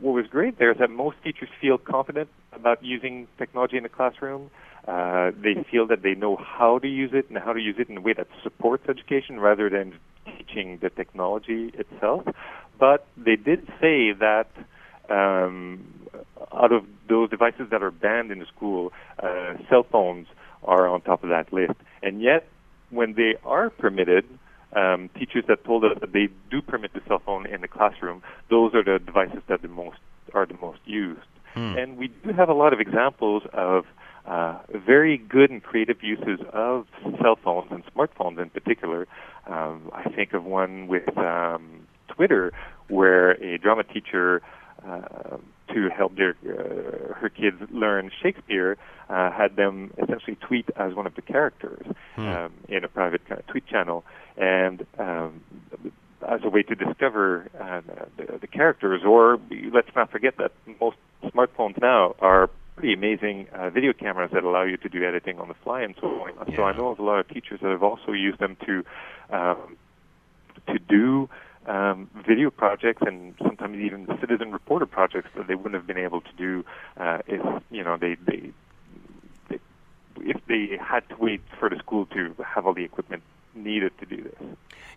what 0.00 0.12
was 0.14 0.26
great 0.26 0.58
there 0.58 0.70
is 0.72 0.78
that 0.78 0.90
most 0.90 1.16
teachers 1.22 1.48
feel 1.60 1.78
confident 1.78 2.28
about 2.52 2.82
using 2.84 3.26
technology 3.38 3.76
in 3.76 3.82
the 3.82 3.88
classroom. 3.88 4.50
Uh, 4.86 5.32
they 5.42 5.64
feel 5.70 5.86
that 5.88 6.02
they 6.02 6.14
know 6.14 6.36
how 6.36 6.78
to 6.78 6.86
use 6.88 7.10
it 7.12 7.28
and 7.28 7.38
how 7.38 7.52
to 7.52 7.60
use 7.60 7.76
it 7.78 7.88
in 7.88 7.96
a 7.96 8.00
way 8.00 8.12
that 8.12 8.28
supports 8.42 8.84
education 8.88 9.40
rather 9.40 9.68
than 9.68 9.98
teaching 10.24 10.78
the 10.80 10.90
technology 10.90 11.72
itself. 11.74 12.24
But 12.78 13.06
they 13.16 13.36
did 13.36 13.66
say 13.80 14.12
that 14.12 14.48
um, 15.08 15.92
out 16.52 16.72
of 16.72 16.84
those 17.08 17.30
devices 17.30 17.68
that 17.70 17.82
are 17.82 17.90
banned 17.90 18.30
in 18.30 18.38
the 18.38 18.46
school, 18.46 18.92
uh, 19.22 19.54
cell 19.68 19.84
phones 19.90 20.26
are 20.62 20.86
on 20.88 21.00
top 21.00 21.22
of 21.22 21.30
that 21.30 21.52
list. 21.52 21.74
And 22.02 22.20
yet, 22.20 22.46
when 22.90 23.14
they 23.14 23.36
are 23.44 23.70
permitted, 23.70 24.24
um, 24.74 25.08
teachers 25.18 25.44
that 25.48 25.64
told 25.64 25.84
us 25.84 25.92
that 26.00 26.12
they 26.12 26.28
do 26.50 26.60
permit 26.62 26.92
the 26.92 27.00
cell 27.06 27.20
phone 27.24 27.46
in 27.46 27.60
the 27.60 27.68
classroom, 27.68 28.22
those 28.50 28.74
are 28.74 28.82
the 28.82 28.98
devices 29.04 29.42
that 29.48 29.62
the 29.62 29.68
most 29.68 29.98
are 30.34 30.46
the 30.46 30.58
most 30.60 30.80
used. 30.84 31.20
And 31.78 31.96
we 31.96 32.08
do 32.08 32.32
have 32.32 32.48
a 32.48 32.54
lot 32.54 32.72
of 32.72 32.80
examples 32.80 33.42
of 33.54 33.86
uh, 34.26 34.58
very 34.74 35.16
good 35.16 35.50
and 35.50 35.62
creative 35.62 36.02
uses 36.02 36.44
of 36.52 36.86
cell 37.22 37.38
phones 37.42 37.70
and 37.70 37.82
smartphones 37.86 38.42
in 38.42 38.50
particular. 38.50 39.06
Um, 39.46 39.90
I 39.94 40.10
think 40.10 40.32
of 40.34 40.44
one 40.44 40.88
with 40.88 41.16
um, 41.16 41.86
Twitter 42.08 42.52
where 42.88 43.32
a 43.42 43.58
drama 43.58 43.84
teacher 43.84 44.42
uh, 44.86 45.38
to 45.74 45.88
help 45.88 46.16
their 46.16 46.36
uh, 46.44 47.14
her 47.14 47.28
kids 47.28 47.56
learn 47.70 48.10
Shakespeare 48.22 48.76
uh, 49.08 49.30
had 49.30 49.56
them 49.56 49.92
essentially 50.02 50.36
tweet 50.36 50.68
as 50.76 50.94
one 50.94 51.06
of 51.06 51.14
the 51.14 51.22
characters 51.22 51.86
hmm. 52.14 52.28
um, 52.28 52.52
in 52.68 52.84
a 52.84 52.88
private 52.88 53.26
kind 53.26 53.40
of 53.40 53.46
tweet 53.46 53.66
channel, 53.66 54.04
and 54.36 54.86
um, 54.98 55.40
as 56.26 56.40
a 56.44 56.48
way 56.48 56.62
to 56.62 56.74
discover 56.74 57.48
uh, 57.60 57.80
the, 58.16 58.38
the 58.38 58.46
characters. 58.46 59.02
Or 59.04 59.38
let's 59.72 59.90
not 59.94 60.10
forget 60.10 60.36
that 60.38 60.52
most 60.80 60.96
smartphones 61.24 61.80
now 61.80 62.14
are 62.20 62.50
pretty 62.76 62.92
amazing 62.92 63.46
uh, 63.54 63.70
video 63.70 63.92
cameras 63.92 64.30
that 64.32 64.44
allow 64.44 64.62
you 64.62 64.76
to 64.76 64.88
do 64.88 65.04
editing 65.04 65.38
on 65.38 65.48
the 65.48 65.54
fly 65.64 65.82
and 65.82 65.94
so 66.00 66.06
on. 66.06 66.32
Yeah. 66.48 66.56
So 66.56 66.62
I 66.64 66.76
know 66.76 66.88
of 66.88 66.98
a 66.98 67.02
lot 67.02 67.18
of 67.18 67.28
teachers 67.28 67.60
that 67.62 67.70
have 67.70 67.82
also 67.82 68.12
used 68.12 68.38
them 68.38 68.56
to 68.66 68.84
um, 69.30 69.76
to 70.66 70.78
do 70.78 71.28
um, 71.66 72.08
video 72.26 72.50
projects 72.50 73.02
and 73.06 73.34
sometimes 73.42 73.76
even 73.78 74.06
citizen 74.20 74.52
reporter 74.52 74.86
projects 74.86 75.30
that 75.36 75.46
they 75.46 75.54
wouldn't 75.54 75.74
have 75.74 75.86
been 75.86 75.98
able 75.98 76.20
to 76.20 76.32
do 76.36 76.64
uh, 76.96 77.18
if 77.26 77.62
you 77.70 77.82
know 77.82 77.96
they, 77.96 78.16
they 78.26 78.50
they 79.48 79.58
if 80.20 80.36
they 80.46 80.78
had 80.80 81.08
to 81.08 81.16
wait 81.16 81.40
for 81.58 81.68
the 81.68 81.76
school 81.78 82.06
to 82.06 82.34
have 82.44 82.66
all 82.66 82.74
the 82.74 82.84
equipment 82.84 83.22
needed 83.54 83.92
to 83.98 84.06
do 84.06 84.22
this. 84.22 84.34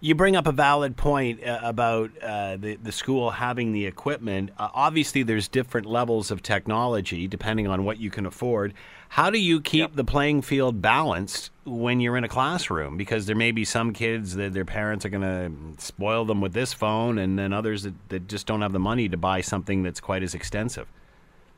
You 0.01 0.15
bring 0.15 0.35
up 0.35 0.47
a 0.47 0.51
valid 0.51 0.95
point 0.95 1.43
uh, 1.43 1.59
about 1.61 2.11
uh, 2.21 2.55
the 2.57 2.75
the 2.75 2.91
school 2.91 3.31
having 3.31 3.73
the 3.73 3.85
equipment. 3.85 4.51
Uh, 4.57 4.69
obviously, 4.73 5.23
there's 5.23 5.47
different 5.47 5.87
levels 5.87 6.31
of 6.31 6.41
technology 6.41 7.27
depending 7.27 7.67
on 7.67 7.83
what 7.83 7.99
you 7.99 8.09
can 8.09 8.25
afford. 8.25 8.73
How 9.09 9.31
do 9.31 9.39
you 9.39 9.59
keep 9.59 9.79
yep. 9.79 9.95
the 9.95 10.03
playing 10.03 10.43
field 10.43 10.83
balanced 10.83 11.49
when 11.65 11.99
you're 11.99 12.15
in 12.15 12.23
a 12.23 12.29
classroom? 12.29 12.95
Because 12.95 13.25
there 13.25 13.35
may 13.35 13.51
be 13.51 13.65
some 13.65 13.91
kids 13.91 14.35
that 14.35 14.53
their 14.53 14.65
parents 14.65 15.03
are 15.03 15.09
going 15.09 15.23
to 15.23 15.83
spoil 15.83 16.25
them 16.25 16.41
with 16.41 16.53
this 16.53 16.73
phone, 16.73 17.17
and 17.17 17.37
then 17.37 17.51
others 17.51 17.83
that, 17.83 17.95
that 18.09 18.27
just 18.27 18.45
don't 18.45 18.61
have 18.61 18.71
the 18.71 18.79
money 18.79 19.09
to 19.09 19.17
buy 19.17 19.41
something 19.41 19.81
that's 19.81 19.99
quite 19.99 20.21
as 20.21 20.35
extensive. 20.35 20.87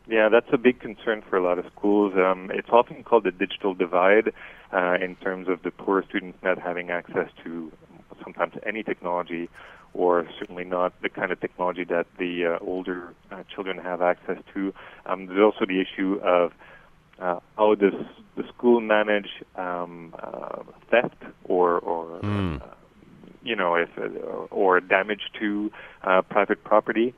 Yeah, 0.07 0.29
that's 0.29 0.47
a 0.53 0.57
big 0.57 0.79
concern 0.79 1.23
for 1.29 1.37
a 1.37 1.43
lot 1.43 1.59
of 1.59 1.65
schools. 1.75 2.13
Um, 2.15 2.49
it's 2.53 2.69
often 2.69 3.03
called 3.03 3.25
the 3.25 3.31
digital 3.31 3.73
divide 3.73 4.31
uh, 4.73 4.93
in 5.01 5.15
terms 5.17 5.49
of 5.49 5.61
the 5.61 5.71
poor 5.71 6.03
students 6.07 6.37
not 6.41 6.57
having 6.57 6.89
access 6.89 7.29
to 7.43 7.69
sometimes 8.23 8.53
any 8.65 8.81
technology, 8.81 9.49
or 9.93 10.25
certainly 10.39 10.63
not 10.63 10.93
the 11.01 11.09
kind 11.09 11.33
of 11.33 11.41
technology 11.41 11.83
that 11.83 12.07
the 12.17 12.45
uh, 12.45 12.65
older 12.65 13.13
uh, 13.29 13.43
children 13.53 13.77
have 13.77 14.01
access 14.01 14.37
to. 14.53 14.73
Um, 15.05 15.25
there's 15.25 15.41
also 15.41 15.65
the 15.65 15.81
issue 15.81 16.19
of 16.23 16.53
uh, 17.21 17.39
how 17.57 17.75
does 17.75 17.93
the 18.35 18.43
school 18.49 18.81
manage 18.81 19.29
um, 19.55 20.13
uh, 20.21 20.63
theft 20.89 21.23
or, 21.45 21.79
or 21.79 22.19
mm. 22.21 22.61
uh, 22.61 22.65
you 23.43 23.55
know, 23.55 23.75
if 23.75 23.89
uh, 23.97 24.07
or 24.51 24.79
damage 24.79 25.21
to 25.39 25.71
uh, 26.03 26.21
private 26.21 26.63
property. 26.63 27.13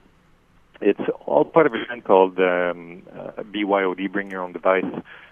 It's 0.82 1.00
all 1.26 1.46
part 1.46 1.66
of 1.66 1.74
a 1.74 1.86
trend 1.86 2.04
called 2.04 2.38
um, 2.40 3.04
uh, 3.14 3.44
BYOD, 3.44 4.12
Bring 4.12 4.30
Your 4.32 4.42
Own 4.42 4.52
Device, 4.52 4.84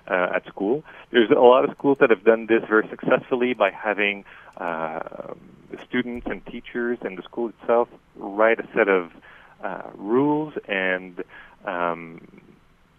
uh, 0.08 0.28
at 0.36 0.46
school. 0.48 0.84
There's 1.12 1.30
a 1.30 1.40
lot 1.40 1.64
of 1.66 1.72
schools 1.78 1.98
that 2.00 2.10
have 2.10 2.24
done 2.24 2.48
this 2.48 2.64
very 2.70 2.88
successfully 2.90 3.54
by 3.54 3.72
having 3.72 4.24
uh, 4.58 5.34
students 5.88 6.28
and 6.30 6.46
teachers 6.46 7.00
and 7.02 7.18
the 7.18 7.24
school 7.24 7.50
itself 7.50 7.90
write 8.16 8.60
a 8.60 8.68
set 8.76 8.88
of 8.88 9.12
uh, 9.64 9.90
rules 9.96 10.54
and 10.68 11.24
um, 11.66 12.22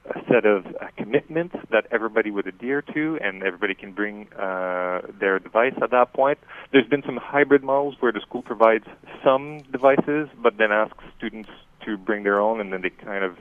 a 0.04 0.20
set 0.28 0.44
of 0.44 0.66
uh, 0.66 0.88
commitments 0.96 1.54
that 1.70 1.86
everybody 1.90 2.30
would 2.30 2.46
adhere 2.46 2.82
to, 2.82 3.18
and 3.22 3.42
everybody 3.42 3.74
can 3.74 3.92
bring 3.92 4.32
uh, 4.32 5.02
their 5.18 5.38
device 5.38 5.74
at 5.80 5.90
that 5.90 6.12
point. 6.12 6.38
There's 6.72 6.88
been 6.88 7.02
some 7.04 7.16
hybrid 7.16 7.62
models 7.62 7.96
where 8.00 8.12
the 8.12 8.20
school 8.20 8.42
provides 8.42 8.84
some 9.24 9.58
devices, 9.70 10.28
but 10.42 10.58
then 10.58 10.72
asks 10.72 11.04
students 11.16 11.50
to 11.84 11.96
bring 11.96 12.24
their 12.24 12.40
own, 12.40 12.60
and 12.60 12.72
then 12.72 12.82
they 12.82 12.90
kind 12.90 13.24
of 13.24 13.38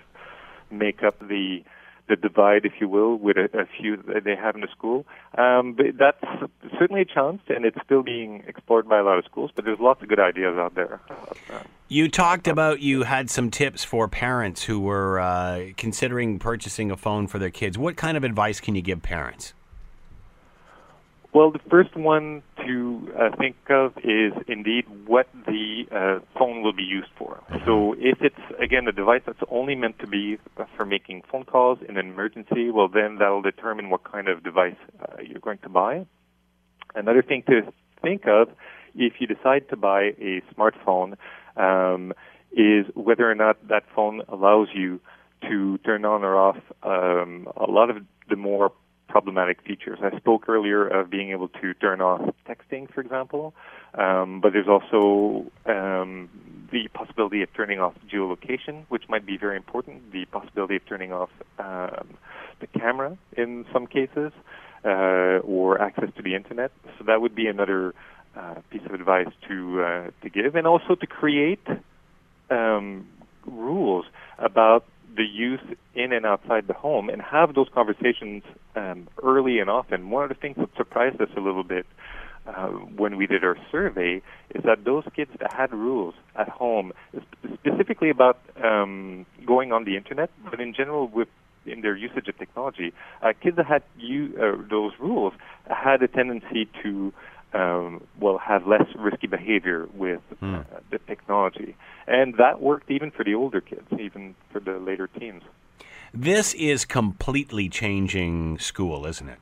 make 0.70 1.03
up 1.03 1.20
the 1.20 1.64
the 2.12 2.18
divide, 2.18 2.66
if 2.66 2.74
you 2.80 2.88
will, 2.89 3.16
with 3.16 3.38
a, 3.38 3.45
a 3.57 3.66
few 3.66 3.97
that 3.97 4.24
they 4.26 4.36
have 4.36 4.55
in 4.55 4.62
the 4.62 4.68
school. 4.68 5.05
Um, 5.38 5.74
but 5.74 5.97
that's 5.97 6.22
certainly 6.78 7.01
a 7.01 7.05
chance, 7.05 7.41
and 7.47 7.66
it's 7.66 7.78
still 7.86 8.03
being 8.03 8.43
explored 8.47 8.88
by 8.88 8.99
a 8.99 9.03
lot 9.03 9.18
of 9.18 9.26
schools. 9.26 9.51
But 9.55 9.66
there's 9.66 9.80
lots 9.80 10.01
of 10.03 10.09
good 10.09 10.20
ideas 10.20 10.57
out 10.57 10.76
there. 10.76 10.99
You 11.88 12.09
talked 12.09 12.47
about 12.47 12.82
you 12.82 13.03
had 13.03 13.30
some 13.30 13.49
tips 13.49 13.84
for 13.84 14.07
parents 14.07 14.64
who 14.64 14.80
were 14.80 15.20
uh, 15.20 15.68
considering 15.78 16.38
purchasing 16.38 16.91
a 16.91 16.97
phone 16.97 17.28
for 17.28 17.39
their 17.39 17.49
kids. 17.49 17.78
What 17.78 17.95
kind 17.95 18.18
of 18.18 18.24
advice 18.24 18.59
can 18.59 18.76
you 18.76 18.82
give 18.82 19.01
parents? 19.01 19.53
Well, 21.34 21.51
the 21.51 21.59
first 21.69 21.95
one 21.95 22.43
to 22.65 23.13
uh, 23.17 23.36
think 23.38 23.55
of 23.69 23.93
is 23.99 24.34
indeed 24.49 24.84
what 25.05 25.27
the 25.45 25.84
uh, 25.89 26.19
phone 26.38 26.61
will 26.61 26.73
be 26.73 26.84
used 26.84 27.07
for. 27.17 27.41
Mm-hmm. 27.49 27.65
So, 27.65 27.95
if 27.97 28.17
it's 28.21 28.61
again 28.61 28.86
a 28.88 28.91
device 28.91 29.21
that's 29.25 29.39
only 29.49 29.75
meant 29.75 29.99
to 29.99 30.07
be 30.07 30.38
for 30.75 30.86
making 30.86 31.23
phone 31.32 31.45
calls 31.45 31.79
in 31.88 31.97
an 31.97 32.09
emergency, 32.09 32.69
well, 32.69 32.89
then 32.89 33.17
that'll 33.17 33.41
determine 33.41 33.89
what 33.89 34.03
kind 34.03 34.27
of 34.27 34.43
device 34.43 34.75
uh, 34.99 35.21
you're 35.21 35.39
going 35.39 35.59
to 35.59 35.69
buy. 35.69 36.05
Another 36.95 37.21
thing 37.21 37.43
to 37.47 37.61
think 38.01 38.23
of, 38.27 38.49
if 38.93 39.13
you 39.19 39.27
decide 39.27 39.69
to 39.69 39.77
buy 39.77 40.11
a 40.19 40.41
smartphone, 40.53 41.15
um, 41.55 42.11
is 42.51 42.86
whether 42.93 43.29
or 43.32 43.36
not 43.36 43.65
that 43.69 43.84
phone 43.95 44.21
allows 44.27 44.67
you 44.73 44.99
to 45.49 45.77
turn 45.79 46.03
on 46.03 46.23
or 46.23 46.38
off 46.38 46.57
um, 46.84 47.47
a 47.55 47.71
lot 47.71 47.89
of 47.89 47.97
the 48.29 48.36
more 48.36 48.71
problematic 49.12 49.62
features. 49.62 49.99
I 50.01 50.18
spoke 50.18 50.47
earlier 50.47 50.88
of 50.88 51.09
being 51.09 51.32
able 51.32 51.49
to 51.62 51.74
turn 51.76 51.99
off 52.01 52.22
texting, 52.47 52.91
for 52.93 53.01
example, 53.01 53.53
um, 53.93 54.39
but 54.41 54.53
there's 54.53 54.70
also 54.70 55.51
um, 55.66 56.30
the 56.72 56.88
possibility 56.93 57.41
of 57.43 57.53
turning 57.53 57.80
off 57.80 57.93
geolocation, 58.09 58.86
which 58.88 59.03
might 59.09 59.26
be 59.26 59.38
very 59.38 59.57
important. 59.57 60.12
The 60.12 60.26
possibility 60.26 60.78
of 60.78 60.86
turning 60.88 61.12
off 61.12 61.30
um, 61.59 62.07
the 62.62 62.68
camera 62.68 63.18
in 63.36 63.66
some 63.74 63.86
cases, 63.86 64.32
uh, 64.86 65.39
or 65.55 65.82
access 65.82 66.09
to 66.16 66.22
the 66.22 66.34
internet. 66.36 66.72
So 66.97 67.03
that 67.05 67.22
would 67.22 67.36
be 67.36 67.47
another 67.47 67.93
uh, 68.36 68.55
piece 68.70 68.86
of 68.86 68.93
advice 68.93 69.32
to 69.49 69.84
uh, 69.84 70.12
to 70.24 70.30
give, 70.30 70.55
and 70.55 70.66
also 70.66 70.95
to 70.95 71.07
create 71.07 71.68
um, 72.49 73.07
rules 73.45 74.05
about 74.38 74.86
the 75.16 75.24
youth 75.24 75.62
in 75.93 76.14
and 76.14 76.26
outside 76.26 76.68
the 76.68 76.74
home 76.74 77.09
and 77.09 77.22
have 77.22 77.53
those 77.53 77.68
conversations 77.74 78.43
um, 78.76 79.07
early 79.22 79.59
and 79.59 79.70
often. 79.70 80.09
One 80.09 80.24
of 80.24 80.30
the 80.30 80.36
things 80.36 80.57
that 80.57 80.70
surprised 80.78 81.22
us 81.22 81.30
a 81.36 81.39
little 81.39 81.64
bit 81.64 81.86
uh, 82.47 82.68
when 82.70 83.18
we 83.18 83.28
did 83.28 83.43
our 83.43 83.57
survey 83.72 84.22
is 84.55 84.64
that 84.64 84.84
those 84.84 85.03
kids 85.16 85.32
that 85.39 85.53
had 85.53 85.72
rules 85.74 86.16
at 86.36 86.49
home, 86.49 86.91
specifically 87.53 88.09
about 88.09 88.39
um, 88.64 89.26
going 89.45 89.72
on 89.72 89.84
the 89.84 89.95
internet, 89.95 90.30
but 90.49 90.59
in 90.59 90.74
general 90.74 91.07
with 91.07 91.28
in 91.66 91.82
their 91.82 91.95
usage 91.95 92.28
of 92.28 92.36
technology, 92.39 92.91
uh, 93.22 93.34
kids 93.39 93.55
that 93.57 93.68
had 93.68 93.84
you, 93.97 94.34
uh, 94.41 94.57
those 94.68 94.93
rules 94.99 95.34
had 95.70 96.01
a 96.01 96.07
tendency 96.07 96.68
to 96.82 97.14
um, 97.54 98.02
will 98.20 98.38
have 98.38 98.68
less 98.68 98.86
risky 98.95 99.28
behavior 99.28 99.88
with 99.93 100.22
mm. 100.41 100.60
uh, 100.60 100.80
the 100.89 100.99
technology. 100.99 101.76
And 102.08 102.36
that 102.38 102.62
worked 102.62 102.89
even 102.89 103.12
for 103.12 103.24
the 103.24 103.36
older 103.36 103.62
kids, 103.62 103.88
even 103.99 104.36
for 104.52 104.60
the 104.60 104.80
later 104.80 105.08
teens. 105.08 105.43
This 106.14 106.54
is 106.56 106.86
completely 106.86 107.70
changing 107.70 108.60
school, 108.60 109.06
isn't 109.06 109.30
it? 109.30 109.39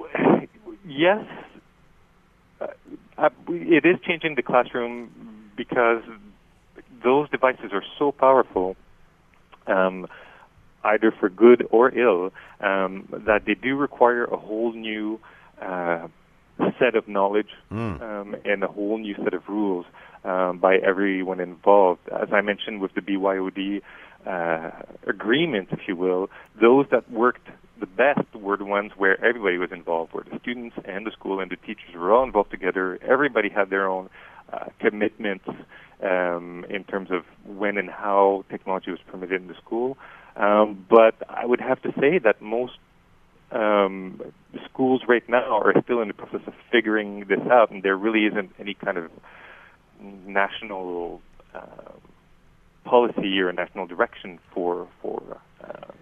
Yes. 0.90 1.26
Uh, 2.62 2.68
uh, 3.18 3.28
it 3.48 3.84
is 3.84 3.96
changing 4.06 4.36
the 4.36 4.42
classroom 4.42 5.10
because 5.54 6.02
those 7.04 7.28
devices 7.28 7.72
are 7.72 7.84
so 7.98 8.10
powerful. 8.10 8.74
Um, 9.66 10.08
either 10.82 11.12
for 11.12 11.28
good 11.28 11.66
or 11.70 11.90
ill, 11.96 12.32
um, 12.60 13.06
that 13.26 13.44
they 13.44 13.54
do 13.54 13.76
require 13.76 14.24
a 14.24 14.36
whole 14.36 14.72
new 14.72 15.20
uh, 15.62 16.08
set 16.78 16.94
of 16.94 17.08
knowledge 17.08 17.50
mm. 17.70 18.00
um, 18.02 18.36
and 18.44 18.62
a 18.62 18.68
whole 18.68 18.98
new 18.98 19.14
set 19.22 19.34
of 19.34 19.48
rules 19.48 19.86
um, 20.24 20.58
by 20.58 20.76
everyone 20.76 21.40
involved. 21.40 22.00
As 22.08 22.28
I 22.32 22.40
mentioned 22.40 22.80
with 22.80 22.94
the 22.94 23.00
BYOD 23.00 23.82
uh, 24.26 24.70
agreement, 25.06 25.68
if 25.72 25.80
you 25.86 25.96
will, 25.96 26.30
those 26.60 26.86
that 26.90 27.10
worked 27.10 27.48
the 27.78 27.86
best 27.86 28.34
were 28.34 28.56
the 28.56 28.64
ones 28.64 28.92
where 28.96 29.24
everybody 29.24 29.56
was 29.56 29.70
involved, 29.70 30.12
where 30.12 30.24
the 30.24 30.38
students 30.40 30.76
and 30.84 31.06
the 31.06 31.12
school 31.12 31.40
and 31.40 31.50
the 31.50 31.56
teachers 31.56 31.94
were 31.94 32.12
all 32.12 32.24
involved 32.24 32.50
together. 32.50 32.98
Everybody 33.02 33.48
had 33.48 33.70
their 33.70 33.88
own 33.88 34.10
uh, 34.52 34.66
commitments 34.80 35.48
um, 36.02 36.64
in 36.68 36.84
terms 36.84 37.10
of 37.10 37.24
when 37.44 37.78
and 37.78 37.88
how 37.88 38.44
technology 38.50 38.90
was 38.90 39.00
permitted 39.06 39.40
in 39.40 39.48
the 39.48 39.54
school. 39.54 39.96
Um, 40.36 40.84
but 40.88 41.14
I 41.28 41.46
would 41.46 41.60
have 41.60 41.80
to 41.82 41.92
say 42.00 42.18
that 42.18 42.40
most 42.40 42.74
um, 43.52 44.20
schools 44.70 45.02
right 45.08 45.26
now 45.28 45.58
are 45.58 45.74
still 45.82 46.00
in 46.00 46.08
the 46.08 46.14
process 46.14 46.40
of 46.46 46.54
figuring 46.70 47.24
this 47.28 47.40
out, 47.50 47.70
and 47.70 47.82
there 47.82 47.96
really 47.96 48.26
isn't 48.26 48.50
any 48.58 48.74
kind 48.74 48.98
of 48.98 49.10
national 50.00 51.20
uh, 51.54 51.92
policy 52.84 53.38
or 53.40 53.52
national 53.52 53.86
direction 53.86 54.38
for 54.52 54.88
for 55.02 55.40
uh, 55.62 55.92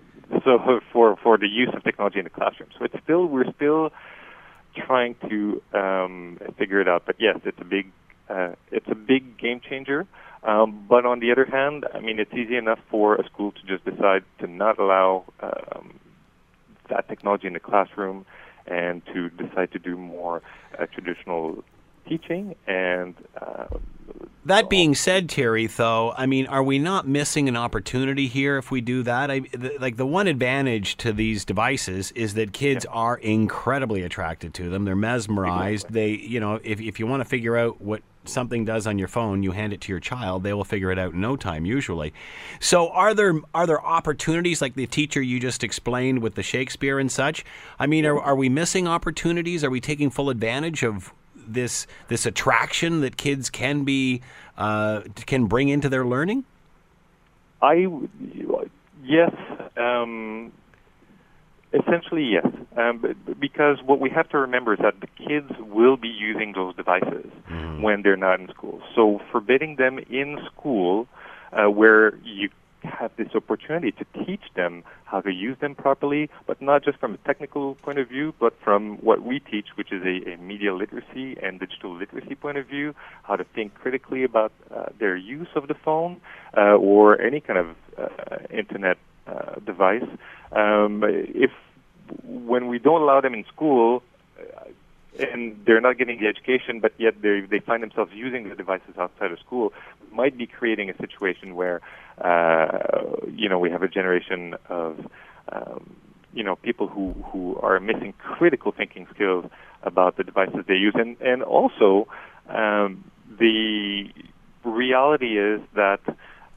so 0.45 0.59
for 0.93 1.17
for 1.17 1.39
the 1.39 1.49
use 1.49 1.71
of 1.75 1.83
technology 1.85 2.19
in 2.19 2.25
the 2.25 2.31
classroom. 2.31 2.69
So 2.79 2.85
it's 2.85 2.97
still 3.03 3.27
we're 3.27 3.51
still 3.55 3.91
trying 4.87 5.17
to 5.29 5.63
um, 5.73 6.39
figure 6.59 6.81
it 6.81 6.89
out. 6.89 7.05
But 7.07 7.17
yes, 7.19 7.39
it's 7.45 7.61
a 7.61 7.65
big 7.65 7.91
uh, 8.29 8.53
it's 8.71 8.89
a 8.89 8.95
big 8.95 9.39
game 9.39 9.61
changer. 9.61 10.07
Um, 10.43 10.87
but 10.89 11.05
on 11.05 11.19
the 11.21 11.33
other 11.33 11.45
hand, 11.45 11.87
I 11.93 12.01
mean, 12.01 12.21
it's 12.21 12.33
easy 12.33 12.57
enough 12.57 12.79
for 12.89 13.17
a 13.17 13.25
school 13.25 13.53
to 13.53 13.63
just 13.67 13.85
decide 13.85 14.23
to 14.39 14.47
not 14.47 14.79
allow 14.79 15.25
um, 15.41 15.99
that 16.89 17.09
technology 17.09 17.47
in 17.47 17.53
the 17.53 17.61
classroom 17.61 18.27
and 18.67 19.05
to 19.07 19.31
decide 19.31 19.73
to 19.73 19.79
do 19.79 19.97
more 19.97 20.43
uh, 20.79 20.87
traditional 20.87 21.63
teaching 22.09 22.55
and 22.67 23.15
uh, 23.41 23.67
that 24.45 24.71
being 24.71 24.95
said, 24.95 25.29
Terry, 25.29 25.67
though, 25.67 26.13
I 26.17 26.27
mean, 26.27 26.47
are 26.47 26.63
we 26.63 26.79
not 26.79 27.07
missing 27.09 27.49
an 27.49 27.57
opportunity 27.57 28.29
here 28.29 28.59
if 28.59 28.71
we 28.71 28.81
do 28.81 29.03
that? 29.03 29.29
I, 29.29 29.41
the, 29.41 29.77
like 29.81 29.97
the 29.97 30.07
one 30.07 30.29
advantage 30.29 30.97
to 30.99 31.13
these 31.13 31.45
devices 31.45 32.13
is 32.13 32.35
that 32.35 32.53
kids 32.53 32.85
yeah. 32.85 32.97
are 32.97 33.17
incredibly 33.19 34.03
attracted 34.03 34.55
to 34.55 34.71
them. 34.71 34.85
They're 34.85 34.95
mesmerized. 34.95 35.87
Exactly. 35.87 36.17
They, 36.17 36.23
you 36.23 36.39
know, 36.39 36.61
if 36.63 36.81
if 36.81 37.01
you 37.01 37.09
want 37.09 37.23
to 37.23 37.25
figure 37.25 37.57
out 37.57 37.81
what 37.81 38.03
something 38.29 38.65
does 38.65 38.87
on 38.87 38.99
your 38.99 39.09
phone, 39.09 39.43
you 39.43 39.53
hand 39.53 39.73
it 39.73 39.81
to 39.83 39.93
your 39.93 40.01
child, 40.01 40.43
they 40.43 40.53
will 40.53 40.65
figure 40.65 40.91
it 40.91 40.99
out 40.99 41.15
in 41.15 41.21
no 41.21 41.37
time 41.37 41.65
usually. 41.65 42.13
So 42.61 42.91
are 42.91 43.15
there 43.15 43.35
are 43.55 43.67
there 43.67 43.85
opportunities 43.85 44.61
like 44.61 44.75
the 44.75 44.87
teacher 44.87 45.23
you 45.23 45.41
just 45.41 45.65
explained 45.65 46.21
with 46.21 46.35
the 46.35 46.43
Shakespeare 46.43 46.99
and 46.99 47.11
such? 47.11 47.45
I 47.79 47.87
mean, 47.87 48.05
are 48.07 48.21
are 48.21 48.37
we 48.37 48.49
missing 48.49 48.87
opportunities? 48.87 49.65
Are 49.65 49.71
we 49.71 49.81
taking 49.81 50.11
full 50.11 50.31
advantage 50.31 50.83
of 50.83 51.13
this 51.35 51.87
this 52.09 52.27
attraction 52.27 53.01
that 53.01 53.17
kids 53.17 53.51
can 53.51 53.85
be 53.85 54.23
uh, 54.57 55.03
can 55.27 55.47
bring 55.47 55.69
into 55.69 55.89
their 55.89 56.05
learning? 56.05 56.45
I 57.63 57.87
yes, 59.03 59.35
um, 59.77 60.53
essentially 61.81 62.25
yes, 62.25 62.47
um, 62.77 63.03
because 63.39 63.79
what 63.85 64.01
we 64.01 64.11
have 64.11 64.29
to 64.31 64.39
remember 64.39 64.75
is 64.75 64.81
that 64.83 65.01
the 65.01 65.07
kids 65.07 65.51
will 65.61 65.97
be 65.97 66.09
using 66.09 66.53
those 66.53 66.75
devices 66.77 67.31
mm. 67.51 67.81
when 67.83 68.03
they're 68.03 68.17
not 68.17 68.41
in 68.41 68.49
school. 68.49 68.81
So 68.95 69.21
forbidding 69.31 69.77
them 69.77 69.99
in 70.11 70.39
school, 70.53 71.07
uh, 71.53 71.71
where 71.71 72.17
you 72.25 72.51
have 72.83 73.11
this 73.17 73.29
opportunity 73.35 73.93
to 73.93 74.25
teach 74.25 74.43
them 74.55 74.85
how 75.05 75.21
to 75.21 75.31
use 75.31 75.57
them 75.61 75.75
properly, 75.75 76.31
but 76.47 76.61
not 76.63 76.85
just 76.85 76.99
from 76.99 77.15
a 77.15 77.19
technical 77.19 77.75
point 77.77 77.99
of 77.99 78.09
view, 78.09 78.33
but 78.39 78.55
from 78.63 78.97
what 78.99 79.23
we 79.23 79.41
teach, 79.41 79.67
which 79.77 79.93
is 79.93 80.03
a, 80.05 80.33
a 80.33 80.37
media 80.37 80.75
literacy 80.75 81.37
and 81.43 81.59
digital 81.59 81.97
literacy 81.97 82.35
point 82.35 82.59
of 82.59 82.67
view, 82.67 82.95
how 83.23 83.37
to 83.37 83.45
think 83.55 83.75
critically 83.75 84.25
about 84.25 84.53
uh, 84.75 84.87
their 84.99 85.17
use 85.17 85.49
of 85.55 85.69
the 85.69 85.75
phone 85.75 86.21
uh, 86.57 86.77
or 86.77 87.21
any 87.21 87.41
kind 87.41 87.59
of 87.59 87.77
uh, 87.99 88.37
internet 88.51 88.99
uh, 89.27 89.57
device. 89.65 90.07
Um, 90.53 91.03
if 91.05 91.51
when 92.25 92.69
we 92.69 92.79
don't 92.79 93.03
allow 93.03 93.21
them 93.21 93.35
in 93.35 93.45
school, 93.45 94.03
and 95.19 95.63
they're 95.67 95.81
not 95.81 95.99
getting 95.99 96.21
the 96.21 96.27
education, 96.27 96.81
but 96.81 96.93
yet 96.99 97.21
they 97.23 97.41
they 97.41 97.61
find 97.61 97.83
themselves 97.83 98.13
using 98.15 98.49
the 98.49 98.55
devices 98.55 98.95
outside 98.99 99.33
of 99.33 99.39
school, 99.39 99.73
might 100.13 100.37
be 100.37 100.47
creating 100.47 100.91
a 100.91 100.97
situation 100.97 101.55
where 101.55 101.81
uh, 102.21 103.17
you 103.33 103.49
know 103.49 103.59
we 103.59 103.71
have 103.71 103.83
a 103.83 103.89
generation 103.89 104.55
of 104.69 105.07
um, 105.53 105.97
you 106.33 106.45
know 106.45 106.57
people 106.57 106.87
who 106.87 107.13
who 107.31 107.57
are 107.63 107.81
missing 107.81 108.13
critical 108.19 108.73
thinking 108.73 109.07
skills 109.15 109.47
about 109.83 110.17
the 110.17 110.25
devices 110.25 110.65
they 110.67 110.75
use, 110.75 110.95
and 110.97 111.17
and 111.21 111.43
also 111.43 112.09
um, 112.49 113.05
the 113.39 114.09
reality 114.65 115.39
is 115.39 115.61
that 115.75 116.01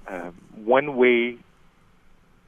um, 0.08 0.36
one 0.56 0.96
way 0.96 1.38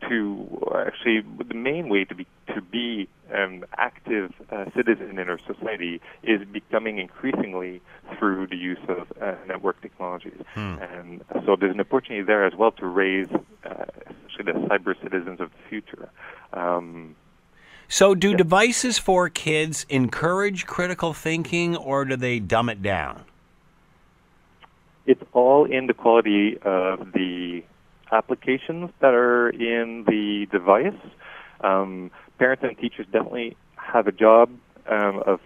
to 0.09 0.63
actually 0.87 1.21
the 1.47 1.53
main 1.53 1.89
way 1.89 2.05
to 2.05 2.15
be 2.15 2.25
to 2.53 2.61
be 2.61 3.07
an 3.29 3.63
active 3.77 4.33
uh, 4.51 4.65
citizen 4.75 5.17
in 5.17 5.29
our 5.29 5.39
society 5.39 6.01
is 6.23 6.41
becoming 6.51 6.99
increasingly 6.99 7.81
through 8.17 8.47
the 8.47 8.57
use 8.57 8.79
of 8.89 9.11
uh, 9.21 9.35
network 9.47 9.81
technologies, 9.81 10.41
hmm. 10.53 10.75
and 10.81 11.23
so 11.45 11.55
there's 11.55 11.73
an 11.73 11.79
opportunity 11.79 12.23
there 12.23 12.45
as 12.45 12.53
well 12.55 12.71
to 12.71 12.85
raise 12.85 13.29
uh, 13.63 13.85
the 14.43 14.51
cyber 14.51 15.01
citizens 15.01 15.39
of 15.39 15.51
the 15.51 15.69
future. 15.69 16.09
Um, 16.53 17.15
so, 17.87 18.15
do 18.15 18.31
yeah. 18.31 18.37
devices 18.37 18.97
for 18.97 19.29
kids 19.29 19.85
encourage 19.89 20.65
critical 20.65 21.13
thinking, 21.13 21.75
or 21.75 22.05
do 22.05 22.15
they 22.15 22.39
dumb 22.39 22.69
it 22.69 22.81
down? 22.81 23.25
It's 25.05 25.21
all 25.33 25.65
in 25.65 25.87
the 25.87 25.93
quality 25.93 26.57
of 26.59 27.11
the 27.11 27.63
applications 28.11 28.89
that 28.99 29.13
are 29.13 29.49
in 29.49 30.05
the 30.07 30.47
device. 30.51 30.99
Um, 31.61 32.11
parents 32.37 32.63
and 32.63 32.77
teachers 32.77 33.05
definitely 33.11 33.55
have 33.75 34.07
a 34.07 34.11
job 34.11 34.49
um, 34.89 35.23
of 35.25 35.39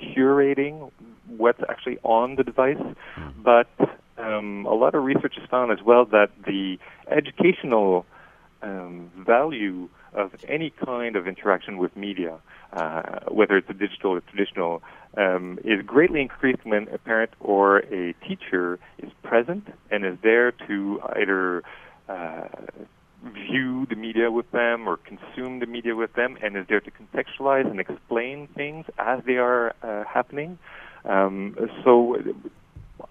curating 0.00 0.90
what's 1.26 1.60
actually 1.68 1.98
on 2.02 2.36
the 2.36 2.44
device, 2.44 2.76
mm-hmm. 2.76 3.42
but 3.42 3.68
um, 4.16 4.66
a 4.66 4.74
lot 4.74 4.94
of 4.94 5.04
research 5.04 5.34
has 5.38 5.48
found 5.48 5.72
as 5.72 5.82
well 5.84 6.04
that 6.06 6.30
the 6.46 6.78
educational 7.10 8.06
um, 8.62 9.10
value 9.16 9.88
of 10.14 10.34
any 10.48 10.70
kind 10.70 11.16
of 11.16 11.26
interaction 11.28 11.78
with 11.78 11.96
media, 11.96 12.38
uh, 12.72 13.20
whether 13.28 13.56
it's 13.56 13.70
a 13.70 13.74
digital 13.74 14.12
or 14.12 14.20
traditional, 14.20 14.82
um, 15.16 15.58
is 15.64 15.82
greatly 15.84 16.20
increased 16.20 16.64
when 16.64 16.88
a 16.88 16.98
parent 16.98 17.30
or 17.40 17.78
a 17.78 18.14
teacher 18.26 18.78
is 18.98 19.10
present 19.22 19.68
and 19.90 20.04
is 20.04 20.16
there 20.22 20.52
to 20.52 21.00
either 21.16 21.62
uh, 22.08 22.48
view 23.24 23.86
the 23.88 23.96
media 23.96 24.30
with 24.30 24.50
them 24.78 24.88
or 24.88 24.96
consume 24.96 25.58
the 25.58 25.66
media 25.66 25.94
with 25.94 26.12
them 26.14 26.38
and 26.42 26.56
is 26.56 26.66
there 26.68 26.80
to 26.80 26.90
contextualize 26.90 27.68
and 27.70 27.80
explain 27.80 28.46
things 28.48 28.86
as 28.98 29.22
they 29.26 29.36
are 29.36 29.74
uh, 29.82 30.04
happening. 30.04 30.58
Um, 31.04 31.56
so 31.84 32.16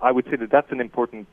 I 0.02 0.12
would 0.12 0.26
say 0.26 0.36
that 0.38 0.50
that's 0.52 0.72
an 0.72 0.82
important 0.82 1.28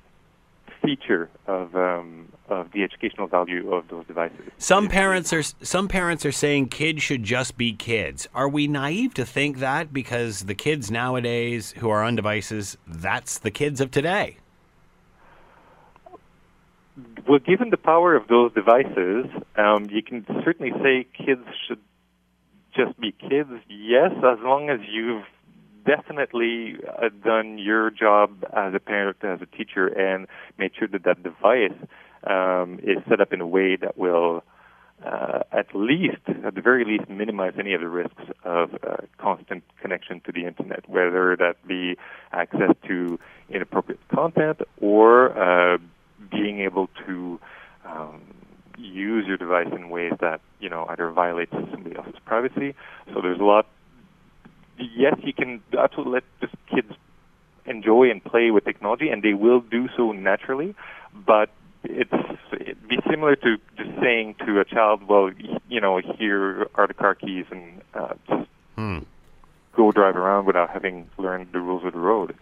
feature 0.82 1.30
of 1.46 1.74
um, 1.74 2.28
of 2.48 2.70
the 2.72 2.82
educational 2.82 3.26
value 3.26 3.72
of 3.72 3.88
those 3.88 4.06
devices. 4.06 4.38
Some 4.58 4.88
parents 4.88 5.32
are 5.32 5.42
some 5.42 5.88
parents 5.88 6.26
are 6.26 6.32
saying 6.32 6.68
kids 6.68 7.02
should 7.02 7.22
just 7.22 7.56
be 7.56 7.72
kids. 7.72 8.28
Are 8.34 8.48
we 8.48 8.66
naive 8.66 9.14
to 9.14 9.24
think 9.24 9.58
that 9.58 9.92
because 9.92 10.44
the 10.44 10.54
kids 10.54 10.90
nowadays 10.90 11.72
who 11.78 11.88
are 11.88 12.02
on 12.02 12.16
devices, 12.16 12.76
that's 12.86 13.38
the 13.38 13.50
kids 13.50 13.80
of 13.80 13.90
today? 13.90 14.38
Well, 17.28 17.40
given 17.40 17.70
the 17.70 17.76
power 17.76 18.14
of 18.14 18.28
those 18.28 18.52
devices, 18.52 19.26
um, 19.56 19.88
you 19.90 20.02
can 20.02 20.24
certainly 20.44 20.72
say 20.82 21.06
kids 21.16 21.44
should 21.66 21.80
just 22.76 22.98
be 23.00 23.12
kids. 23.12 23.50
Yes, 23.68 24.12
as 24.18 24.38
long 24.42 24.70
as 24.70 24.80
you've 24.88 25.24
definitely 25.84 26.76
uh, 26.86 27.08
done 27.24 27.58
your 27.58 27.90
job 27.90 28.44
as 28.52 28.74
a 28.74 28.80
parent, 28.80 29.18
as 29.22 29.40
a 29.42 29.46
teacher, 29.46 29.86
and 29.86 30.26
made 30.58 30.72
sure 30.78 30.88
that 30.88 31.04
that 31.04 31.22
device 31.22 31.76
um, 32.24 32.78
is 32.82 32.98
set 33.08 33.20
up 33.20 33.32
in 33.32 33.40
a 33.40 33.46
way 33.46 33.76
that 33.76 33.98
will, 33.98 34.44
uh, 35.04 35.40
at 35.52 35.74
least, 35.74 36.22
at 36.44 36.54
the 36.54 36.60
very 36.60 36.84
least, 36.84 37.08
minimize 37.10 37.54
any 37.58 37.74
of 37.74 37.80
the 37.80 37.88
risks 37.88 38.22
of 38.44 38.74
uh, 38.74 38.96
constant 39.18 39.62
connection 39.80 40.20
to 40.20 40.32
the 40.32 40.46
internet, 40.46 40.88
whether 40.88 41.36
that 41.36 41.56
be 41.66 41.96
access 42.32 42.70
to 42.86 43.18
inappropriate 43.50 44.00
content 44.08 44.60
or 44.80 45.36
uh, 45.38 45.78
being 46.30 46.60
able 46.60 46.88
to 47.06 47.40
um, 47.84 48.20
use 48.76 49.26
your 49.26 49.36
device 49.36 49.68
in 49.72 49.90
ways 49.90 50.12
that 50.20 50.40
you 50.60 50.68
know 50.68 50.86
either 50.88 51.10
violates 51.10 51.52
somebody 51.52 51.96
else's 51.96 52.14
privacy. 52.24 52.74
So 53.12 53.20
there's 53.20 53.40
a 53.40 53.44
lot. 53.44 53.66
Yes, 54.78 55.14
you 55.22 55.32
can 55.32 55.62
absolutely 55.78 56.14
let 56.14 56.24
just 56.40 56.54
kids 56.68 56.92
enjoy 57.66 58.10
and 58.10 58.22
play 58.22 58.50
with 58.50 58.64
technology, 58.64 59.08
and 59.08 59.22
they 59.22 59.34
will 59.34 59.60
do 59.60 59.88
so 59.96 60.12
naturally. 60.12 60.74
But 61.14 61.50
it's 61.84 62.12
it'd 62.52 62.88
be 62.88 62.98
similar 63.08 63.36
to 63.36 63.56
just 63.76 63.90
saying 64.00 64.36
to 64.46 64.60
a 64.60 64.64
child, 64.64 65.06
"Well, 65.06 65.30
you 65.68 65.80
know, 65.80 65.98
here 65.98 66.68
are 66.74 66.86
the 66.86 66.94
car 66.94 67.14
keys, 67.14 67.46
and 67.50 67.82
uh, 67.94 68.14
just 68.28 68.48
hmm. 68.76 68.98
go 69.74 69.92
drive 69.92 70.16
around 70.16 70.46
without 70.46 70.70
having 70.70 71.08
learned 71.18 71.48
the 71.52 71.60
rules 71.60 71.84
of 71.84 71.92
the 71.92 71.98
road." 71.98 72.34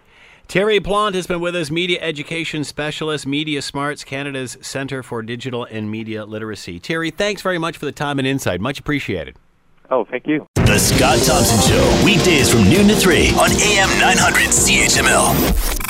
Terry 0.49 0.81
Plante 0.81 1.17
has 1.17 1.27
been 1.27 1.41
with 1.41 1.57
us, 1.57 1.71
media 1.71 1.99
education 2.03 2.65
specialist, 2.65 3.27
Media 3.27 3.63
Smarts, 3.63 4.05
Canada's 4.05 4.59
Centre 4.61 5.03
for 5.03 5.23
Digital 5.23 5.65
and 5.65 5.91
Media 5.91 6.25
Literacy. 6.27 6.79
Terry, 6.79 7.11
thanks 7.11 7.41
very 7.41 7.59
much 7.59 7.79
for 7.79 7.87
the 7.87 7.93
time 7.93 8.19
and 8.19 8.29
insight. 8.29 8.61
Much 8.61 8.79
appreciated. 8.79 9.37
Oh, 9.91 10.05
thank 10.05 10.27
you. 10.27 10.47
The 10.55 10.79
Scott 10.79 11.19
Thompson 11.19 11.61
Show, 11.71 12.05
weekdays 12.05 12.51
from 12.53 12.65
noon 12.65 12.89
to 12.89 12.95
3 12.95 13.29
on 13.31 13.51
AM 13.51 13.89
900 14.01 14.49
CHML. 14.49 15.82